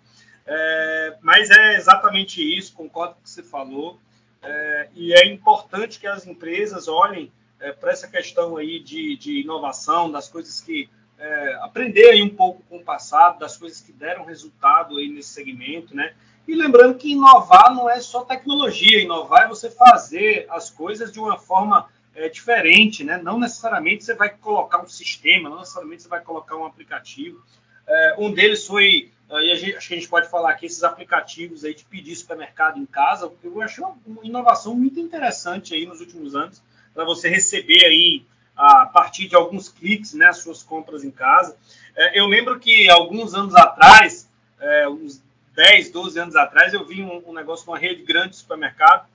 É, 0.47 1.17
mas 1.23 1.51
é 1.51 1.77
exatamente 1.77 2.43
isso, 2.43 2.75
concordo 2.75 3.15
com 3.15 3.21
o 3.21 3.23
que 3.25 3.31
você 3.31 3.43
falou, 3.43 3.99
é, 4.43 4.89
e 4.95 5.15
é 5.15 5.27
importante 5.27 5.99
que 5.99 6.07
as 6.07 6.27
empresas 6.27 6.87
olhem 6.87 7.33
é, 7.59 7.73
para 7.73 7.93
essa 7.93 8.07
questão 8.07 8.59
aí 8.59 8.79
de, 8.79 9.17
de 9.17 9.41
inovação, 9.41 10.11
das 10.11 10.29
coisas 10.29 10.61
que 10.61 10.91
é, 11.25 11.55
aprender 11.63 12.11
aí 12.11 12.23
um 12.23 12.29
pouco 12.29 12.63
com 12.69 12.77
o 12.77 12.85
passado, 12.85 13.39
das 13.39 13.57
coisas 13.57 13.81
que 13.81 13.93
deram 13.93 14.27
resultado 14.27 14.99
aí 14.99 15.09
nesse 15.09 15.31
segmento, 15.31 15.97
né? 15.97 16.15
E 16.47 16.55
lembrando 16.55 16.99
que 16.99 17.13
inovar 17.13 17.75
não 17.75 17.89
é 17.89 17.99
só 18.01 18.23
tecnologia, 18.23 19.01
inovar 19.01 19.45
é 19.45 19.49
você 19.49 19.71
fazer 19.71 20.47
as 20.51 20.69
coisas 20.69 21.11
de 21.11 21.19
uma 21.19 21.39
forma 21.39 21.89
é, 22.15 22.29
diferente, 22.29 23.03
né? 23.03 23.17
Não 23.17 23.39
necessariamente 23.39 24.05
você 24.05 24.15
vai 24.15 24.29
colocar 24.29 24.83
um 24.83 24.89
sistema, 24.89 25.49
não 25.49 25.61
necessariamente 25.61 26.03
você 26.03 26.09
vai 26.09 26.21
colocar 26.21 26.57
um 26.57 26.67
aplicativo. 26.67 27.43
É, 27.87 28.17
um 28.19 28.31
deles 28.31 28.67
foi, 28.67 29.11
e 29.31 29.57
gente, 29.57 29.77
acho 29.77 29.89
que 29.89 29.95
a 29.95 29.97
gente 29.97 30.09
pode 30.09 30.29
falar 30.29 30.51
aqui, 30.51 30.67
esses 30.67 30.85
aplicativos 30.85 31.65
aí 31.65 31.75
de 31.75 31.87
pedir 31.87 32.15
supermercado 32.15 32.79
em 32.79 32.85
casa. 32.85 33.33
Eu 33.43 33.63
achei 33.63 33.83
uma, 33.83 33.97
uma 34.07 34.25
inovação 34.27 34.75
muito 34.75 35.01
interessante 35.01 35.73
aí 35.73 35.87
nos 35.87 36.01
últimos 36.01 36.37
anos, 36.37 36.63
para 36.93 37.05
você 37.07 37.31
receber 37.31 37.83
aí 37.87 38.27
a 38.57 38.87
partir 38.87 39.29
de 39.29 39.35
alguns 39.35 39.69
cliques, 39.69 40.15
né, 40.15 40.27
as 40.27 40.39
suas 40.39 40.63
compras 40.63 41.05
em 41.05 41.11
casa. 41.11 41.57
É, 41.97 42.19
eu 42.21 42.27
lembro 42.27 42.59
que 42.59 42.89
alguns 42.89 43.35
anos 43.35 43.55
atrás, 43.55 44.29
é, 44.61 44.89
uns 44.89 45.23
10, 45.55 45.91
12 45.91 46.19
anos 46.19 46.37
atrás, 46.37 46.73
eu 46.73 46.85
vi 46.87 47.03
um, 47.03 47.23
um 47.29 47.33
negócio 47.33 47.67
numa 47.67 47.79
rede 47.79 48.03
grande 48.03 48.31
de 48.31 48.37
supermercado, 48.37 49.09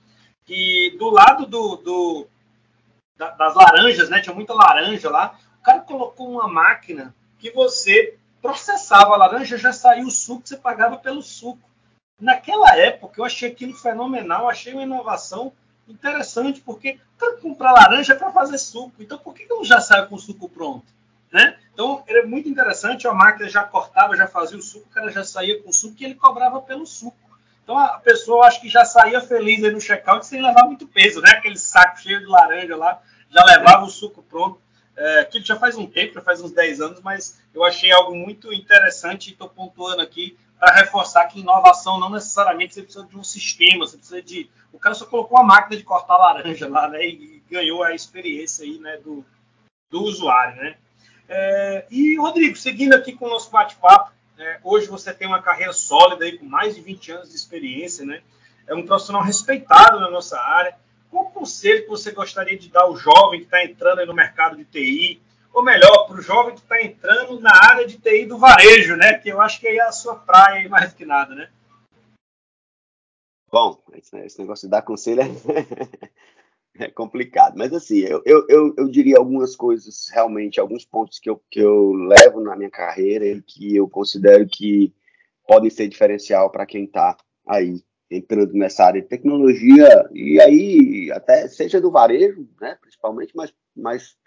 que 0.45 0.95
do 0.97 1.09
lado 1.09 1.45
do, 1.45 1.75
do 1.77 2.27
da, 3.17 3.31
das 3.31 3.55
laranjas, 3.55 4.09
né, 4.09 4.21
tinha 4.21 4.33
muita 4.33 4.53
laranja 4.53 5.09
lá, 5.09 5.37
o 5.59 5.63
cara 5.63 5.81
colocou 5.81 6.29
uma 6.31 6.47
máquina 6.47 7.13
que 7.37 7.51
você 7.51 8.15
processava 8.41 9.13
a 9.13 9.17
laranja, 9.17 9.57
já 9.57 9.73
saiu 9.73 10.07
o 10.07 10.11
suco, 10.11 10.47
você 10.47 10.57
pagava 10.57 10.97
pelo 10.97 11.21
suco. 11.21 11.69
Naquela 12.19 12.75
época, 12.75 13.19
eu 13.19 13.25
achei 13.25 13.49
aquilo 13.49 13.73
fenomenal, 13.73 14.49
achei 14.49 14.73
uma 14.73 14.83
inovação 14.83 15.53
interessante, 15.91 16.61
porque 16.61 16.99
tanto 17.17 17.41
comprar 17.41 17.71
laranja 17.71 18.15
para 18.15 18.31
fazer 18.31 18.57
suco. 18.57 18.93
Então, 18.99 19.17
por 19.17 19.33
que 19.33 19.45
não 19.45 19.63
já 19.63 19.79
sai 19.79 20.05
com 20.07 20.15
o 20.15 20.19
suco 20.19 20.49
pronto? 20.49 20.85
Né? 21.31 21.57
Então, 21.73 22.03
era 22.07 22.25
muito 22.25 22.49
interessante. 22.49 23.07
A 23.07 23.13
máquina 23.13 23.47
já 23.49 23.63
cortava, 23.63 24.15
já 24.15 24.27
fazia 24.27 24.57
o 24.57 24.61
suco, 24.61 24.87
o 24.87 24.93
cara 24.93 25.11
já 25.11 25.23
saía 25.23 25.61
com 25.61 25.69
o 25.69 25.73
suco 25.73 25.95
e 25.99 26.05
ele 26.05 26.15
cobrava 26.15 26.61
pelo 26.61 26.85
suco. 26.85 27.17
Então, 27.63 27.77
a 27.77 27.99
pessoa 27.99 28.47
acho 28.47 28.61
que 28.61 28.67
já 28.67 28.83
saía 28.83 29.21
feliz 29.21 29.63
aí 29.63 29.71
no 29.71 29.79
check-out 29.79 30.25
sem 30.25 30.41
levar 30.41 30.63
muito 30.65 30.87
peso, 30.87 31.21
né? 31.21 31.31
Aquele 31.31 31.57
saco 31.57 31.99
cheio 31.99 32.19
de 32.19 32.25
laranja 32.25 32.75
lá, 32.75 32.99
já 33.29 33.43
levava 33.45 33.85
o 33.85 33.89
suco 33.89 34.23
pronto. 34.23 34.59
É, 34.97 35.19
aquilo 35.19 35.45
já 35.45 35.55
faz 35.55 35.77
um 35.77 35.85
tempo, 35.85 36.15
já 36.15 36.21
faz 36.21 36.41
uns 36.41 36.51
10 36.51 36.81
anos, 36.81 36.99
mas 37.01 37.39
eu 37.53 37.63
achei 37.63 37.91
algo 37.91 38.15
muito 38.15 38.51
interessante 38.51 39.27
e 39.27 39.33
estou 39.33 39.47
pontuando 39.47 40.01
aqui 40.01 40.35
para 40.60 40.76
reforçar 40.76 41.26
que 41.28 41.39
inovação 41.39 41.99
não 41.99 42.10
necessariamente 42.10 42.74
você 42.74 42.84
precisa 42.84 43.05
de 43.05 43.18
um 43.18 43.24
sistema, 43.24 43.88
você 43.88 43.97
precisa 43.97 44.22
de. 44.22 44.49
O 44.74 44.78
cara 44.78 44.93
só 44.93 45.05
colocou 45.05 45.38
uma 45.38 45.45
máquina 45.45 45.78
de 45.78 45.84
cortar 45.84 46.18
laranja 46.18 46.68
lá, 46.68 46.88
né? 46.89 47.05
E 47.05 47.41
ganhou 47.49 47.82
a 47.82 47.95
experiência 47.95 48.66
aí, 48.66 48.78
né, 48.78 48.97
do, 48.97 49.26
do 49.89 50.03
usuário, 50.03 50.62
né? 50.62 50.76
É, 51.28 51.86
e, 51.89 52.18
Rodrigo, 52.18 52.55
seguindo 52.55 52.93
aqui 52.93 53.14
com 53.14 53.26
o 53.26 53.30
nosso 53.30 53.49
bate-papo, 53.49 54.12
É, 54.39 54.57
hoje 54.64 54.88
você 54.88 55.14
tem 55.14 55.28
uma 55.28 55.41
carreira 55.41 55.74
sólida 55.74 56.24
aí, 56.24 56.38
com 56.38 56.45
mais 56.45 56.74
de 56.74 56.82
20 56.82 57.12
anos 57.12 57.30
de 57.30 57.36
experiência, 57.36 58.05
né? 58.05 58.22
É 58.66 58.74
um 58.74 58.86
profissional 58.86 59.22
respeitado 59.22 59.99
na 59.99 60.10
nossa 60.10 60.39
área. 60.39 60.78
Qual 61.12 61.26
conselho 61.26 61.84
que 61.84 61.89
você 61.89 62.12
gostaria 62.12 62.57
de 62.57 62.70
dar 62.70 62.84
ao 62.84 62.95
jovem 62.95 63.41
que 63.41 63.45
está 63.47 63.62
entrando 63.66 64.05
no 64.05 64.14
mercado 64.14 64.55
de 64.55 64.64
TI? 64.64 65.22
Ou 65.53 65.63
melhor, 65.63 66.07
para 66.07 66.17
o 66.17 66.21
jovem 66.21 66.55
que 66.55 66.61
está 66.61 66.81
entrando 66.81 67.39
na 67.39 67.51
área 67.51 67.85
de 67.85 67.97
TI 67.97 68.25
do 68.25 68.37
varejo, 68.37 68.95
né? 68.95 69.13
Que 69.13 69.29
eu 69.29 69.41
acho 69.41 69.59
que 69.59 69.67
é 69.67 69.81
a 69.81 69.91
sua 69.91 70.15
praia 70.15 70.69
mais 70.69 70.93
que 70.93 71.05
nada, 71.05 71.33
né? 71.35 71.49
Bom, 73.51 73.81
esse 73.93 74.39
negócio 74.39 74.67
de 74.67 74.71
dar 74.71 74.83
conselho 74.83 75.21
é, 75.21 75.25
é 76.85 76.91
complicado. 76.91 77.57
Mas 77.57 77.73
assim, 77.73 77.99
eu, 77.99 78.21
eu, 78.25 78.73
eu, 78.77 78.87
diria 78.89 79.17
algumas 79.17 79.55
coisas, 79.55 80.07
realmente, 80.11 80.59
alguns 80.59 80.85
pontos 80.85 81.19
que 81.19 81.29
eu, 81.29 81.41
que 81.49 81.59
eu 81.59 81.93
levo 81.93 82.39
na 82.41 82.55
minha 82.55 82.69
carreira 82.69 83.25
e 83.25 83.41
que 83.41 83.75
eu 83.75 83.89
considero 83.89 84.47
que 84.47 84.93
podem 85.47 85.69
ser 85.69 85.87
diferencial 85.87 86.51
para 86.51 86.65
quem 86.65 86.83
está 86.83 87.17
aí 87.47 87.83
entrando 88.09 88.53
nessa 88.53 88.85
área 88.85 89.01
de 89.01 89.07
tecnologia, 89.07 90.09
e 90.11 90.41
aí 90.41 91.11
até 91.11 91.47
seja 91.47 91.79
do 91.79 91.91
varejo, 91.91 92.47
né, 92.59 92.75
principalmente, 92.81 93.35
mas, 93.35 93.53
mas 93.75 94.17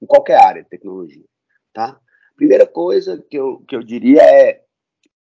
em 0.00 0.06
qualquer 0.06 0.42
área 0.42 0.62
de 0.62 0.68
tecnologia. 0.68 1.24
Tá? 1.72 1.98
Primeira 2.36 2.66
coisa 2.66 3.24
que 3.28 3.38
eu, 3.38 3.58
que 3.66 3.74
eu 3.74 3.82
diria 3.82 4.22
é 4.22 4.62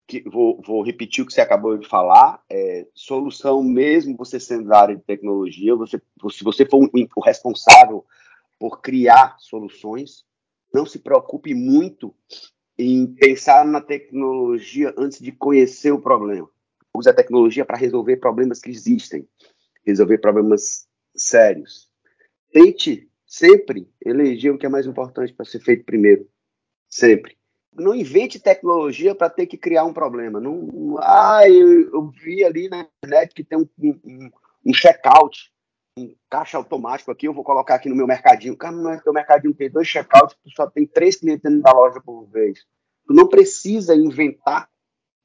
que 0.08 0.22
vou, 0.22 0.62
vou, 0.66 0.82
repetir 0.82 1.24
o 1.24 1.28
que 1.28 1.34
você 1.34 1.42
acabou 1.42 1.78
de 1.78 1.88
falar, 1.88 2.42
é, 2.50 2.88
solução 2.94 3.62
mesmo 3.62 4.16
você 4.16 4.40
sendo 4.40 4.70
da 4.70 4.80
área 4.80 4.96
de 4.96 5.04
tecnologia, 5.04 5.76
você, 5.76 6.02
se 6.32 6.44
você 6.46 6.66
for 6.66 6.82
um, 6.82 7.08
o 7.16 7.22
responsável 7.22 8.06
por 8.58 8.82
criar 8.82 9.36
soluções, 9.38 10.26
não 10.74 10.86
se 10.86 11.00
preocupe 11.00 11.54
muito 11.54 12.16
em 12.78 13.08
pensar 13.08 13.66
na 13.66 13.82
tecnologia 13.82 14.94
antes 14.98 15.20
de 15.20 15.32
conhecer 15.32 15.92
o 15.92 16.02
problema. 16.02 16.50
Use 16.94 17.10
a 17.10 17.14
tecnologia 17.14 17.66
para 17.66 17.78
resolver 17.78 18.18
problemas 18.18 18.60
que 18.60 18.70
existem, 18.70 19.28
resolver 19.86 20.20
problemas 20.20 20.88
sérios. 21.16 21.90
Tente 22.52 23.07
sempre 23.28 23.88
eleger 24.04 24.52
o 24.52 24.58
que 24.58 24.66
é 24.66 24.70
mais 24.70 24.88
importante 24.88 25.34
para 25.34 25.46
ser 25.46 25.60
feito 25.60 25.86
primeiro. 25.86 26.28
Sempre 26.90 27.38
não 27.82 27.94
invente 27.94 28.40
tecnologia 28.40 29.14
para 29.14 29.30
ter 29.30 29.46
que 29.46 29.58
criar 29.58 29.86
um 29.86 29.94
problema. 29.94 30.40
Não, 30.40 30.98
ah, 31.00 31.48
eu, 31.48 31.94
eu, 31.94 32.10
vi 32.10 32.44
ali 32.44 32.68
na 32.68 32.88
internet 33.04 33.34
que 33.34 33.44
tem 33.44 33.58
um, 33.60 33.68
um, 33.80 34.32
um 34.66 34.74
check-out, 34.74 35.52
um 35.98 36.14
caixa 36.30 36.58
automático 36.58 37.12
aqui, 37.12 37.28
eu 37.28 37.34
vou 37.34 37.44
colocar 37.44 37.76
aqui 37.76 37.90
no 37.90 37.96
meu 37.96 38.08
mercadinho. 38.08 38.58
Cara, 38.58 38.76
não 38.76 38.92
é 38.92 39.00
que 39.00 39.10
o 39.10 39.14
mercadinho 39.14 39.54
tem 39.54 39.70
dois 39.70 39.88
check-outs, 39.88 40.36
tu 40.44 40.52
só 40.56 40.68
tem 40.68 40.86
três 40.86 41.16
clientes 41.18 41.44
dentro 41.44 41.62
da 41.62 41.72
loja 41.72 42.02
por 42.02 42.26
vez. 42.26 42.66
Tu 43.06 43.14
não 43.14 43.28
precisa 43.28 43.96
inventar 43.96 44.70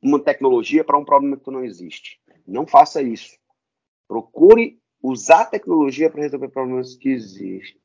uma 0.01 0.23
tecnologia 0.23 0.85
para 0.85 0.99
um 0.99 1.05
problema 1.05 1.37
que 1.37 1.51
não 1.51 1.65
existe. 1.65 2.21
Não 2.47 2.67
faça 2.67 3.01
isso. 3.03 3.37
Procure 4.07 4.79
usar 5.03 5.43
a 5.43 5.47
tecnologia 5.47 6.11
para 6.11 6.23
resolver 6.23 6.49
problemas 6.49 6.95
que 6.95 7.09
existem. 7.09 7.82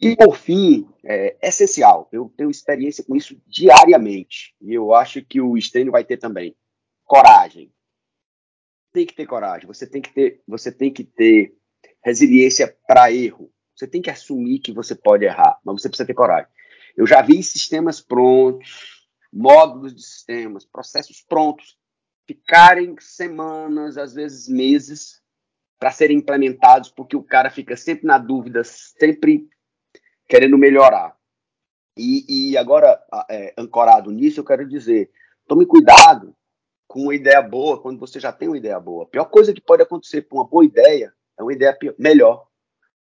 E, 0.00 0.16
por 0.16 0.36
fim, 0.36 0.88
é 1.04 1.36
essencial, 1.42 2.08
eu 2.12 2.32
tenho 2.36 2.50
experiência 2.50 3.02
com 3.02 3.16
isso 3.16 3.40
diariamente, 3.46 4.54
e 4.60 4.72
eu 4.72 4.94
acho 4.94 5.24
que 5.24 5.40
o 5.40 5.60
Stênio 5.60 5.90
vai 5.92 6.04
ter 6.04 6.18
também. 6.18 6.56
Coragem. 7.04 7.72
Tem 8.92 9.04
que 9.04 9.14
ter 9.14 9.26
coragem, 9.26 9.66
você 9.66 9.86
tem 9.86 10.00
que 10.00 10.12
ter, 10.12 10.40
você 10.46 10.70
tem 10.70 10.92
que 10.92 11.04
ter 11.04 11.54
resiliência 12.04 12.76
para 12.86 13.12
erro. 13.12 13.52
Você 13.78 13.86
tem 13.86 14.02
que 14.02 14.10
assumir 14.10 14.58
que 14.58 14.72
você 14.72 14.94
pode 14.94 15.24
errar, 15.24 15.60
mas 15.64 15.80
você 15.80 15.88
precisa 15.88 16.06
ter 16.06 16.14
coragem. 16.14 16.50
Eu 16.96 17.06
já 17.06 17.22
vi 17.22 17.40
sistemas 17.44 18.00
prontos, 18.00 19.06
módulos 19.32 19.94
de 19.94 20.02
sistemas, 20.02 20.64
processos 20.64 21.22
prontos, 21.22 21.78
ficarem 22.26 22.96
semanas, 22.98 23.96
às 23.96 24.14
vezes 24.14 24.48
meses, 24.48 25.22
para 25.78 25.92
serem 25.92 26.18
implementados, 26.18 26.90
porque 26.90 27.16
o 27.16 27.22
cara 27.22 27.50
fica 27.50 27.76
sempre 27.76 28.04
na 28.04 28.18
dúvida, 28.18 28.64
sempre 28.64 29.48
querendo 30.28 30.58
melhorar. 30.58 31.16
E, 31.96 32.50
e 32.52 32.56
agora, 32.56 33.02
é, 33.28 33.54
ancorado 33.58 34.10
nisso, 34.12 34.40
eu 34.40 34.44
quero 34.44 34.68
dizer: 34.68 35.10
tome 35.46 35.66
cuidado 35.66 36.34
com 36.86 37.02
uma 37.02 37.14
ideia 37.14 37.42
boa 37.42 37.80
quando 37.80 37.98
você 37.98 38.20
já 38.20 38.32
tem 38.32 38.48
uma 38.48 38.58
ideia 38.58 38.78
boa. 38.78 39.04
A 39.04 39.08
pior 39.08 39.24
coisa 39.24 39.52
que 39.52 39.60
pode 39.60 39.82
acontecer 39.82 40.22
com 40.22 40.36
uma 40.36 40.46
boa 40.46 40.64
ideia 40.64 41.12
é 41.38 41.42
uma 41.42 41.52
ideia 41.52 41.72
pior, 41.72 41.94
melhor. 41.98 42.46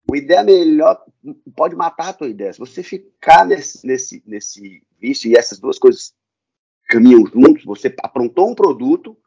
Uma 0.09 0.17
ideia 0.17 0.41
melhor 0.41 1.03
pode 1.53 1.75
matar 1.75 2.09
a 2.09 2.13
tua 2.13 2.29
ideia. 2.29 2.53
Se 2.53 2.59
você 2.59 2.81
ficar 2.81 3.45
nesse, 3.45 3.85
nesse, 3.85 4.23
nesse 4.25 4.81
vício 4.97 5.29
e 5.29 5.35
essas 5.35 5.59
duas 5.59 5.77
coisas 5.77 6.13
caminham 6.87 7.25
juntos, 7.25 7.65
você 7.65 7.93
aprontou 8.01 8.49
um 8.49 8.55
produto, 8.55 9.17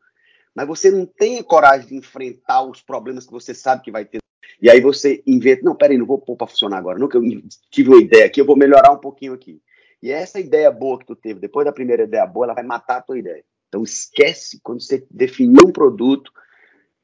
mas 0.55 0.67
você 0.67 0.91
não 0.91 1.05
tem 1.05 1.43
coragem 1.43 1.89
de 1.89 1.97
enfrentar 1.97 2.63
os 2.63 2.81
problemas 2.81 3.27
que 3.27 3.33
você 3.33 3.55
sabe 3.55 3.83
que 3.83 3.91
vai 3.91 4.07
ter 4.07 4.20
e 4.61 4.69
aí 4.71 4.81
você 4.81 5.23
inventa, 5.27 5.63
não, 5.65 5.75
peraí, 5.75 5.97
não 5.97 6.07
vou 6.07 6.19
pôr 6.19 6.37
para 6.37 6.47
funcionar 6.47 6.79
agora, 6.79 6.99
não, 6.99 7.09
que 7.09 7.17
eu 7.17 7.23
tive 7.71 7.89
uma 7.89 8.01
ideia 8.01 8.27
aqui, 8.27 8.41
eu 8.41 8.47
vou 8.47 8.57
melhorar 8.57 8.93
um 8.93 8.99
pouquinho 8.99 9.33
aqui. 9.33 9.61
E 10.03 10.11
essa 10.11 10.41
ideia 10.41 10.71
boa 10.71 10.99
que 10.99 11.07
tu 11.07 11.15
teve, 11.15 11.41
depois 11.41 11.65
da 11.65 11.73
primeira 11.73 12.05
ideia 12.05 12.27
boa, 12.27 12.47
ela 12.47 12.55
vai 12.55 12.65
matar 12.65 12.99
a 12.99 13.03
tua 13.03 13.19
ideia. 13.19 13.45
Então 13.69 13.83
esquece 13.83 14.61
quando 14.63 14.83
você 14.83 15.07
definir 15.11 15.65
um 15.65 15.73
produto, 15.73 16.33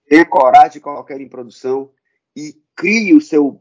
tenha 0.09 0.25
coragem 0.25 0.73
de 0.73 0.81
colocar 0.81 1.15
ele 1.15 1.25
em 1.25 1.29
produção 1.29 1.91
e 2.35 2.55
crie 2.75 3.15
o 3.15 3.21
seu, 3.21 3.61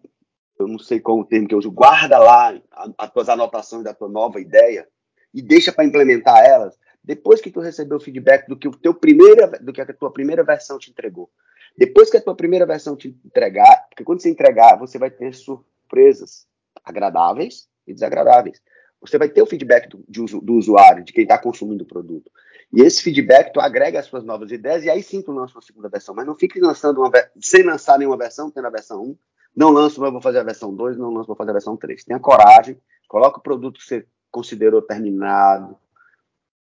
eu 0.60 0.68
não 0.68 0.80
sei 0.80 1.00
qual 1.00 1.20
o 1.20 1.26
termo 1.26 1.48
que 1.48 1.54
eu 1.54 1.60
uso, 1.60 1.72
guarda 1.72 2.18
lá 2.18 2.60
as 2.98 3.12
tuas 3.12 3.30
anotações 3.30 3.84
da 3.84 3.94
tua 3.94 4.10
nova 4.10 4.40
ideia 4.40 4.88
e 5.34 5.42
deixa 5.42 5.72
para 5.72 5.86
implementar 5.86 6.44
elas 6.44 6.78
depois 7.04 7.40
que 7.40 7.52
tu 7.52 7.60
recebeu 7.60 7.98
o 7.98 8.02
feedback 8.02 8.48
do 8.48 8.58
que 8.58 8.68
o 8.68 8.72
teu 8.72 8.94
primeira, 8.94 9.48
do 9.62 9.72
que 9.72 9.80
a 9.80 9.94
tua 9.94 10.12
primeira 10.12 10.44
versão 10.44 10.80
te 10.80 10.90
entregou. 10.90 11.30
Depois 11.78 12.10
que 12.10 12.18
a 12.18 12.22
tua 12.22 12.36
primeira 12.36 12.66
versão 12.66 12.96
te 12.96 13.18
entregar, 13.26 13.88
porque 13.90 14.04
quando 14.04 14.22
você 14.22 14.30
entregar, 14.30 14.78
você 14.78 14.98
vai 14.98 15.10
ter 15.10 15.34
surpresas 15.34 16.48
agradáveis 16.84 17.68
e 17.86 17.94
desagradáveis. 17.94 18.62
Você 19.02 19.18
vai 19.18 19.30
ter 19.30 19.42
o 19.42 19.46
feedback 19.46 19.90
do, 19.90 20.04
de, 20.08 20.24
do 20.42 20.54
usuário, 20.54 21.04
de 21.04 21.12
quem 21.12 21.24
está 21.24 21.38
consumindo 21.38 21.84
o 21.84 21.88
produto. 21.88 22.32
E 22.74 22.82
esse 22.82 23.04
feedback, 23.04 23.54
tu 23.54 23.60
agrega 23.60 24.00
as 24.00 24.06
suas 24.06 24.24
novas 24.24 24.52
ideias 24.52 24.84
e 24.84 24.90
aí 24.90 25.04
sim 25.04 25.22
tu 25.22 25.32
lança 25.32 25.56
uma 25.56 25.62
segunda 25.62 25.90
versão. 25.90 26.16
Mas 26.16 26.26
não 26.26 26.36
fique 26.36 26.60
lançando 26.60 27.02
uma 27.02 27.12
sem 27.40 27.64
lançar 27.64 28.00
nenhuma 28.00 28.18
versão, 28.18 28.50
tendo 28.50 28.68
a 28.68 28.72
versão 28.72 29.04
1. 29.04 29.18
Não 29.56 29.70
lanço, 29.70 30.02
mas 30.02 30.12
vou 30.12 30.22
fazer 30.22 30.40
a 30.40 30.44
versão 30.44 30.74
2, 30.74 30.98
não 30.98 31.14
lanço, 31.14 31.28
vou 31.28 31.36
fazer 31.36 31.52
a 31.52 31.54
versão 31.54 31.78
3. 31.78 32.04
Tenha 32.04 32.20
coragem, 32.20 32.80
coloque 33.08 33.40
o 33.40 33.42
produto 33.42 33.80
que 33.80 33.86
você 33.86 34.06
considerou 34.32 34.82
terminado 34.82 35.78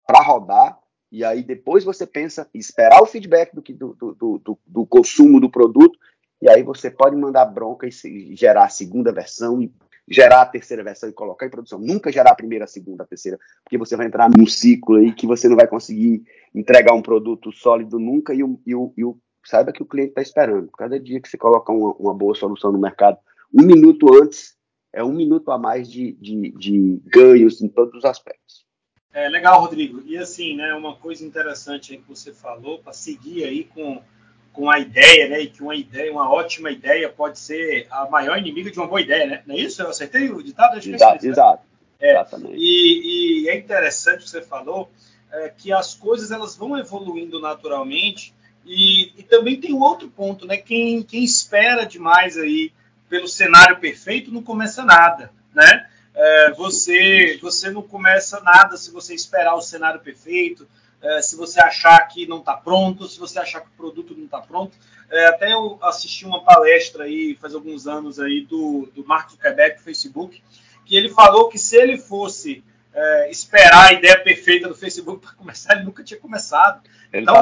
para 0.07 0.23
rodar 0.23 0.79
e 1.11 1.25
aí 1.25 1.43
depois 1.43 1.85
você 1.85 2.07
pensa 2.07 2.49
esperar 2.53 3.03
o 3.03 3.07
feedback 3.07 3.53
do, 3.55 3.63
do, 3.95 4.15
do, 4.15 4.39
do, 4.39 4.59
do 4.67 4.87
consumo 4.87 5.41
do 5.41 5.51
produto, 5.51 5.99
e 6.43 6.49
aí 6.49 6.63
você 6.63 6.91
pode 6.91 7.17
mandar 7.17 7.47
bronca 7.47 7.87
e 7.87 8.37
gerar 8.37 8.65
a 8.65 8.69
segunda 8.69 9.13
versão 9.13 9.63
e 9.63 9.73
gerar 10.07 10.43
a 10.43 10.47
terceira 10.47 10.85
versão 10.85 11.09
e 11.09 11.13
colocar 11.13 11.47
em 11.47 11.51
produção. 11.51 11.79
Nunca 11.79 12.13
gerar 12.13 12.33
a 12.33 12.35
primeira, 12.35 12.65
a 12.65 12.69
segunda, 12.69 13.05
a 13.05 13.07
terceira, 13.07 13.39
porque 13.63 13.79
você 13.79 13.97
vai 13.97 14.07
entrar 14.07 14.29
num 14.29 14.47
ciclo 14.47 14.97
aí 14.97 15.13
que 15.13 15.27
você 15.27 15.49
não 15.49 15.57
vai 15.57 15.67
conseguir 15.67 16.23
entregar 16.55 16.95
um 16.95 17.03
produto 17.03 17.51
sólido 17.53 17.99
nunca 17.99 18.35
e 18.35 18.43
o, 18.43 18.61
e 18.67 18.75
o, 18.75 18.93
e 18.97 19.05
o 19.05 19.17
saiba 19.45 19.73
que 19.73 19.83
o 19.83 19.87
cliente 19.87 20.11
está 20.11 20.23
esperando. 20.23 20.71
Cada 20.73 20.99
dia 20.99 21.21
que 21.21 21.29
você 21.29 21.39
coloca 21.39 21.73
uma, 21.73 21.95
uma, 21.95 22.15
boa 22.15 22.35
solução 22.35 22.73
no 22.73 22.79
mercado, 22.79 23.19
um 23.53 23.63
minuto 23.63 24.07
antes, 24.15 24.55
é 24.93 25.03
um 25.03 25.13
minuto 25.13 25.51
a 25.51 25.59
mais 25.59 25.91
de, 25.91 26.13
de, 26.13 26.53
de 26.53 27.03
ganhos 27.07 27.61
em 27.63 27.69
todos 27.69 27.95
os 27.95 28.05
aspectos. 28.05 28.65
É, 29.15 29.29
legal, 29.29 29.61
Rodrigo. 29.61 30.03
E 30.05 30.19
assim, 30.19 30.57
né, 30.57 30.75
uma 30.75 30.97
coisa 30.97 31.25
interessante 31.25 31.93
aí 31.93 31.99
que 31.99 32.09
você 32.09 32.33
falou, 32.33 32.81
para 32.81 32.93
seguir 32.93 33.45
aí 33.45 33.63
com, 33.63 34.03
com 34.53 34.69
a 34.69 34.81
ideia, 34.81 35.29
né, 35.29 35.41
e 35.41 35.47
que 35.47 35.63
uma 35.63 35.77
ideia, 35.77 36.11
uma 36.11 36.29
ótima 36.29 36.69
ideia 36.69 37.09
pode 37.09 37.39
ser 37.39 37.87
a 37.89 38.11
maior 38.11 38.37
inimiga 38.37 38.73
de 38.73 38.79
uma 38.79 38.89
boa 38.89 39.01
ideia, 39.01 39.25
né? 39.25 39.43
Não 39.47 39.55
é 39.55 39.59
isso? 39.59 39.81
Eu 39.81 39.91
acertei 39.91 40.29
o 40.31 40.43
ditado? 40.43 40.79
Exato, 40.79 41.25
exato. 41.25 41.63
É, 42.01 42.11
Exatamente. 42.11 42.57
E, 42.57 43.45
e, 43.45 43.49
é 43.49 43.57
interessante 43.57 44.23
o 44.23 44.25
que 44.25 44.31
você 44.31 44.43
falou, 44.43 44.91
é, 45.33 45.49
que 45.57 45.73
as 45.73 45.95
coisas 45.95 46.33
elas 46.33 46.57
vão 46.57 46.77
evoluindo 46.77 47.41
naturalmente 47.41 48.35
e, 48.67 49.13
e, 49.17 49.23
também 49.23 49.61
tem 49.61 49.73
um 49.73 49.81
outro 49.81 50.09
ponto, 50.09 50.45
né? 50.45 50.57
Quem, 50.57 51.05
quem 51.05 51.23
espera 51.23 51.87
demais 51.87 52.37
aí 52.37 52.73
pelo 53.09 53.29
cenário 53.29 53.79
perfeito 53.79 54.33
não 54.33 54.43
começa 54.43 54.85
nada, 54.85 55.31
né? 55.55 55.89
É, 56.15 56.53
você, 56.53 57.39
você 57.43 57.71
não 57.71 57.83
começa 57.83 58.41
nada 58.41 58.77
se 58.77 58.91
você 58.91 59.15
esperar 59.15 59.55
o 59.55 59.61
cenário 59.61 60.01
perfeito, 60.01 60.67
é, 61.03 61.21
se 61.21 61.37
você 61.37 61.61
achar 61.61 61.99
que 62.09 62.27
não 62.27 62.39
está 62.39 62.55
pronto, 62.55 63.07
se 63.07 63.19
você 63.19 63.39
achar 63.39 63.61
que 63.61 63.69
o 63.69 63.77
produto 63.77 64.15
não 64.17 64.25
está 64.25 64.41
pronto. 64.41 64.77
É, 65.11 65.27
até 65.27 65.53
eu 65.53 65.79
assisti 65.83 66.25
uma 66.25 66.43
palestra 66.43 67.05
aí 67.05 67.37
faz 67.41 67.55
alguns 67.55 67.87
anos 67.87 68.19
aí 68.19 68.47
do, 68.49 68.89
do 68.95 69.05
Mark 69.05 69.31
Zuckerberg 69.31 69.77
do 69.77 69.83
Facebook, 69.83 70.43
que 70.87 70.97
ele 70.97 71.09
falou 71.09 71.49
que 71.49 71.59
se 71.59 71.77
ele 71.77 71.99
fosse 71.99 72.65
é, 72.95 73.31
esperar 73.31 73.89
a 73.89 73.93
ideia 73.93 74.19
perfeita 74.19 74.69
do 74.69 74.75
Facebook 74.75 75.21
para 75.27 75.35
começar, 75.35 75.75
ele 75.75 75.85
nunca 75.85 76.05
tinha 76.05 76.19
começado. 76.19 76.81
Ele 77.13 77.23
então, 77.23 77.35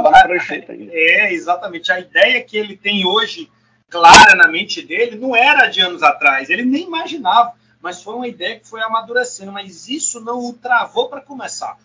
ainda. 0.73 0.93
É, 0.93 1.33
exatamente. 1.33 1.93
A 1.93 2.01
ideia 2.01 2.43
que 2.43 2.57
ele 2.57 2.77
tem 2.77 3.07
hoje 3.07 3.51
clara 3.89 4.35
na 4.35 4.49
mente 4.49 4.81
dele 4.81 5.17
não 5.17 5.37
era 5.37 5.67
de 5.67 5.81
anos 5.81 6.03
atrás. 6.03 6.49
Ele 6.49 6.65
nem 6.65 6.85
imaginava 6.85 7.55
mas 7.83 8.03
foi 8.03 8.15
uma 8.15 8.29
ideia 8.29 8.61
que 8.61 8.69
foi 8.69 8.81
amadurecendo, 8.81 9.51
mas 9.51 9.89
isso 9.89 10.21
não 10.21 10.39
o 10.39 10.53
travou 10.53 11.09
para 11.09 11.21
começar. 11.21 11.77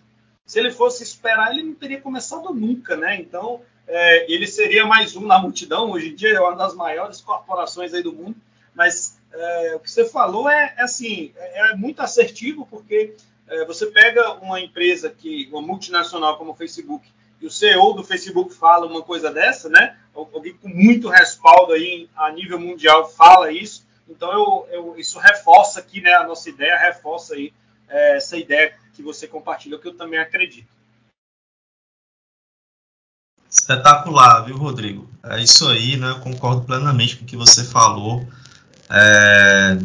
Se 0.45 0.60
ele 0.60 0.72
fosse 0.72 1.04
esperar, 1.04 1.52
ele 1.52 1.64
não 1.64 1.74
teria 1.74 2.00
começado 2.00 2.54
nunca, 2.54 2.95
né? 2.95 3.20
Então, 3.20 3.62
é, 3.88 4.32
ele 4.32 4.45
seria 4.45 4.86
mais 4.86 5.16
um 5.16 5.26
na 5.26 5.39
multidão. 5.39 5.91
Hoje 5.91 6.10
em 6.10 6.16
dia 6.16 6.34
é 6.36 6.39
uma 6.39 6.56
das 6.56 6.76
maiores 6.76 7.20
corporações 7.20 7.93
aí 7.93 8.04
do 8.04 8.14
mundo. 8.14 8.36
Mas 8.76 9.18
é, 9.34 9.76
o 9.76 9.80
que 9.80 9.89
você 9.89 10.06
falou 10.06 10.48
é, 10.48 10.76
é 10.78 10.84
assim, 10.84 11.34
é, 11.36 11.72
é 11.72 11.76
muito 11.76 12.00
assertivo, 12.02 12.68
porque 12.70 13.16
é, 13.48 13.66
você 13.66 13.88
pega 13.88 14.36
uma 14.36 14.62
empresa 14.62 15.10
que, 15.10 15.50
uma 15.52 15.62
multinacional 15.62 16.38
como 16.38 16.52
o 16.52 16.56
Facebook, 16.56 17.08
e 17.41 17.45
o 17.45 17.52
CEO 17.52 17.93
do 17.93 18.04
Facebook 18.04 18.54
fala 18.54 18.86
uma 18.86 19.02
coisa 19.02 19.32
dessa, 19.32 19.70
né? 19.70 19.98
Alguém 20.14 20.54
com 20.54 20.68
muito 20.68 21.08
respaldo 21.08 21.74
aí 21.74 22.10
a 22.16 22.32
nível 22.32 22.60
mundial 22.60 23.10
fala 23.10 23.52
isso. 23.52 23.86
Então 24.10 24.32
eu, 24.32 24.68
eu, 24.72 24.97
isso 24.97 25.20
reforça 25.20 25.80
aqui, 25.80 26.01
né? 26.01 26.14
A 26.14 26.26
nossa 26.26 26.49
ideia 26.49 26.78
reforça 26.78 27.34
aí 27.34 27.53
é, 27.88 28.18
essa 28.18 28.38
ideia 28.38 28.74
que 28.93 29.01
você 29.01 29.28
compartilha, 29.28 29.78
que 29.78 29.88
eu 29.88 29.95
também 29.95 30.20
acredito. 30.20 30.68
Espetacular, 33.49 34.41
viu, 34.41 34.58
Rodrigo? 34.58 35.10
É 35.24 35.41
isso 35.41 35.68
aí, 35.68 35.97
né? 35.97 36.12
Eu 36.12 36.20
concordo 36.20 36.62
plenamente 36.62 37.18
com 37.18 37.24
o 37.24 37.28
que 37.28 37.38
você 37.38 37.64
falou. 37.64 38.28
É, 38.89 39.78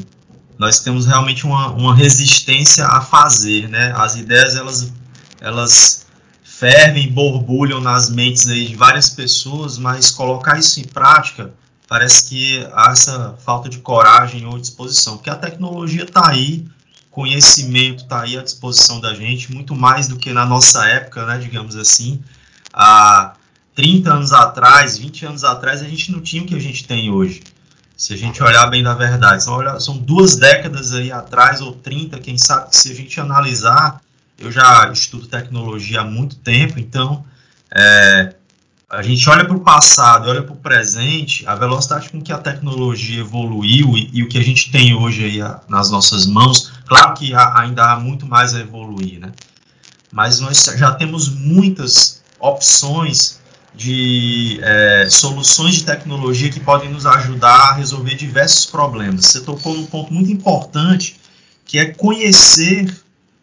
nós 0.58 0.80
temos 0.80 1.06
realmente 1.06 1.44
uma, 1.44 1.68
uma 1.70 1.94
resistência 1.94 2.86
a 2.86 3.00
fazer, 3.00 3.68
né? 3.68 3.92
As 3.96 4.16
ideias 4.16 4.56
elas, 4.56 4.92
elas 5.40 6.06
fervem, 6.42 7.10
borbulham 7.10 7.80
nas 7.80 8.10
mentes 8.10 8.48
aí 8.48 8.66
de 8.66 8.76
várias 8.76 9.10
pessoas, 9.10 9.78
mas 9.78 10.10
colocar 10.10 10.58
isso 10.58 10.80
em 10.80 10.84
prática 10.84 11.52
parece 11.92 12.24
que 12.24 12.66
há 12.72 12.90
essa 12.90 13.34
falta 13.44 13.68
de 13.68 13.76
coragem 13.76 14.46
ou 14.46 14.58
disposição, 14.58 15.18
porque 15.18 15.28
a 15.28 15.36
tecnologia 15.36 16.04
está 16.04 16.26
aí, 16.26 16.66
conhecimento 17.10 18.04
está 18.04 18.22
aí 18.22 18.38
à 18.38 18.42
disposição 18.42 18.98
da 18.98 19.12
gente, 19.12 19.52
muito 19.52 19.74
mais 19.74 20.08
do 20.08 20.16
que 20.16 20.32
na 20.32 20.46
nossa 20.46 20.86
época, 20.86 21.26
né, 21.26 21.36
digamos 21.36 21.76
assim, 21.76 22.18
há 22.72 23.34
30 23.74 24.10
anos 24.10 24.32
atrás, 24.32 24.96
20 24.96 25.26
anos 25.26 25.44
atrás, 25.44 25.82
a 25.82 25.84
gente 25.84 26.10
não 26.10 26.22
tinha 26.22 26.42
o 26.42 26.46
que 26.46 26.54
a 26.54 26.58
gente 26.58 26.86
tem 26.86 27.10
hoje. 27.10 27.42
Se 27.94 28.14
a 28.14 28.16
gente 28.16 28.42
olhar 28.42 28.66
bem 28.68 28.82
da 28.82 28.94
verdade, 28.94 29.44
são, 29.44 29.78
são 29.78 29.98
duas 29.98 30.36
décadas 30.36 30.94
aí 30.94 31.12
atrás, 31.12 31.60
ou 31.60 31.74
30, 31.74 32.18
quem 32.20 32.38
sabe, 32.38 32.74
se 32.74 32.90
a 32.90 32.94
gente 32.94 33.20
analisar, 33.20 34.00
eu 34.38 34.50
já 34.50 34.90
estudo 34.90 35.26
tecnologia 35.26 36.00
há 36.00 36.04
muito 36.04 36.36
tempo, 36.36 36.80
então 36.80 37.22
é, 37.70 38.34
a 38.92 39.00
gente 39.00 39.26
olha 39.30 39.46
para 39.46 39.56
o 39.56 39.60
passado, 39.60 40.28
olha 40.28 40.42
para 40.42 40.52
o 40.52 40.56
presente, 40.56 41.46
a 41.46 41.54
velocidade 41.54 42.10
com 42.10 42.20
que 42.20 42.30
a 42.30 42.36
tecnologia 42.36 43.20
evoluiu 43.20 43.96
e, 43.96 44.10
e 44.12 44.22
o 44.22 44.28
que 44.28 44.36
a 44.36 44.42
gente 44.42 44.70
tem 44.70 44.94
hoje 44.94 45.24
aí 45.24 45.40
a, 45.40 45.62
nas 45.66 45.90
nossas 45.90 46.26
mãos, 46.26 46.70
claro 46.86 47.14
que 47.14 47.32
ainda 47.34 47.90
há 47.90 47.98
muito 47.98 48.26
mais 48.26 48.54
a 48.54 48.60
evoluir, 48.60 49.18
né? 49.18 49.32
Mas 50.12 50.40
nós 50.40 50.62
já 50.76 50.92
temos 50.92 51.30
muitas 51.30 52.22
opções 52.38 53.40
de 53.74 54.60
é, 54.62 55.08
soluções 55.08 55.76
de 55.76 55.84
tecnologia 55.84 56.50
que 56.50 56.60
podem 56.60 56.90
nos 56.90 57.06
ajudar 57.06 57.70
a 57.70 57.72
resolver 57.72 58.14
diversos 58.14 58.66
problemas. 58.66 59.24
Você 59.24 59.40
tocou 59.40 59.74
num 59.74 59.86
ponto 59.86 60.12
muito 60.12 60.30
importante, 60.30 61.18
que 61.64 61.78
é 61.78 61.86
conhecer 61.86 62.94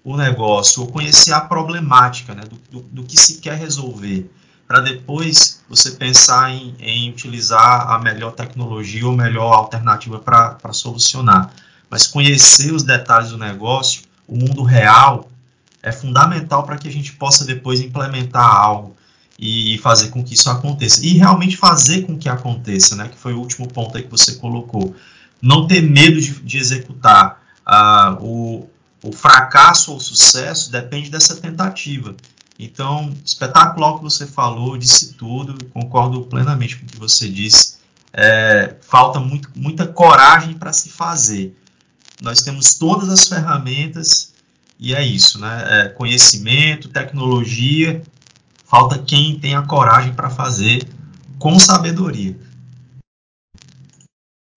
o 0.03 0.15
negócio, 0.15 0.83
ou 0.83 0.87
conhecer 0.89 1.33
a 1.33 1.41
problemática 1.41 2.35
né, 2.35 2.43
do, 2.43 2.55
do, 2.69 2.87
do 2.87 3.03
que 3.03 3.19
se 3.19 3.39
quer 3.39 3.57
resolver, 3.57 4.29
para 4.70 4.82
depois 4.82 5.63
você 5.67 5.89
pensar 5.89 6.51
em, 6.51 6.76
em, 6.80 7.09
utilizar 7.09 7.89
a 7.89 7.97
melhor 7.97 8.34
tecnologia 8.34 9.03
ou 9.07 9.17
melhor 9.17 9.51
alternativa 9.51 10.20
para 10.20 10.74
solucionar. 10.74 11.51
Mas 11.89 12.05
conhecer 12.05 12.72
os 12.72 12.84
detalhes 12.84 13.32
do 13.32 13.38
negócio, 13.38 14.03
o 14.28 14.38
mundo 14.38 14.61
real, 14.61 15.28
é 15.82 15.91
fundamental 15.91 16.61
para 16.67 16.78
que 16.78 16.88
a 16.88 16.91
gente 16.91 17.13
possa 17.13 17.43
depois 17.45 17.82
implementar 17.82 18.45
algo 18.45 18.95
e 19.39 19.80
fazer 19.80 20.09
com 20.09 20.24
que 20.24 20.36
isso 20.36 20.51
aconteça. 20.51 21.03
E 21.03 21.17
realmente 21.17 21.57
fazer 21.57 22.03
com 22.03 22.15
que 22.15 22.30
aconteça, 22.30 22.95
né, 22.95 23.07
que 23.07 23.17
foi 23.17 23.34
o 23.34 23.39
último 23.39 23.67
ponto 23.67 23.97
aí 23.97 24.03
que 24.03 24.11
você 24.11 24.36
colocou. 24.36 24.95
Não 25.41 25.65
ter 25.65 25.82
medo 25.82 26.22
de, 26.22 26.34
de 26.41 26.59
executar. 26.59 27.41
Ah, 27.65 28.20
o, 28.22 28.70
o 29.01 29.11
fracasso 29.11 29.93
ou 29.93 29.99
sucesso 29.99 30.72
depende 30.72 31.09
dessa 31.09 31.36
tentativa. 31.38 32.15
Então, 32.60 33.16
espetacular 33.24 33.91
o 33.91 33.97
que 33.99 34.03
você 34.03 34.28
falou, 34.28 34.78
disse 34.78 35.14
tudo, 35.14 35.64
concordo 35.68 36.24
plenamente 36.24 36.76
com 36.76 36.86
o 36.86 36.89
que 36.89 36.99
você 36.99 37.30
disse. 37.30 37.78
É, 38.12 38.76
falta 38.82 39.18
muito, 39.18 39.49
muita 39.55 39.88
coragem 39.88 40.55
para 40.55 40.74
se 40.74 40.89
fazer. 40.89 41.55
Nós 42.22 42.41
temos 42.41 42.74
todas 42.74 43.07
as 43.07 43.30
ferramentas 43.30 44.34
e 44.78 44.93
é 44.93 45.01
isso, 45.01 45.39
né? 45.39 45.86
É 45.86 45.89
conhecimento, 45.89 46.89
tecnologia, 46.89 48.03
falta 48.66 48.99
quem 48.99 49.39
tem 49.39 49.55
a 49.55 49.62
coragem 49.62 50.14
para 50.14 50.30
fazer 50.30 50.86
com 51.38 51.57
sabedoria. 51.57 52.38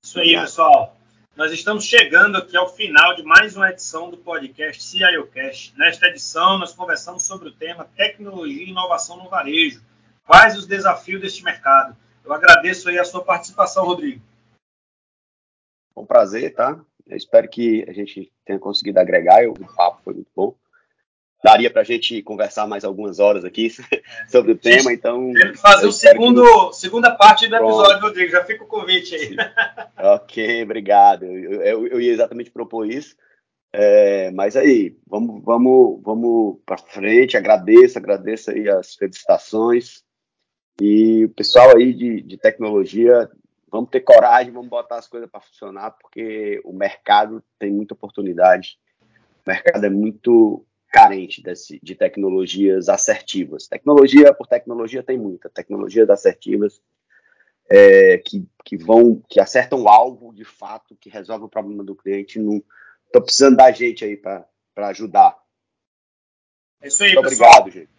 Isso 0.05 0.19
aí, 0.19 0.35
pessoal. 0.35 0.97
Nós 1.35 1.51
estamos 1.51 1.85
chegando 1.85 2.37
aqui 2.37 2.55
ao 2.55 2.69
final 2.69 3.17
de 3.17 3.23
mais 3.23 3.57
uma 3.57 3.71
edição 3.71 4.11
do 4.11 4.19
podcast 4.19 4.83
CIOcast. 4.83 5.73
Nesta 5.79 6.07
edição, 6.09 6.59
nós 6.59 6.75
conversamos 6.75 7.23
sobre 7.23 7.49
o 7.49 7.53
tema 7.53 7.89
tecnologia 7.97 8.63
e 8.63 8.69
inovação 8.69 9.17
no 9.17 9.31
varejo. 9.31 9.83
Quais 10.27 10.59
os 10.59 10.67
desafios 10.67 11.23
deste 11.23 11.43
mercado? 11.43 11.97
Eu 12.23 12.35
agradeço 12.35 12.91
aí 12.91 12.99
a 12.99 13.05
sua 13.05 13.25
participação, 13.25 13.87
Rodrigo. 13.87 14.23
Um 15.97 16.05
prazer, 16.05 16.53
tá? 16.55 16.79
Eu 17.07 17.17
espero 17.17 17.49
que 17.49 17.83
a 17.89 17.95
gente 17.95 18.31
tenha 18.45 18.59
conseguido 18.59 19.01
agregar. 19.01 19.49
O 19.49 19.55
papo 19.75 20.03
foi 20.05 20.13
muito 20.13 20.31
bom 20.37 20.55
daria 21.43 21.71
para 21.71 21.83
a 21.83 21.85
gente 21.85 22.23
conversar 22.23 22.67
mais 22.67 22.85
algumas 22.85 23.19
horas 23.19 23.45
aqui 23.45 23.69
sobre 24.31 24.53
o 24.53 24.59
tema, 24.59 24.93
então... 24.93 25.33
Temos 25.33 25.57
que 25.57 25.59
fazer 25.59 25.87
o 25.87 25.93
segundo, 25.93 26.71
que... 26.71 26.77
segunda 26.77 27.11
parte 27.11 27.49
do 27.49 27.57
episódio, 27.57 27.85
Pronto. 27.85 28.03
Rodrigo, 28.03 28.31
já 28.31 28.45
fica 28.45 28.63
o 28.63 28.69
convite 28.69 29.15
aí. 29.15 29.37
ok, 29.99 30.63
obrigado. 30.63 31.25
Eu, 31.25 31.63
eu, 31.63 31.87
eu, 31.89 32.01
ia 32.01 32.13
exatamente 32.13 32.51
propor 32.51 32.89
isso, 32.89 33.17
é, 33.73 34.31
mas 34.31 34.57
aí, 34.57 34.97
vamos, 35.07 35.43
vamos, 35.43 36.01
vamos 36.03 36.59
para 36.65 36.79
frente, 36.79 37.37
agradeço, 37.37 37.99
agradeço 37.99 38.51
aí 38.51 38.69
as 38.69 38.95
felicitações, 38.95 40.05
e 40.81 41.25
o 41.25 41.31
pessoal 41.31 41.77
aí 41.77 41.93
de, 41.93 42.23
de 42.23 42.37
tecnologia, 42.37 43.29
vamos 43.69 43.91
ter 43.91 44.01
coragem, 44.01 44.53
vamos 44.53 44.69
botar 44.69 44.97
as 44.97 45.09
coisas 45.09 45.29
para 45.29 45.41
funcionar, 45.41 45.91
porque 45.93 46.61
o 46.65 46.73
mercado 46.73 47.43
tem 47.59 47.73
muita 47.73 47.95
oportunidade, 47.95 48.79
o 49.45 49.51
mercado 49.51 49.85
é 49.85 49.91
muito 49.91 50.65
carente 50.93 51.43
desse, 51.43 51.81
de 51.83 51.95
tecnologias 51.95 52.91
assertivas. 52.91 53.67
Tecnologia 53.67 54.35
por 54.35 54.47
tecnologia 54.47 55.03
tem 55.03 55.19
muita, 55.19 55.49
tecnologias 55.49 56.11
assertivas 56.11 56.83
é, 57.69 58.19
que, 58.19 58.47
que 58.63 58.77
vão, 58.77 59.23
que 59.27 59.41
acertam 59.41 59.81
o 59.83 59.89
alvo 59.89 60.35
de 60.35 60.45
fato, 60.45 60.95
que 61.01 61.09
resolve 61.09 61.47
o 61.47 61.49
problema 61.49 61.83
do 61.83 61.97
cliente. 61.97 62.39
Não 62.39 62.63
estou 63.07 63.23
precisando 63.23 63.57
da 63.57 63.73
gente 63.73 64.05
aí 64.05 64.19
para 64.19 64.47
ajudar. 64.89 65.35
É 66.83 66.89
isso 66.89 67.03
aí, 67.03 67.15
Muito 67.15 67.31
pessoal. 67.31 67.61
Obrigado, 67.61 67.73
gente. 67.73 67.93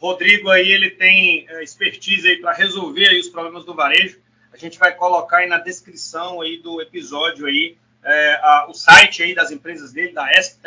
Rodrigo 0.00 0.48
aí 0.48 0.70
ele 0.72 0.90
tem 0.90 1.46
é, 1.50 1.62
expertise 1.62 2.26
aí 2.26 2.40
para 2.40 2.52
resolver 2.52 3.06
aí 3.06 3.20
os 3.20 3.28
problemas 3.28 3.66
do 3.66 3.74
varejo. 3.74 4.18
A 4.50 4.56
gente 4.56 4.78
vai 4.78 4.96
colocar 4.96 5.38
aí 5.38 5.48
na 5.48 5.58
descrição 5.58 6.40
aí 6.40 6.56
do 6.56 6.80
episódio 6.80 7.46
aí 7.46 7.76
é, 8.04 8.34
a, 8.42 8.66
o 8.68 8.74
site 8.74 9.22
aí 9.22 9.34
das 9.34 9.50
empresas 9.50 9.92
dele, 9.92 10.12
da 10.12 10.30
ESP 10.32 10.60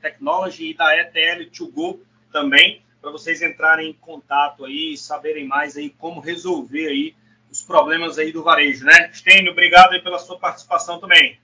Technology 0.00 0.70
e 0.70 0.74
da 0.74 0.96
ETL2Go 0.96 1.98
também, 2.32 2.82
para 3.00 3.10
vocês 3.10 3.42
entrarem 3.42 3.90
em 3.90 3.94
contato 3.94 4.64
aí 4.64 4.94
e 4.94 4.98
saberem 4.98 5.46
mais 5.46 5.76
aí 5.76 5.90
como 5.90 6.20
resolver 6.20 6.88
aí 6.88 7.14
os 7.50 7.62
problemas 7.62 8.18
aí 8.18 8.32
do 8.32 8.42
varejo, 8.42 8.84
né? 8.84 9.10
Stênio, 9.12 9.52
obrigado 9.52 9.92
aí 9.92 10.00
pela 10.00 10.18
sua 10.18 10.38
participação 10.38 10.98
também. 10.98 11.38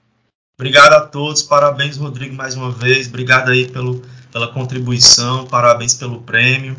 Obrigado 0.58 0.94
a 0.94 1.06
todos, 1.06 1.42
parabéns 1.42 1.96
Rodrigo 1.96 2.34
mais 2.34 2.56
uma 2.56 2.70
vez, 2.72 3.06
obrigado 3.08 3.50
aí 3.50 3.70
pelo, 3.70 4.02
pela 4.32 4.52
contribuição, 4.52 5.46
parabéns 5.46 5.94
pelo 5.94 6.22
prêmio 6.22 6.74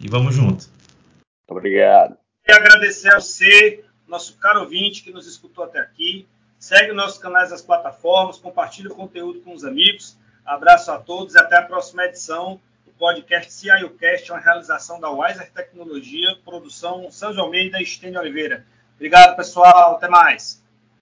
e 0.00 0.08
vamos 0.08 0.34
junto. 0.34 0.66
Obrigado. 1.48 2.16
E 2.46 2.52
agradecer 2.52 3.12
a 3.14 3.20
você, 3.20 3.84
nosso 4.06 4.36
caro 4.38 4.60
ouvinte 4.60 5.02
que 5.02 5.10
nos 5.10 5.26
escutou 5.26 5.64
até 5.64 5.80
aqui. 5.80 6.26
Segue 6.62 6.92
nossos 6.92 7.18
canais 7.18 7.50
nas 7.50 7.60
plataformas, 7.60 8.38
compartilhe 8.38 8.86
o 8.86 8.94
conteúdo 8.94 9.40
com 9.40 9.52
os 9.52 9.64
amigos. 9.64 10.16
Abraço 10.46 10.92
a 10.92 10.98
todos 10.98 11.34
e 11.34 11.38
até 11.38 11.56
a 11.56 11.62
próxima 11.62 12.04
edição 12.04 12.60
do 12.86 12.92
podcast 12.92 13.52
CIOcast, 13.52 14.30
uma 14.30 14.38
realização 14.38 15.00
da 15.00 15.10
Wiser 15.10 15.50
Tecnologia, 15.50 16.38
produção 16.44 17.10
São 17.10 17.36
Almeida 17.36 17.80
e 17.80 17.82
Estênio 17.82 18.20
Oliveira. 18.20 18.64
Obrigado, 18.94 19.34
pessoal. 19.34 19.96
Até 19.96 20.06
mais. 20.06 20.61